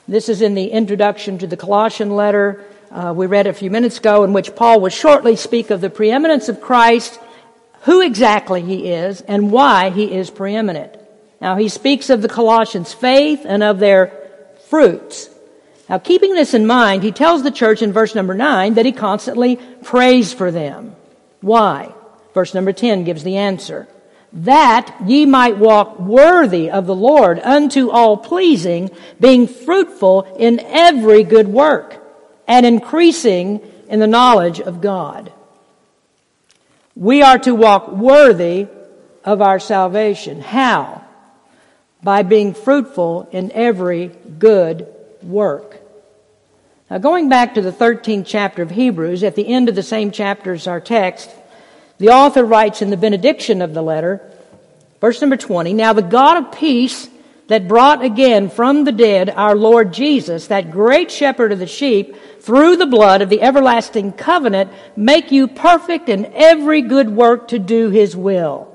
This 0.08 0.28
is 0.28 0.42
in 0.42 0.56
the 0.56 0.66
introduction 0.66 1.38
to 1.38 1.46
the 1.46 1.56
Colossian 1.56 2.16
letter 2.16 2.66
uh, 2.90 3.14
we 3.16 3.28
read 3.28 3.46
a 3.46 3.54
few 3.54 3.70
minutes 3.70 4.00
ago 4.00 4.24
in 4.24 4.34
which 4.34 4.56
Paul 4.56 4.82
will 4.82 4.90
shortly 4.90 5.36
speak 5.36 5.70
of 5.70 5.82
the 5.82 5.92
preeminence 5.92 6.50
of 6.50 6.62
Christ, 6.62 7.20
who 7.82 8.02
exactly 8.02 8.64
he 8.64 8.90
is, 8.90 9.22
and 9.22 9.52
why 9.52 9.92
he 9.92 10.12
is 10.12 10.32
preeminent. 10.32 10.98
Now 11.40 11.58
he 11.58 11.70
speaks 11.70 12.10
of 12.10 12.24
the 12.24 12.28
Colossians' 12.28 12.92
faith 12.92 13.42
and 13.46 13.62
of 13.62 13.78
their 13.78 14.12
fruits. 14.70 15.30
Now, 15.88 16.00
keeping 16.00 16.34
this 16.34 16.56
in 16.56 16.66
mind, 16.66 17.04
he 17.04 17.12
tells 17.12 17.44
the 17.44 17.52
church 17.52 17.84
in 17.84 17.94
verse 17.94 18.16
number 18.16 18.34
9 18.34 18.74
that 18.74 18.86
he 18.88 18.94
constantly 18.94 19.58
prays 19.84 20.34
for 20.34 20.50
them. 20.50 20.96
Why? 21.42 21.94
Verse 22.34 22.56
number 22.56 22.74
10 22.74 23.04
gives 23.04 23.24
the 23.24 23.38
answer. 23.38 23.88
That 24.34 24.96
ye 25.06 25.28
might 25.28 25.60
walk 25.60 26.00
worthy 26.00 26.72
of 26.72 26.88
the 26.88 26.96
Lord 26.96 27.40
unto 27.40 27.92
all 27.92 28.18
pleasing, 28.18 28.90
being 29.20 29.48
fruitful 29.48 30.24
in 30.38 30.60
every 30.60 31.24
good 31.24 31.48
work, 31.48 32.04
and 32.48 32.66
increasing 32.66 33.62
in 33.88 34.00
the 34.00 34.08
knowledge 34.08 34.60
of 34.60 34.82
God. 34.82 35.32
We 36.96 37.22
are 37.22 37.38
to 37.40 37.54
walk 37.54 37.92
worthy 37.92 38.68
of 39.24 39.42
our 39.42 39.60
salvation. 39.60 40.42
How? 40.42 41.04
By 42.02 42.24
being 42.24 42.54
fruitful 42.54 43.30
in 43.32 43.52
every 43.52 44.08
good 44.08 44.88
work. 45.22 45.80
Now, 46.90 46.98
going 46.98 47.30
back 47.30 47.54
to 47.54 47.62
the 47.62 47.72
13th 47.72 48.26
chapter 48.28 48.62
of 48.62 48.72
Hebrews, 48.72 49.24
at 49.24 49.36
the 49.36 49.48
end 49.48 49.70
of 49.70 49.76
the 49.76 49.84
same 49.84 50.12
chapter 50.12 50.54
as 50.54 50.68
our 50.68 50.82
text, 50.82 51.30
the 51.98 52.10
author 52.10 52.44
writes 52.44 52.82
in 52.82 52.90
the 52.90 52.98
benediction 52.98 53.62
of 53.62 53.74
the 53.74 53.82
letter, 53.82 54.22
verse 55.00 55.22
number 55.22 55.38
20, 55.38 55.74
Now 55.74 55.94
the 55.94 56.02
God 56.02 56.38
of 56.38 56.52
peace 56.52 57.08
that 57.48 57.68
brought 57.68 58.04
again 58.04 58.50
from 58.50 58.84
the 58.84 58.92
dead 58.92 59.30
our 59.30 59.56
Lord 59.56 59.94
Jesus, 59.94 60.48
that 60.48 60.72
great 60.72 61.12
shepherd 61.12 61.52
of 61.52 61.60
the 61.60 61.68
sheep, 61.68 62.16
through 62.40 62.78
the 62.78 62.86
blood 62.86 63.22
of 63.22 63.30
the 63.30 63.42
everlasting 63.42 64.14
covenant, 64.14 64.72
make 64.96 65.32
you 65.32 65.48
perfect 65.48 66.10
in 66.10 66.32
every 66.34 66.82
good 66.82 67.10
work 67.10 67.50
to 67.50 67.60
do 67.60 67.90
his 67.90 68.16
will. 68.16 68.70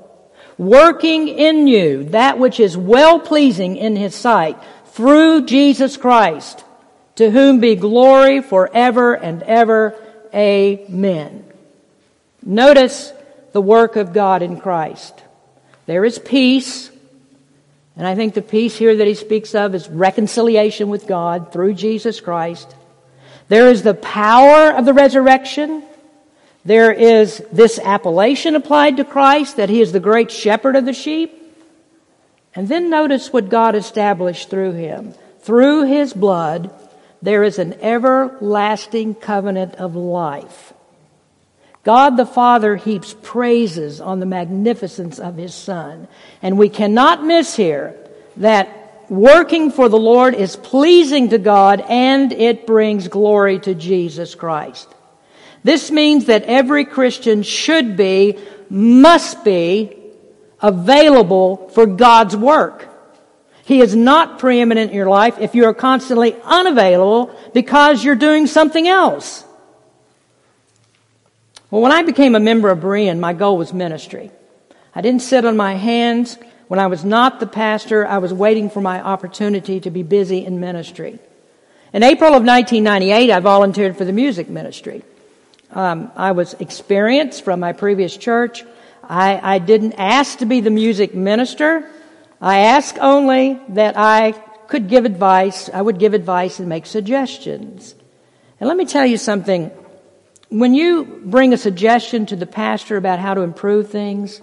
Working 0.57 1.27
in 1.27 1.67
you 1.67 2.03
that 2.05 2.37
which 2.37 2.59
is 2.59 2.75
well 2.75 3.19
pleasing 3.19 3.77
in 3.77 3.95
his 3.95 4.13
sight 4.13 4.57
through 4.87 5.45
Jesus 5.45 5.97
Christ, 5.97 6.63
to 7.15 7.31
whom 7.31 7.59
be 7.59 7.75
glory 7.75 8.41
forever 8.41 9.13
and 9.13 9.41
ever. 9.43 9.95
Amen. 10.33 11.48
Notice 12.45 13.13
the 13.51 13.61
work 13.61 13.95
of 13.95 14.13
God 14.13 14.41
in 14.41 14.59
Christ. 14.59 15.23
There 15.85 16.05
is 16.05 16.19
peace, 16.19 16.91
and 17.95 18.07
I 18.07 18.15
think 18.15 18.33
the 18.33 18.41
peace 18.41 18.77
here 18.77 18.95
that 18.95 19.07
he 19.07 19.15
speaks 19.15 19.55
of 19.55 19.73
is 19.75 19.89
reconciliation 19.89 20.89
with 20.89 21.07
God 21.07 21.51
through 21.51 21.73
Jesus 21.73 22.21
Christ. 22.21 22.75
There 23.47 23.69
is 23.69 23.81
the 23.81 23.95
power 23.95 24.71
of 24.71 24.85
the 24.85 24.93
resurrection. 24.93 25.83
There 26.63 26.91
is 26.91 27.43
this 27.51 27.79
appellation 27.79 28.55
applied 28.55 28.97
to 28.97 29.03
Christ 29.03 29.57
that 29.57 29.69
he 29.69 29.81
is 29.81 29.91
the 29.91 29.99
great 29.99 30.31
shepherd 30.31 30.75
of 30.75 30.85
the 30.85 30.93
sheep. 30.93 31.35
And 32.55 32.67
then 32.67 32.89
notice 32.89 33.33
what 33.33 33.49
God 33.49 33.75
established 33.75 34.49
through 34.49 34.73
him. 34.73 35.13
Through 35.41 35.85
his 35.85 36.13
blood, 36.13 36.71
there 37.21 37.43
is 37.43 37.57
an 37.59 37.73
everlasting 37.81 39.15
covenant 39.15 39.75
of 39.75 39.95
life. 39.95 40.73
God 41.83 42.17
the 42.17 42.25
Father 42.25 42.75
heaps 42.75 43.15
praises 43.21 44.01
on 44.01 44.19
the 44.19 44.25
magnificence 44.25 45.19
of 45.19 45.37
his 45.37 45.55
Son. 45.55 46.07
And 46.41 46.57
we 46.57 46.69
cannot 46.69 47.23
miss 47.23 47.55
here 47.55 47.95
that 48.37 49.05
working 49.09 49.71
for 49.71 49.89
the 49.89 49.97
Lord 49.97 50.35
is 50.35 50.55
pleasing 50.55 51.29
to 51.29 51.37
God 51.37 51.81
and 51.87 52.31
it 52.31 52.67
brings 52.67 53.07
glory 53.07 53.59
to 53.59 53.73
Jesus 53.73 54.35
Christ. 54.35 54.87
This 55.63 55.91
means 55.91 56.25
that 56.25 56.43
every 56.43 56.85
Christian 56.85 57.43
should 57.43 57.97
be, 57.97 58.37
must 58.69 59.43
be, 59.43 59.95
available 60.61 61.69
for 61.69 61.85
God's 61.85 62.35
work. 62.35 62.87
He 63.65 63.81
is 63.81 63.95
not 63.95 64.39
preeminent 64.39 64.91
in 64.91 64.97
your 64.97 65.09
life 65.09 65.37
if 65.39 65.55
you 65.55 65.65
are 65.65 65.73
constantly 65.73 66.35
unavailable 66.43 67.35
because 67.53 68.03
you're 68.03 68.15
doing 68.15 68.47
something 68.47 68.87
else. 68.87 69.45
Well, 71.71 71.81
when 71.81 71.91
I 71.91 72.01
became 72.01 72.33
a 72.33 72.39
member 72.39 72.69
of 72.69 72.79
Berean, 72.79 73.19
my 73.19 73.33
goal 73.33 73.57
was 73.57 73.73
ministry. 73.73 74.31
I 74.95 75.01
didn't 75.01 75.21
sit 75.21 75.45
on 75.45 75.55
my 75.55 75.75
hands. 75.75 76.37
When 76.67 76.79
I 76.79 76.87
was 76.87 77.05
not 77.05 77.39
the 77.39 77.45
pastor, 77.45 78.07
I 78.07 78.17
was 78.17 78.33
waiting 78.33 78.71
for 78.71 78.81
my 78.81 78.99
opportunity 78.99 79.79
to 79.81 79.91
be 79.91 80.01
busy 80.01 80.43
in 80.45 80.59
ministry. 80.59 81.19
In 81.93 82.01
April 82.01 82.29
of 82.29 82.43
1998, 82.43 83.31
I 83.31 83.39
volunteered 83.39 83.97
for 83.97 84.05
the 84.05 84.11
music 84.11 84.49
ministry. 84.49 85.03
Um, 85.71 86.11
I 86.15 86.31
was 86.31 86.55
experienced 86.55 87.43
from 87.43 87.59
my 87.59 87.73
previous 87.73 88.17
church. 88.17 88.63
I, 89.03 89.55
I 89.55 89.59
didn't 89.59 89.93
ask 89.93 90.39
to 90.39 90.45
be 90.45 90.61
the 90.61 90.71
music 90.71 91.13
minister. 91.13 91.87
I 92.41 92.59
asked 92.59 92.97
only 92.99 93.59
that 93.69 93.95
I 93.95 94.31
could 94.67 94.87
give 94.87 95.05
advice. 95.05 95.69
I 95.71 95.81
would 95.81 95.99
give 95.99 96.15
advice 96.15 96.59
and 96.59 96.67
make 96.67 96.87
suggestions. 96.87 97.93
And 98.59 98.67
let 98.67 98.77
me 98.77 98.85
tell 98.85 99.05
you 99.05 99.17
something. 99.17 99.71
When 100.49 100.73
you 100.73 101.21
bring 101.25 101.53
a 101.53 101.57
suggestion 101.57 102.25
to 102.27 102.35
the 102.35 102.47
pastor 102.47 102.97
about 102.97 103.19
how 103.19 103.35
to 103.35 103.41
improve 103.41 103.89
things, 103.89 104.41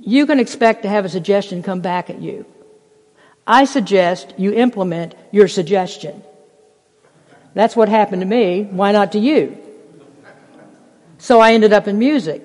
you 0.00 0.24
can 0.24 0.38
expect 0.38 0.82
to 0.82 0.88
have 0.88 1.04
a 1.04 1.08
suggestion 1.08 1.64
come 1.64 1.80
back 1.80 2.10
at 2.10 2.20
you. 2.20 2.46
I 3.44 3.64
suggest 3.64 4.34
you 4.38 4.52
implement 4.52 5.14
your 5.32 5.48
suggestion. 5.48 6.22
That's 7.54 7.74
what 7.74 7.88
happened 7.88 8.22
to 8.22 8.26
me. 8.26 8.62
Why 8.64 8.92
not 8.92 9.12
to 9.12 9.18
you? 9.18 9.58
So 11.18 11.40
I 11.40 11.54
ended 11.54 11.72
up 11.72 11.88
in 11.88 11.98
music. 11.98 12.44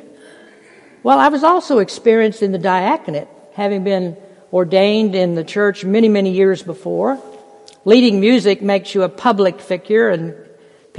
Well, 1.03 1.19
I 1.19 1.27
was 1.27 1.43
also 1.43 1.79
experienced 1.79 2.41
in 2.41 2.51
the 2.51 2.57
diaconate, 2.57 3.27
having 3.53 3.83
been 3.83 4.17
ordained 4.53 5.13
in 5.13 5.35
the 5.35 5.43
church 5.43 5.83
many, 5.83 6.09
many 6.09 6.31
years 6.31 6.63
before. 6.63 7.19
Leading 7.85 8.19
music 8.19 8.61
makes 8.61 8.95
you 8.95 9.03
a 9.03 9.09
public 9.09 9.59
figure, 9.59 10.09
and 10.09 10.35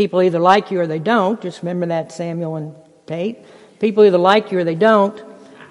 people 0.02 0.20
either 0.20 0.40
like 0.40 0.72
you 0.72 0.80
or 0.80 0.88
they 0.88 0.98
don't. 0.98 1.40
Just 1.40 1.62
remember 1.62 1.86
that, 1.86 2.10
Samuel 2.10 2.56
and 2.56 2.74
Tate. 3.06 3.38
People 3.78 4.02
either 4.02 4.18
like 4.18 4.50
you 4.50 4.58
or 4.58 4.64
they 4.64 4.74
don't. 4.74 5.22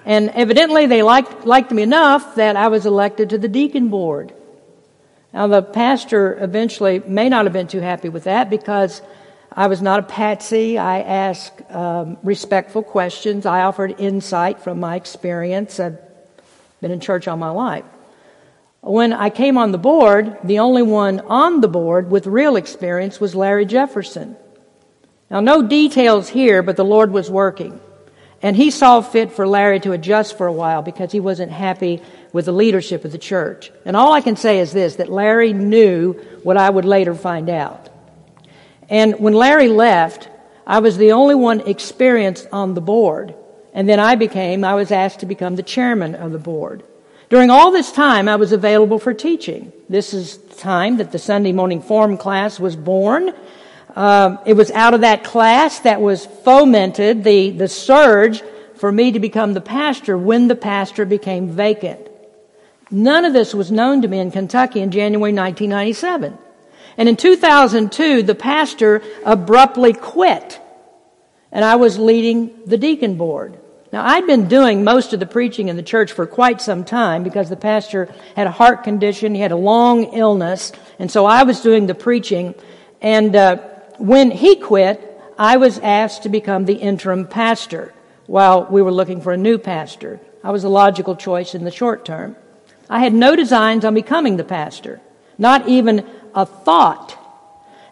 And 0.06 0.30
evidently 0.30 0.86
they 0.86 1.02
liked, 1.02 1.44
liked 1.44 1.70
me 1.70 1.82
enough 1.82 2.36
that 2.36 2.56
I 2.56 2.68
was 2.68 2.86
elected 2.86 3.28
to 3.30 3.38
the 3.38 3.48
deacon 3.48 3.90
board. 3.90 4.32
Now 5.34 5.48
the 5.48 5.60
pastor 5.60 6.42
eventually 6.42 7.00
may 7.00 7.28
not 7.28 7.44
have 7.44 7.52
been 7.52 7.68
too 7.68 7.80
happy 7.80 8.08
with 8.08 8.24
that 8.24 8.48
because 8.48 9.02
I 9.54 9.66
was 9.66 9.82
not 9.82 10.00
a 10.00 10.04
patsy. 10.04 10.78
I 10.78 11.00
asked 11.00 11.60
um, 11.70 12.16
respectful 12.22 12.82
questions. 12.82 13.44
I 13.44 13.64
offered 13.64 14.00
insight 14.00 14.62
from 14.62 14.80
my 14.80 14.96
experience. 14.96 15.78
I've 15.78 15.98
been 16.80 16.90
in 16.90 17.00
church 17.00 17.28
all 17.28 17.36
my 17.36 17.50
life. 17.50 17.84
When 18.82 19.12
I 19.12 19.30
came 19.30 19.58
on 19.58 19.70
the 19.70 19.78
board, 19.78 20.38
the 20.42 20.58
only 20.58 20.82
one 20.82 21.20
on 21.20 21.60
the 21.60 21.68
board 21.68 22.10
with 22.10 22.26
real 22.26 22.56
experience 22.56 23.20
was 23.20 23.36
Larry 23.36 23.64
Jefferson. 23.64 24.36
Now, 25.30 25.38
no 25.38 25.62
details 25.62 26.28
here, 26.28 26.64
but 26.64 26.76
the 26.76 26.84
Lord 26.84 27.12
was 27.12 27.30
working. 27.30 27.80
And 28.42 28.56
he 28.56 28.72
saw 28.72 29.00
fit 29.00 29.30
for 29.30 29.46
Larry 29.46 29.78
to 29.80 29.92
adjust 29.92 30.36
for 30.36 30.48
a 30.48 30.52
while 30.52 30.82
because 30.82 31.12
he 31.12 31.20
wasn't 31.20 31.52
happy 31.52 32.02
with 32.32 32.46
the 32.46 32.52
leadership 32.52 33.04
of 33.04 33.12
the 33.12 33.18
church. 33.18 33.70
And 33.84 33.96
all 33.96 34.12
I 34.12 34.20
can 34.20 34.34
say 34.34 34.58
is 34.58 34.72
this 34.72 34.96
that 34.96 35.08
Larry 35.08 35.52
knew 35.52 36.14
what 36.42 36.56
I 36.56 36.68
would 36.68 36.84
later 36.84 37.14
find 37.14 37.48
out. 37.48 37.88
And 38.88 39.20
when 39.20 39.32
Larry 39.32 39.68
left, 39.68 40.28
I 40.66 40.80
was 40.80 40.96
the 40.96 41.12
only 41.12 41.36
one 41.36 41.60
experienced 41.68 42.48
on 42.50 42.74
the 42.74 42.80
board. 42.80 43.36
And 43.72 43.88
then 43.88 44.00
I 44.00 44.16
became, 44.16 44.64
I 44.64 44.74
was 44.74 44.90
asked 44.90 45.20
to 45.20 45.26
become 45.26 45.54
the 45.54 45.62
chairman 45.62 46.16
of 46.16 46.32
the 46.32 46.38
board. 46.40 46.82
During 47.32 47.48
all 47.48 47.70
this 47.70 47.90
time, 47.90 48.28
I 48.28 48.36
was 48.36 48.52
available 48.52 48.98
for 48.98 49.14
teaching. 49.14 49.72
This 49.88 50.12
is 50.12 50.36
the 50.36 50.54
time 50.56 50.98
that 50.98 51.12
the 51.12 51.18
Sunday 51.18 51.52
morning 51.52 51.80
form 51.80 52.18
class 52.18 52.60
was 52.60 52.76
born. 52.76 53.32
Um, 53.96 54.38
it 54.44 54.52
was 54.52 54.70
out 54.72 54.92
of 54.92 55.00
that 55.00 55.24
class 55.24 55.78
that 55.78 56.02
was 56.02 56.26
fomented 56.26 57.24
the, 57.24 57.48
the 57.48 57.68
surge 57.68 58.42
for 58.74 58.92
me 58.92 59.12
to 59.12 59.18
become 59.18 59.54
the 59.54 59.62
pastor 59.62 60.18
when 60.18 60.46
the 60.46 60.54
pastor 60.54 61.06
became 61.06 61.48
vacant. 61.48 62.06
None 62.90 63.24
of 63.24 63.32
this 63.32 63.54
was 63.54 63.72
known 63.72 64.02
to 64.02 64.08
me 64.08 64.18
in 64.18 64.30
Kentucky 64.30 64.80
in 64.80 64.90
January 64.90 65.32
1997. 65.32 66.36
And 66.98 67.08
in 67.08 67.16
2002, 67.16 68.24
the 68.24 68.34
pastor 68.34 69.00
abruptly 69.24 69.94
quit. 69.94 70.60
And 71.50 71.64
I 71.64 71.76
was 71.76 71.98
leading 71.98 72.66
the 72.66 72.76
deacon 72.76 73.16
board. 73.16 73.58
Now, 73.92 74.06
I'd 74.06 74.26
been 74.26 74.48
doing 74.48 74.84
most 74.84 75.12
of 75.12 75.20
the 75.20 75.26
preaching 75.26 75.68
in 75.68 75.76
the 75.76 75.82
church 75.82 76.12
for 76.12 76.26
quite 76.26 76.62
some 76.62 76.82
time 76.82 77.22
because 77.22 77.50
the 77.50 77.56
pastor 77.56 78.08
had 78.34 78.46
a 78.46 78.50
heart 78.50 78.84
condition. 78.84 79.34
He 79.34 79.42
had 79.42 79.52
a 79.52 79.56
long 79.56 80.04
illness. 80.14 80.72
And 80.98 81.10
so 81.10 81.26
I 81.26 81.42
was 81.42 81.60
doing 81.60 81.86
the 81.86 81.94
preaching. 81.94 82.54
And 83.02 83.36
uh, 83.36 83.56
when 83.98 84.30
he 84.30 84.56
quit, 84.56 85.20
I 85.38 85.58
was 85.58 85.78
asked 85.78 86.22
to 86.22 86.30
become 86.30 86.64
the 86.64 86.76
interim 86.76 87.26
pastor 87.26 87.92
while 88.26 88.66
we 88.70 88.80
were 88.80 88.92
looking 88.92 89.20
for 89.20 89.32
a 89.32 89.36
new 89.36 89.58
pastor. 89.58 90.20
I 90.42 90.52
was 90.52 90.64
a 90.64 90.70
logical 90.70 91.14
choice 91.14 91.54
in 91.54 91.64
the 91.64 91.70
short 91.70 92.06
term. 92.06 92.36
I 92.88 93.00
had 93.00 93.12
no 93.12 93.36
designs 93.36 93.84
on 93.84 93.92
becoming 93.92 94.38
the 94.38 94.44
pastor, 94.44 95.02
not 95.36 95.68
even 95.68 96.06
a 96.34 96.46
thought. 96.46 97.18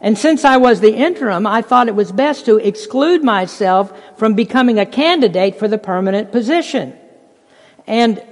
And 0.00 0.16
since 0.16 0.44
I 0.44 0.56
was 0.56 0.80
the 0.80 0.94
interim, 0.94 1.46
I 1.46 1.62
thought 1.62 1.88
it 1.88 1.94
was 1.94 2.10
best 2.10 2.46
to 2.46 2.56
exclude 2.56 3.22
myself 3.22 3.92
from 4.16 4.34
becoming 4.34 4.78
a 4.78 4.86
candidate 4.86 5.58
for 5.58 5.68
the 5.68 5.78
permanent 5.78 6.32
position. 6.32 6.94
And 7.86 8.22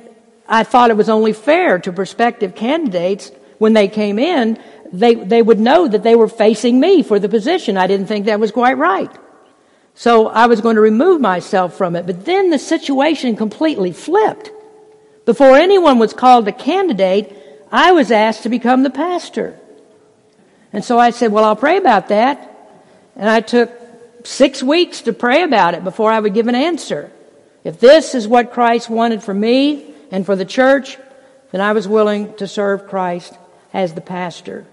I 0.49 0.65
thought 0.65 0.91
it 0.91 0.97
was 0.97 1.11
only 1.11 1.35
fair 1.35 1.79
to 1.81 1.93
prospective 1.93 2.55
candidates 2.55 3.31
when 3.59 3.75
they 3.75 3.89
came 3.89 4.19
in 4.19 4.59
they, 4.93 5.15
they 5.15 5.43
would 5.43 5.61
know 5.61 5.87
that 5.89 6.03
they 6.03 6.15
were 6.15 6.29
facing 6.29 6.81
me 6.81 7.03
for 7.03 7.19
the 7.19 7.29
position. 7.29 7.77
I 7.77 7.87
didn't 7.87 8.07
think 8.07 8.27
that 8.27 8.41
was 8.41 8.51
quite 8.51 8.79
right. 8.79 9.11
So 9.95 10.29
I 10.29 10.47
was 10.47 10.61
going 10.61 10.77
to 10.77 10.81
remove 10.81 11.21
myself 11.21 11.77
from 11.77 11.97
it. 11.97 12.07
But 12.07 12.25
then 12.25 12.51
the 12.51 12.59
situation 12.59 13.37
completely 13.37 13.93
flipped. 13.93 14.51
Before 15.25 15.57
anyone 15.57 15.99
was 15.99 16.13
called 16.13 16.49
a 16.49 16.53
candidate, 16.53 17.37
I 17.71 17.93
was 17.93 18.11
asked 18.11 18.45
to 18.45 18.49
become 18.49 18.83
the 18.83 18.91
pastor. 18.91 19.59
And 20.73 20.85
so 20.85 20.99
I 20.99 21.11
said, 21.11 21.33
well, 21.33 21.45
I'll 21.45 21.57
pray 21.57 21.77
about 21.77 22.09
that. 22.09 22.55
And 23.17 23.29
I 23.29 23.41
took 23.41 23.71
six 24.25 24.63
weeks 24.63 25.03
to 25.03 25.13
pray 25.13 25.43
about 25.43 25.75
it 25.75 25.85
before 25.85 26.11
I 26.11 26.21
would 26.21 26.35
give 26.35 26.49
an 26.49 26.55
answer. 26.55 27.11
If 27.65 27.81
this 27.81 28.15
is 28.15 28.29
what 28.29 28.53
Christ 28.53 28.89
wanted 28.89 29.23
for 29.23 29.35
me 29.35 29.95
and 30.11 30.25
for 30.25 30.37
the 30.37 30.45
church, 30.45 30.99
then 31.51 31.61
I 31.61 31.73
was 31.73 31.89
willing 31.89 32.35
to 32.35 32.47
serve 32.47 32.89
Christ 32.89 33.35
as 33.73 33.95
the 33.95 34.01
pastor. 34.01 34.67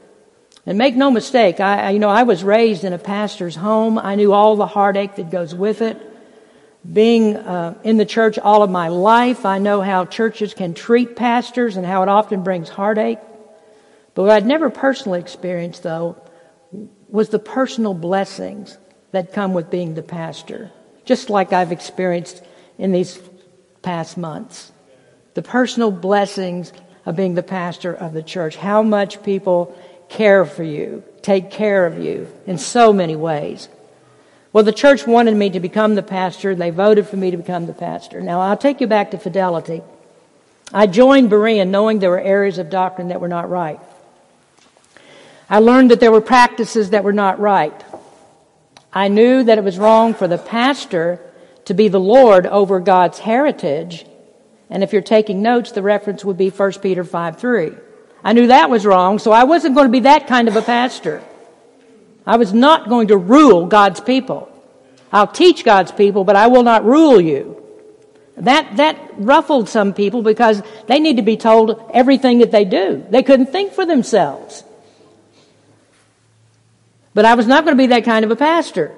And 0.66 0.78
make 0.78 0.96
no 0.96 1.12
mistake, 1.12 1.60
I, 1.60 1.92
you 1.92 2.00
know, 2.00 2.10
I 2.10 2.24
was 2.24 2.44
raised 2.44 2.84
in 2.84 2.94
a 2.94 2.98
pastor's 2.98 3.56
home. 3.56 4.00
I 4.00 4.16
knew 4.16 4.34
all 4.34 4.56
the 4.56 4.66
heartache 4.66 5.16
that 5.16 5.30
goes 5.30 5.54
with 5.54 5.82
it. 5.82 6.02
Being 6.92 7.36
uh, 7.36 7.76
in 7.84 7.98
the 7.98 8.06
church 8.06 8.38
all 8.40 8.64
of 8.64 8.70
my 8.70 8.90
life, 8.90 9.46
I 9.46 9.60
know 9.60 9.82
how 9.82 10.06
churches 10.06 10.54
can 10.54 10.74
treat 10.74 11.16
pastors 11.16 11.78
and 11.78 11.86
how 11.86 12.04
it 12.04 12.10
often 12.10 12.44
brings 12.44 12.70
heartache. 12.70 13.20
But 14.16 14.24
what 14.24 14.32
I'd 14.32 14.46
never 14.46 14.70
personally 14.70 15.20
experienced, 15.20 15.84
though, 15.84 16.18
was 17.10 17.30
the 17.30 17.40
personal 17.40 17.94
blessings 17.94 18.78
that 19.12 19.34
come 19.34 19.54
with 19.54 19.70
being 19.70 19.94
the 19.94 20.02
pastor, 20.02 20.72
just 21.04 21.30
like 21.30 21.54
I've 21.54 21.72
experienced 21.72 22.44
in 22.78 22.92
these 22.92 23.20
past 23.82 24.18
months. 24.18 24.72
The 25.36 25.42
personal 25.42 25.92
blessings 25.92 26.74
of 27.06 27.16
being 27.16 27.36
the 27.36 27.44
pastor 27.44 27.94
of 27.94 28.14
the 28.14 28.24
church, 28.24 28.56
how 28.56 28.82
much 28.82 29.22
people 29.22 29.78
care 30.10 30.46
for 30.46 30.64
you, 30.64 31.04
take 31.22 31.52
care 31.52 31.86
of 31.86 32.00
you 32.00 32.28
in 32.48 32.58
so 32.58 32.94
many 32.94 33.16
ways. 33.16 33.70
Well, 34.54 34.64
the 34.64 34.72
church 34.72 35.06
wanted 35.06 35.36
me 35.36 35.50
to 35.50 35.60
become 35.60 35.96
the 35.96 36.04
pastor. 36.04 36.56
They 36.56 36.70
voted 36.70 37.08
for 37.08 37.18
me 37.18 37.32
to 37.32 37.38
become 37.38 37.66
the 37.66 37.74
pastor. 37.74 38.22
Now, 38.22 38.40
I'll 38.40 38.56
take 38.56 38.80
you 38.80 38.88
back 38.88 39.12
to 39.12 39.18
fidelity. 39.18 39.82
I 40.74 40.88
joined 40.88 41.30
Berean 41.30 41.68
knowing 41.68 42.00
there 42.00 42.10
were 42.10 42.20
areas 42.20 42.58
of 42.58 42.70
doctrine 42.70 43.10
that 43.10 43.20
were 43.20 43.28
not 43.28 43.50
right. 43.50 43.80
I 45.50 45.60
learned 45.60 45.92
that 45.92 46.00
there 46.00 46.12
were 46.12 46.22
practices 46.22 46.90
that 46.90 47.04
were 47.04 47.14
not 47.14 47.40
right. 47.40 47.84
I 48.92 49.10
knew 49.10 49.44
that 49.44 49.58
it 49.58 49.64
was 49.64 49.78
wrong 49.78 50.14
for 50.14 50.28
the 50.28 50.38
pastor 50.38 51.20
to 51.66 51.74
be 51.74 51.88
the 51.88 52.00
Lord 52.00 52.48
over 52.48 52.80
God's 52.80 53.20
heritage. 53.20 54.06
And 54.70 54.84
if 54.84 54.94
you're 54.94 55.02
taking 55.02 55.42
notes, 55.42 55.72
the 55.72 55.82
reference 55.82 56.26
would 56.26 56.38
be 56.38 56.50
1 56.50 56.72
Peter 56.74 57.04
5 57.04 57.38
3. 57.38 57.72
I 58.24 58.34
knew 58.34 58.48
that 58.48 58.70
was 58.70 58.86
wrong, 58.86 59.20
so 59.20 59.32
I 59.32 59.44
wasn't 59.44 59.76
going 59.76 59.88
to 59.88 59.92
be 59.92 60.02
that 60.02 60.28
kind 60.28 60.48
of 60.48 60.56
a 60.56 60.62
pastor. 60.62 61.22
I 62.26 62.38
was 62.38 62.54
not 62.54 62.90
going 62.90 63.10
to 63.10 63.18
rule 63.18 63.68
God's 63.68 64.00
people. 64.00 64.52
I'll 65.14 65.28
teach 65.28 65.64
God's 65.64 65.92
people, 65.92 66.24
but 66.24 66.36
I 66.36 66.48
will 66.48 66.64
not 66.64 66.84
rule 66.84 67.22
you. 67.22 67.62
That, 68.38 68.78
that 68.78 68.98
ruffled 69.18 69.70
some 69.70 69.94
people 69.94 70.24
because 70.24 70.62
they 70.88 71.00
need 71.00 71.18
to 71.18 71.22
be 71.22 71.38
told 71.38 71.90
everything 71.94 72.40
that 72.40 72.52
they 72.52 72.66
do. 72.66 73.06
They 73.10 73.24
couldn't 73.24 73.52
think 73.52 73.74
for 73.74 73.86
themselves. 73.86 74.64
But 77.16 77.26
I 77.26 77.34
was 77.34 77.48
not 77.48 77.64
going 77.64 77.76
to 77.76 77.82
be 77.82 77.88
that 77.88 78.04
kind 78.04 78.24
of 78.24 78.30
a 78.30 78.36
pastor. 78.36 78.94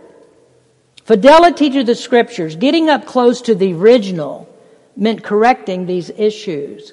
Fidelity 1.05 1.69
to 1.69 1.85
the 1.85 1.95
scriptures, 1.95 2.57
getting 2.57 2.89
up 2.89 3.05
close 3.05 3.41
to 3.43 3.55
the 3.55 3.73
original, 3.73 4.53
meant 4.97 5.23
correcting 5.23 5.85
these 5.85 6.09
issues. 6.09 6.91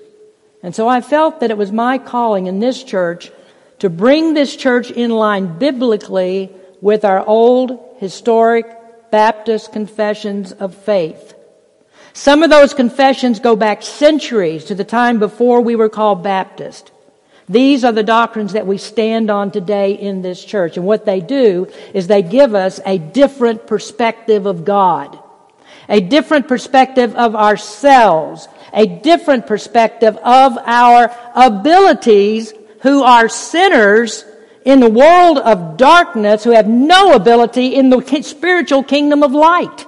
And 0.62 0.74
so 0.74 0.86
I 0.86 1.00
felt 1.00 1.40
that 1.40 1.50
it 1.50 1.56
was 1.56 1.72
my 1.72 1.98
calling 1.98 2.46
in 2.46 2.60
this 2.60 2.84
church 2.84 3.32
to 3.80 3.90
bring 3.90 4.34
this 4.34 4.54
church 4.54 4.90
in 4.90 5.10
line 5.10 5.58
biblically 5.58 6.52
with 6.80 7.04
our 7.04 7.26
old 7.26 7.96
historic 7.98 8.66
Baptist 9.10 9.72
confessions 9.72 10.52
of 10.52 10.74
faith. 10.74 11.34
Some 12.12 12.42
of 12.42 12.50
those 12.50 12.74
confessions 12.74 13.40
go 13.40 13.56
back 13.56 13.82
centuries 13.82 14.66
to 14.66 14.74
the 14.74 14.84
time 14.84 15.18
before 15.18 15.60
we 15.60 15.74
were 15.74 15.88
called 15.88 16.22
Baptist. 16.22 16.92
These 17.48 17.84
are 17.84 17.92
the 17.92 18.02
doctrines 18.02 18.54
that 18.54 18.66
we 18.66 18.78
stand 18.78 19.30
on 19.30 19.50
today 19.50 19.92
in 19.92 20.22
this 20.22 20.42
church. 20.42 20.76
And 20.76 20.86
what 20.86 21.04
they 21.04 21.20
do 21.20 21.68
is 21.92 22.06
they 22.06 22.22
give 22.22 22.54
us 22.54 22.80
a 22.86 22.98
different 22.98 23.66
perspective 23.66 24.46
of 24.46 24.64
God, 24.64 25.18
a 25.88 26.00
different 26.00 26.48
perspective 26.48 27.14
of 27.16 27.36
ourselves, 27.36 28.48
a 28.72 28.86
different 28.86 29.46
perspective 29.46 30.16
of 30.16 30.56
our 30.58 31.14
abilities 31.34 32.54
who 32.80 33.02
are 33.02 33.28
sinners 33.28 34.24
in 34.64 34.80
the 34.80 34.90
world 34.90 35.38
of 35.38 35.76
darkness 35.76 36.44
who 36.44 36.52
have 36.52 36.66
no 36.66 37.12
ability 37.12 37.74
in 37.74 37.90
the 37.90 38.22
spiritual 38.22 38.82
kingdom 38.82 39.22
of 39.22 39.32
light. 39.32 39.86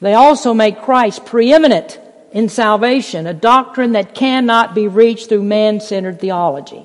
They 0.00 0.14
also 0.14 0.52
make 0.52 0.82
Christ 0.82 1.24
preeminent 1.24 2.00
in 2.34 2.48
salvation, 2.48 3.28
a 3.28 3.32
doctrine 3.32 3.92
that 3.92 4.14
cannot 4.14 4.74
be 4.74 4.88
reached 4.88 5.28
through 5.28 5.44
man 5.44 5.80
centered 5.80 6.20
theology. 6.20 6.84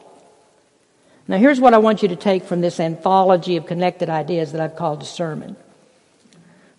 Now, 1.28 1.38
here's 1.38 1.60
what 1.60 1.74
I 1.74 1.80
want 1.80 2.04
you 2.04 2.10
to 2.10 2.16
take 2.16 2.44
from 2.44 2.62
this 2.62 2.80
anthology 2.80 3.58
of 3.58 3.66
connected 3.66 4.10
ideas 4.10 4.52
that 4.52 4.62
I've 4.62 4.76
called 4.76 5.02
a 5.02 5.06
sermon. 5.06 5.56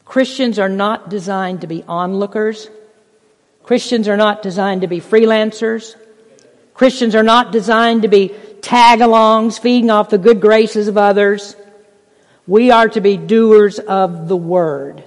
Christians 0.05 0.59
are 0.59 0.69
not 0.69 1.11
designed 1.11 1.61
to 1.61 1.67
be 1.67 1.85
onlookers. 1.87 2.69
Christians 3.65 4.09
are 4.09 4.17
not 4.17 4.43
designed 4.43 4.81
to 4.81 4.89
be 4.89 5.01
freelancers. 5.01 5.97
Christians 6.73 7.15
are 7.15 7.23
not 7.25 7.53
designed 7.53 8.03
to 8.03 8.09
be 8.09 8.35
tag 8.63 9.01
alongs, 9.01 9.61
feeding 9.61 9.91
off 9.91 10.11
the 10.11 10.19
good 10.19 10.41
graces 10.41 10.87
of 10.87 10.97
others. 10.97 11.57
We 12.47 12.71
are 12.71 12.89
to 12.89 13.01
be 13.01 13.17
doers 13.17 13.81
of 13.81 14.29
the 14.29 14.37
word. 14.37 15.05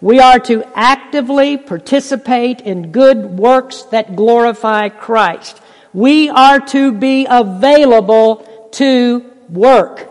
We 0.00 0.20
are 0.20 0.38
to 0.40 0.64
actively 0.74 1.56
participate 1.56 2.60
in 2.60 2.92
good 2.92 3.38
works 3.38 3.82
that 3.84 4.14
glorify 4.14 4.90
Christ. 4.90 5.60
We 5.92 6.28
are 6.28 6.60
to 6.60 6.92
be 6.92 7.26
available 7.28 8.68
to 8.72 9.28
work. 9.48 10.08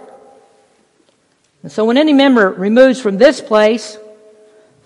And 1.64 1.72
so 1.72 1.86
when 1.86 1.98
any 1.98 2.14
member 2.14 2.52
removes 2.52 3.00
from 3.00 3.18
this 3.18 3.40
place, 3.40 3.98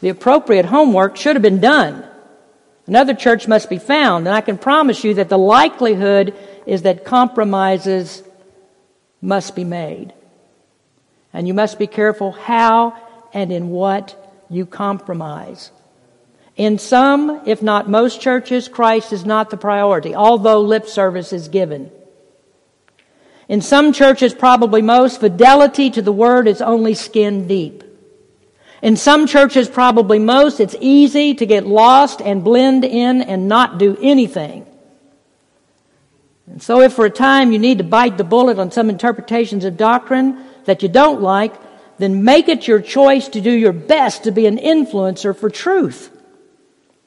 the 0.01 0.09
appropriate 0.09 0.65
homework 0.65 1.17
should 1.17 1.35
have 1.35 1.43
been 1.43 1.61
done. 1.61 2.05
Another 2.87 3.13
church 3.13 3.47
must 3.47 3.69
be 3.69 3.77
found, 3.77 4.27
and 4.27 4.35
I 4.35 4.41
can 4.41 4.57
promise 4.57 5.03
you 5.03 5.15
that 5.15 5.29
the 5.29 5.37
likelihood 5.37 6.35
is 6.65 6.83
that 6.83 7.05
compromises 7.05 8.23
must 9.21 9.55
be 9.55 9.63
made. 9.63 10.13
And 11.33 11.47
you 11.47 11.53
must 11.53 11.79
be 11.79 11.87
careful 11.87 12.31
how 12.31 12.97
and 13.33 13.51
in 13.51 13.69
what 13.69 14.20
you 14.51 14.65
compromise. 14.65 15.71
In 16.57 16.77
some, 16.77 17.41
if 17.45 17.63
not 17.63 17.89
most 17.89 18.21
churches, 18.21 18.67
Christ 18.67 19.13
is 19.13 19.25
not 19.25 19.49
the 19.49 19.57
priority, 19.57 20.13
although 20.13 20.61
lip 20.61 20.85
service 20.85 21.33
is 21.33 21.47
given. 21.47 21.91
In 23.47 23.61
some 23.61 23.93
churches, 23.93 24.33
probably 24.33 24.81
most, 24.81 25.19
fidelity 25.19 25.89
to 25.91 26.01
the 26.01 26.11
word 26.11 26.47
is 26.47 26.61
only 26.61 26.93
skin 26.93 27.47
deep. 27.47 27.83
In 28.81 28.97
some 28.97 29.27
churches, 29.27 29.69
probably 29.69 30.19
most, 30.19 30.59
it's 30.59 30.75
easy 30.79 31.33
to 31.35 31.45
get 31.45 31.65
lost 31.65 32.21
and 32.21 32.43
blend 32.43 32.83
in 32.83 33.21
and 33.21 33.47
not 33.47 33.77
do 33.77 33.97
anything. 34.01 34.65
And 36.47 36.61
so 36.61 36.81
if 36.81 36.93
for 36.93 37.05
a 37.05 37.09
time 37.09 37.51
you 37.51 37.59
need 37.59 37.77
to 37.77 37.83
bite 37.83 38.17
the 38.17 38.23
bullet 38.23 38.59
on 38.59 38.71
some 38.71 38.89
interpretations 38.89 39.63
of 39.63 39.77
doctrine 39.77 40.43
that 40.65 40.83
you 40.83 40.89
don't 40.89 41.21
like, 41.21 41.53
then 42.01 42.23
make 42.23 42.47
it 42.47 42.67
your 42.67 42.81
choice 42.81 43.27
to 43.29 43.41
do 43.41 43.51
your 43.51 43.73
best 43.73 44.23
to 44.23 44.31
be 44.31 44.45
an 44.47 44.57
influencer 44.57 45.35
for 45.35 45.49
truth. 45.49 46.09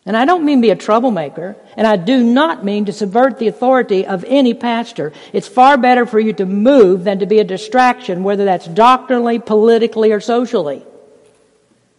And 0.06 0.16
I 0.16 0.26
don't 0.26 0.44
mean 0.44 0.60
be 0.60 0.70
a 0.70 0.76
troublemaker, 0.76 1.56
and 1.76 1.86
I 1.86 1.96
do 1.96 2.22
not 2.22 2.64
mean 2.64 2.84
to 2.84 2.92
subvert 2.92 3.38
the 3.38 3.48
authority 3.48 4.06
of 4.06 4.22
any 4.28 4.52
pastor. 4.52 5.12
It's 5.32 5.48
far 5.48 5.78
better 5.78 6.04
for 6.04 6.20
you 6.20 6.34
to 6.34 6.44
move 6.44 7.04
than 7.04 7.20
to 7.20 7.26
be 7.26 7.38
a 7.38 7.44
distraction, 7.44 8.22
whether 8.22 8.44
that's 8.44 8.66
doctrinally, 8.66 9.38
politically, 9.38 10.12
or 10.12 10.20
socially. 10.20 10.84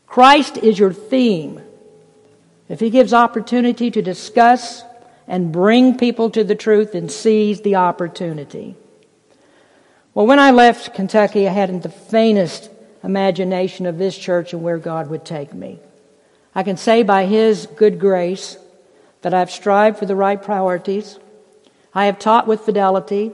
Christ 0.06 0.58
is 0.58 0.78
your 0.78 0.94
theme. 0.94 1.62
If 2.70 2.80
he 2.80 2.92
gives 2.92 3.14
opportunity 3.14 3.90
to 3.90 4.02
discuss 4.02 4.84
and 5.28 5.52
bring 5.52 5.98
people 5.98 6.30
to 6.30 6.44
the 6.44 6.56
truth, 6.56 6.92
then 6.92 7.10
seize 7.10 7.62
the 7.62 7.76
opportunity. 7.76 8.76
Well, 10.14 10.28
when 10.28 10.40
I 10.40 10.52
left 10.52 10.94
Kentucky, 10.94 11.48
I 11.48 11.52
hadn't 11.52 11.82
the 11.82 11.90
faintest 11.90 12.70
imagination 13.06 13.86
of 13.86 13.98
this 13.98 14.18
church 14.18 14.52
and 14.52 14.64
where 14.64 14.80
God 14.80 15.10
would 15.10 15.24
take 15.24 15.54
me. 15.54 15.80
I 16.56 16.64
can 16.64 16.76
say 16.76 17.04
by 17.04 17.26
His 17.26 17.68
good 17.68 18.00
grace 18.00 18.58
that 19.22 19.34
I've 19.34 19.52
strived 19.52 20.00
for 20.00 20.06
the 20.06 20.16
right 20.16 20.42
priorities. 20.42 21.20
I 21.94 22.06
have 22.06 22.20
taught 22.20 22.48
with 22.48 22.62
fidelity. 22.62 23.32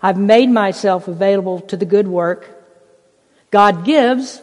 I've 0.00 0.18
made 0.18 0.48
myself 0.48 1.08
available 1.08 1.60
to 1.62 1.76
the 1.76 1.84
good 1.84 2.08
work. 2.08 2.48
God 3.50 3.84
gives. 3.84 4.40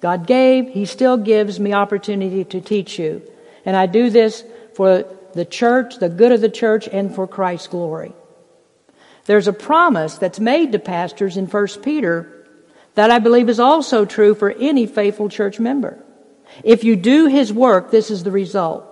God 0.00 0.26
gave. 0.26 0.68
He 0.68 0.86
still 0.86 1.16
gives 1.16 1.58
me 1.58 1.72
opportunity 1.72 2.44
to 2.44 2.60
teach 2.60 2.98
you. 2.98 3.22
And 3.64 3.76
I 3.76 3.86
do 3.86 4.10
this 4.10 4.44
for 4.74 5.04
the 5.34 5.44
church, 5.44 5.96
the 5.98 6.08
good 6.08 6.32
of 6.32 6.40
the 6.40 6.48
church, 6.48 6.88
and 6.88 7.14
for 7.14 7.26
Christ's 7.26 7.68
glory. 7.68 8.12
There's 9.26 9.48
a 9.48 9.52
promise 9.52 10.18
that's 10.18 10.38
made 10.38 10.72
to 10.72 10.78
pastors 10.78 11.36
in 11.36 11.46
1 11.46 11.66
Peter 11.82 12.33
that 12.94 13.10
I 13.10 13.18
believe 13.18 13.48
is 13.48 13.60
also 13.60 14.04
true 14.04 14.34
for 14.34 14.50
any 14.50 14.86
faithful 14.86 15.28
church 15.28 15.58
member. 15.58 16.02
If 16.62 16.84
you 16.84 16.96
do 16.96 17.26
his 17.26 17.52
work, 17.52 17.90
this 17.90 18.10
is 18.10 18.22
the 18.22 18.30
result. 18.30 18.84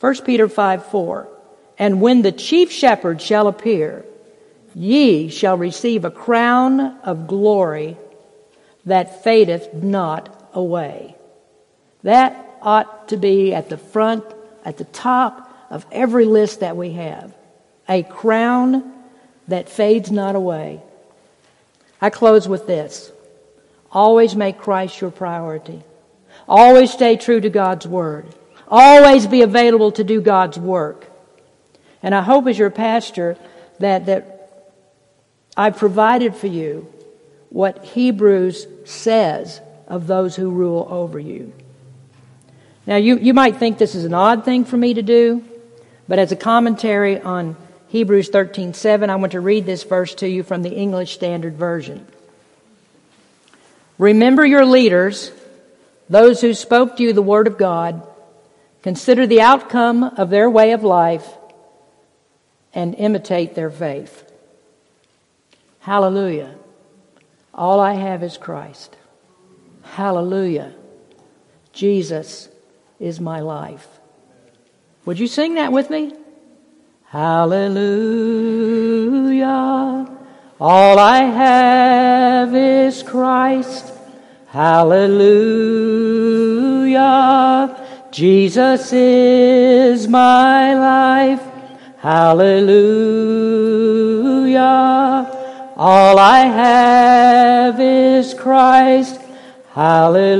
1 0.00 0.22
Peter 0.22 0.48
5 0.48 0.86
4. 0.86 1.28
And 1.78 2.00
when 2.00 2.22
the 2.22 2.32
chief 2.32 2.70
shepherd 2.70 3.20
shall 3.20 3.48
appear, 3.48 4.04
ye 4.74 5.28
shall 5.28 5.56
receive 5.56 6.04
a 6.04 6.10
crown 6.10 6.80
of 7.02 7.26
glory 7.26 7.96
that 8.86 9.24
fadeth 9.24 9.72
not 9.72 10.50
away. 10.52 11.16
That 12.02 12.58
ought 12.60 13.08
to 13.08 13.16
be 13.16 13.54
at 13.54 13.68
the 13.68 13.78
front, 13.78 14.24
at 14.64 14.76
the 14.76 14.84
top 14.84 15.50
of 15.70 15.86
every 15.90 16.24
list 16.24 16.60
that 16.60 16.76
we 16.76 16.92
have. 16.92 17.34
A 17.88 18.02
crown 18.02 18.92
that 19.48 19.68
fades 19.68 20.10
not 20.10 20.36
away. 20.36 20.82
I 22.04 22.10
close 22.10 22.46
with 22.46 22.66
this. 22.66 23.10
Always 23.90 24.36
make 24.36 24.58
Christ 24.58 25.00
your 25.00 25.10
priority. 25.10 25.82
Always 26.46 26.92
stay 26.92 27.16
true 27.16 27.40
to 27.40 27.48
God's 27.48 27.86
Word. 27.86 28.26
Always 28.68 29.26
be 29.26 29.40
available 29.40 29.90
to 29.92 30.04
do 30.04 30.20
God's 30.20 30.58
work. 30.58 31.10
And 32.02 32.14
I 32.14 32.20
hope 32.20 32.46
as 32.46 32.58
your 32.58 32.68
pastor 32.68 33.38
that, 33.78 34.04
that 34.04 34.74
I've 35.56 35.78
provided 35.78 36.36
for 36.36 36.46
you 36.46 36.92
what 37.48 37.82
Hebrews 37.82 38.66
says 38.84 39.62
of 39.88 40.06
those 40.06 40.36
who 40.36 40.50
rule 40.50 40.86
over 40.90 41.18
you. 41.18 41.54
Now, 42.86 42.96
you, 42.96 43.16
you 43.16 43.32
might 43.32 43.56
think 43.56 43.78
this 43.78 43.94
is 43.94 44.04
an 44.04 44.12
odd 44.12 44.44
thing 44.44 44.66
for 44.66 44.76
me 44.76 44.92
to 44.92 45.02
do, 45.02 45.42
but 46.06 46.18
as 46.18 46.32
a 46.32 46.36
commentary 46.36 47.18
on 47.18 47.56
Hebrews 47.94 48.28
13:7, 48.30 49.08
I 49.08 49.14
want 49.14 49.30
to 49.32 49.40
read 49.40 49.66
this 49.66 49.84
verse 49.84 50.16
to 50.16 50.28
you 50.28 50.42
from 50.42 50.62
the 50.62 50.74
English 50.74 51.14
Standard 51.14 51.54
Version. 51.54 52.04
Remember 53.98 54.44
your 54.44 54.66
leaders, 54.66 55.30
those 56.10 56.40
who 56.40 56.54
spoke 56.54 56.96
to 56.96 57.04
you 57.04 57.12
the 57.12 57.22
word 57.22 57.46
of 57.46 57.56
God. 57.56 58.04
Consider 58.82 59.28
the 59.28 59.42
outcome 59.42 60.02
of 60.02 60.28
their 60.28 60.50
way 60.50 60.72
of 60.72 60.82
life 60.82 61.24
and 62.74 62.96
imitate 62.96 63.54
their 63.54 63.70
faith. 63.70 64.28
Hallelujah. 65.78 66.52
All 67.54 67.78
I 67.78 67.92
have 67.92 68.24
is 68.24 68.36
Christ. 68.36 68.96
Hallelujah. 69.84 70.72
Jesus 71.72 72.48
is 72.98 73.20
my 73.20 73.38
life. 73.38 73.86
Would 75.04 75.20
you 75.20 75.28
sing 75.28 75.54
that 75.54 75.70
with 75.70 75.90
me? 75.90 76.12
Hallelujah. 77.14 77.94
All 80.60 80.98
I 80.98 81.18
have 81.18 82.52
is 82.56 83.04
Christ. 83.04 83.92
Hallelujah. 84.48 84.96
Jesus 88.10 88.92
is 88.92 90.08
my 90.08 90.74
life. 90.74 91.40
Hallelujah. 91.98 92.50
All 95.76 96.18
I 96.18 96.40
have 96.40 97.78
is 97.78 98.34
Christ. 98.34 99.20
Hallelujah. 99.72 100.34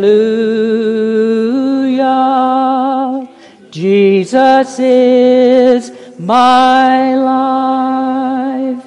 Jesus 3.71 4.79
is 4.81 5.94
my 6.19 7.17
life. 7.17 8.85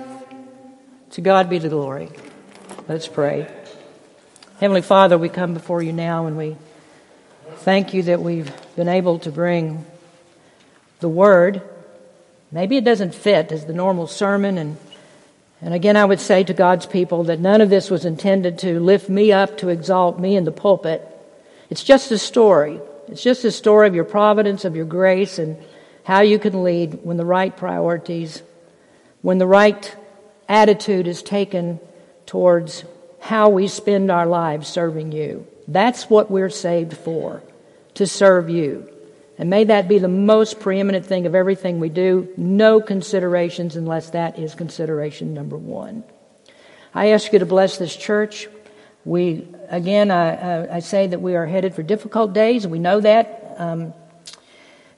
To 1.11 1.21
God 1.21 1.49
be 1.49 1.59
the 1.59 1.69
glory. 1.69 2.09
Let's 2.87 3.07
pray. 3.07 3.51
Heavenly 4.59 4.81
Father, 4.81 5.17
we 5.17 5.29
come 5.29 5.53
before 5.53 5.81
you 5.81 5.93
now 5.93 6.25
and 6.25 6.37
we 6.37 6.55
thank 7.57 7.93
you 7.93 8.03
that 8.03 8.21
we've 8.21 8.51
been 8.75 8.87
able 8.87 9.19
to 9.19 9.31
bring 9.31 9.85
the 10.99 11.09
Word. 11.09 11.61
Maybe 12.51 12.77
it 12.77 12.83
doesn't 12.83 13.13
fit 13.13 13.51
as 13.51 13.65
the 13.65 13.73
normal 13.73 14.07
sermon 14.07 14.57
and 14.57 14.77
and 15.61 15.73
again, 15.73 15.97
I 15.97 16.05
would 16.05 16.19
say 16.19 16.43
to 16.43 16.53
God's 16.53 16.85
people 16.85 17.23
that 17.25 17.39
none 17.39 17.61
of 17.61 17.69
this 17.69 17.89
was 17.89 18.05
intended 18.05 18.59
to 18.59 18.79
lift 18.79 19.09
me 19.09 19.31
up, 19.31 19.57
to 19.59 19.69
exalt 19.69 20.19
me 20.19 20.35
in 20.35 20.43
the 20.43 20.51
pulpit. 20.51 21.05
It's 21.69 21.83
just 21.83 22.11
a 22.11 22.17
story. 22.17 22.79
It's 23.07 23.23
just 23.23 23.43
a 23.43 23.51
story 23.51 23.87
of 23.87 23.95
your 23.95 24.03
providence, 24.03 24.65
of 24.65 24.75
your 24.75 24.85
grace, 24.85 25.39
and 25.39 25.57
how 26.07 26.21
you 26.21 26.39
can 26.39 26.63
lead 26.63 26.99
when 27.03 27.17
the 27.17 27.25
right 27.25 27.57
priorities, 27.57 28.41
when 29.21 29.39
the 29.39 29.45
right 29.45 29.93
attitude 30.47 31.05
is 31.05 31.21
taken 31.21 31.81
towards 32.25 32.85
how 33.19 33.49
we 33.49 33.67
spend 33.67 34.09
our 34.09 34.25
lives 34.25 34.69
serving 34.69 35.11
you. 35.11 35.45
That's 35.67 36.09
what 36.09 36.31
we're 36.31 36.49
saved 36.49 36.95
for, 36.95 37.43
to 37.95 38.07
serve 38.07 38.49
you. 38.49 38.89
And 39.37 39.49
may 39.49 39.65
that 39.65 39.89
be 39.89 39.99
the 39.99 40.07
most 40.07 40.61
preeminent 40.61 41.05
thing 41.05 41.25
of 41.25 41.35
everything 41.35 41.81
we 41.81 41.89
do. 41.89 42.33
No 42.37 42.79
considerations 42.79 43.75
unless 43.75 44.11
that 44.11 44.39
is 44.39 44.55
consideration 44.55 45.33
number 45.33 45.57
one. 45.57 46.05
I 46.93 47.07
ask 47.07 47.33
you 47.33 47.39
to 47.39 47.45
bless 47.45 47.77
this 47.77 47.93
church. 47.93 48.47
We, 49.03 49.45
again, 49.67 50.09
I, 50.11 50.77
I 50.77 50.79
say 50.79 51.07
that 51.07 51.21
we 51.21 51.35
are 51.35 51.45
headed 51.45 51.75
for 51.75 51.83
difficult 51.83 52.31
days. 52.31 52.65
We 52.65 52.79
know 52.79 53.01
that. 53.01 53.55
Um, 53.57 53.93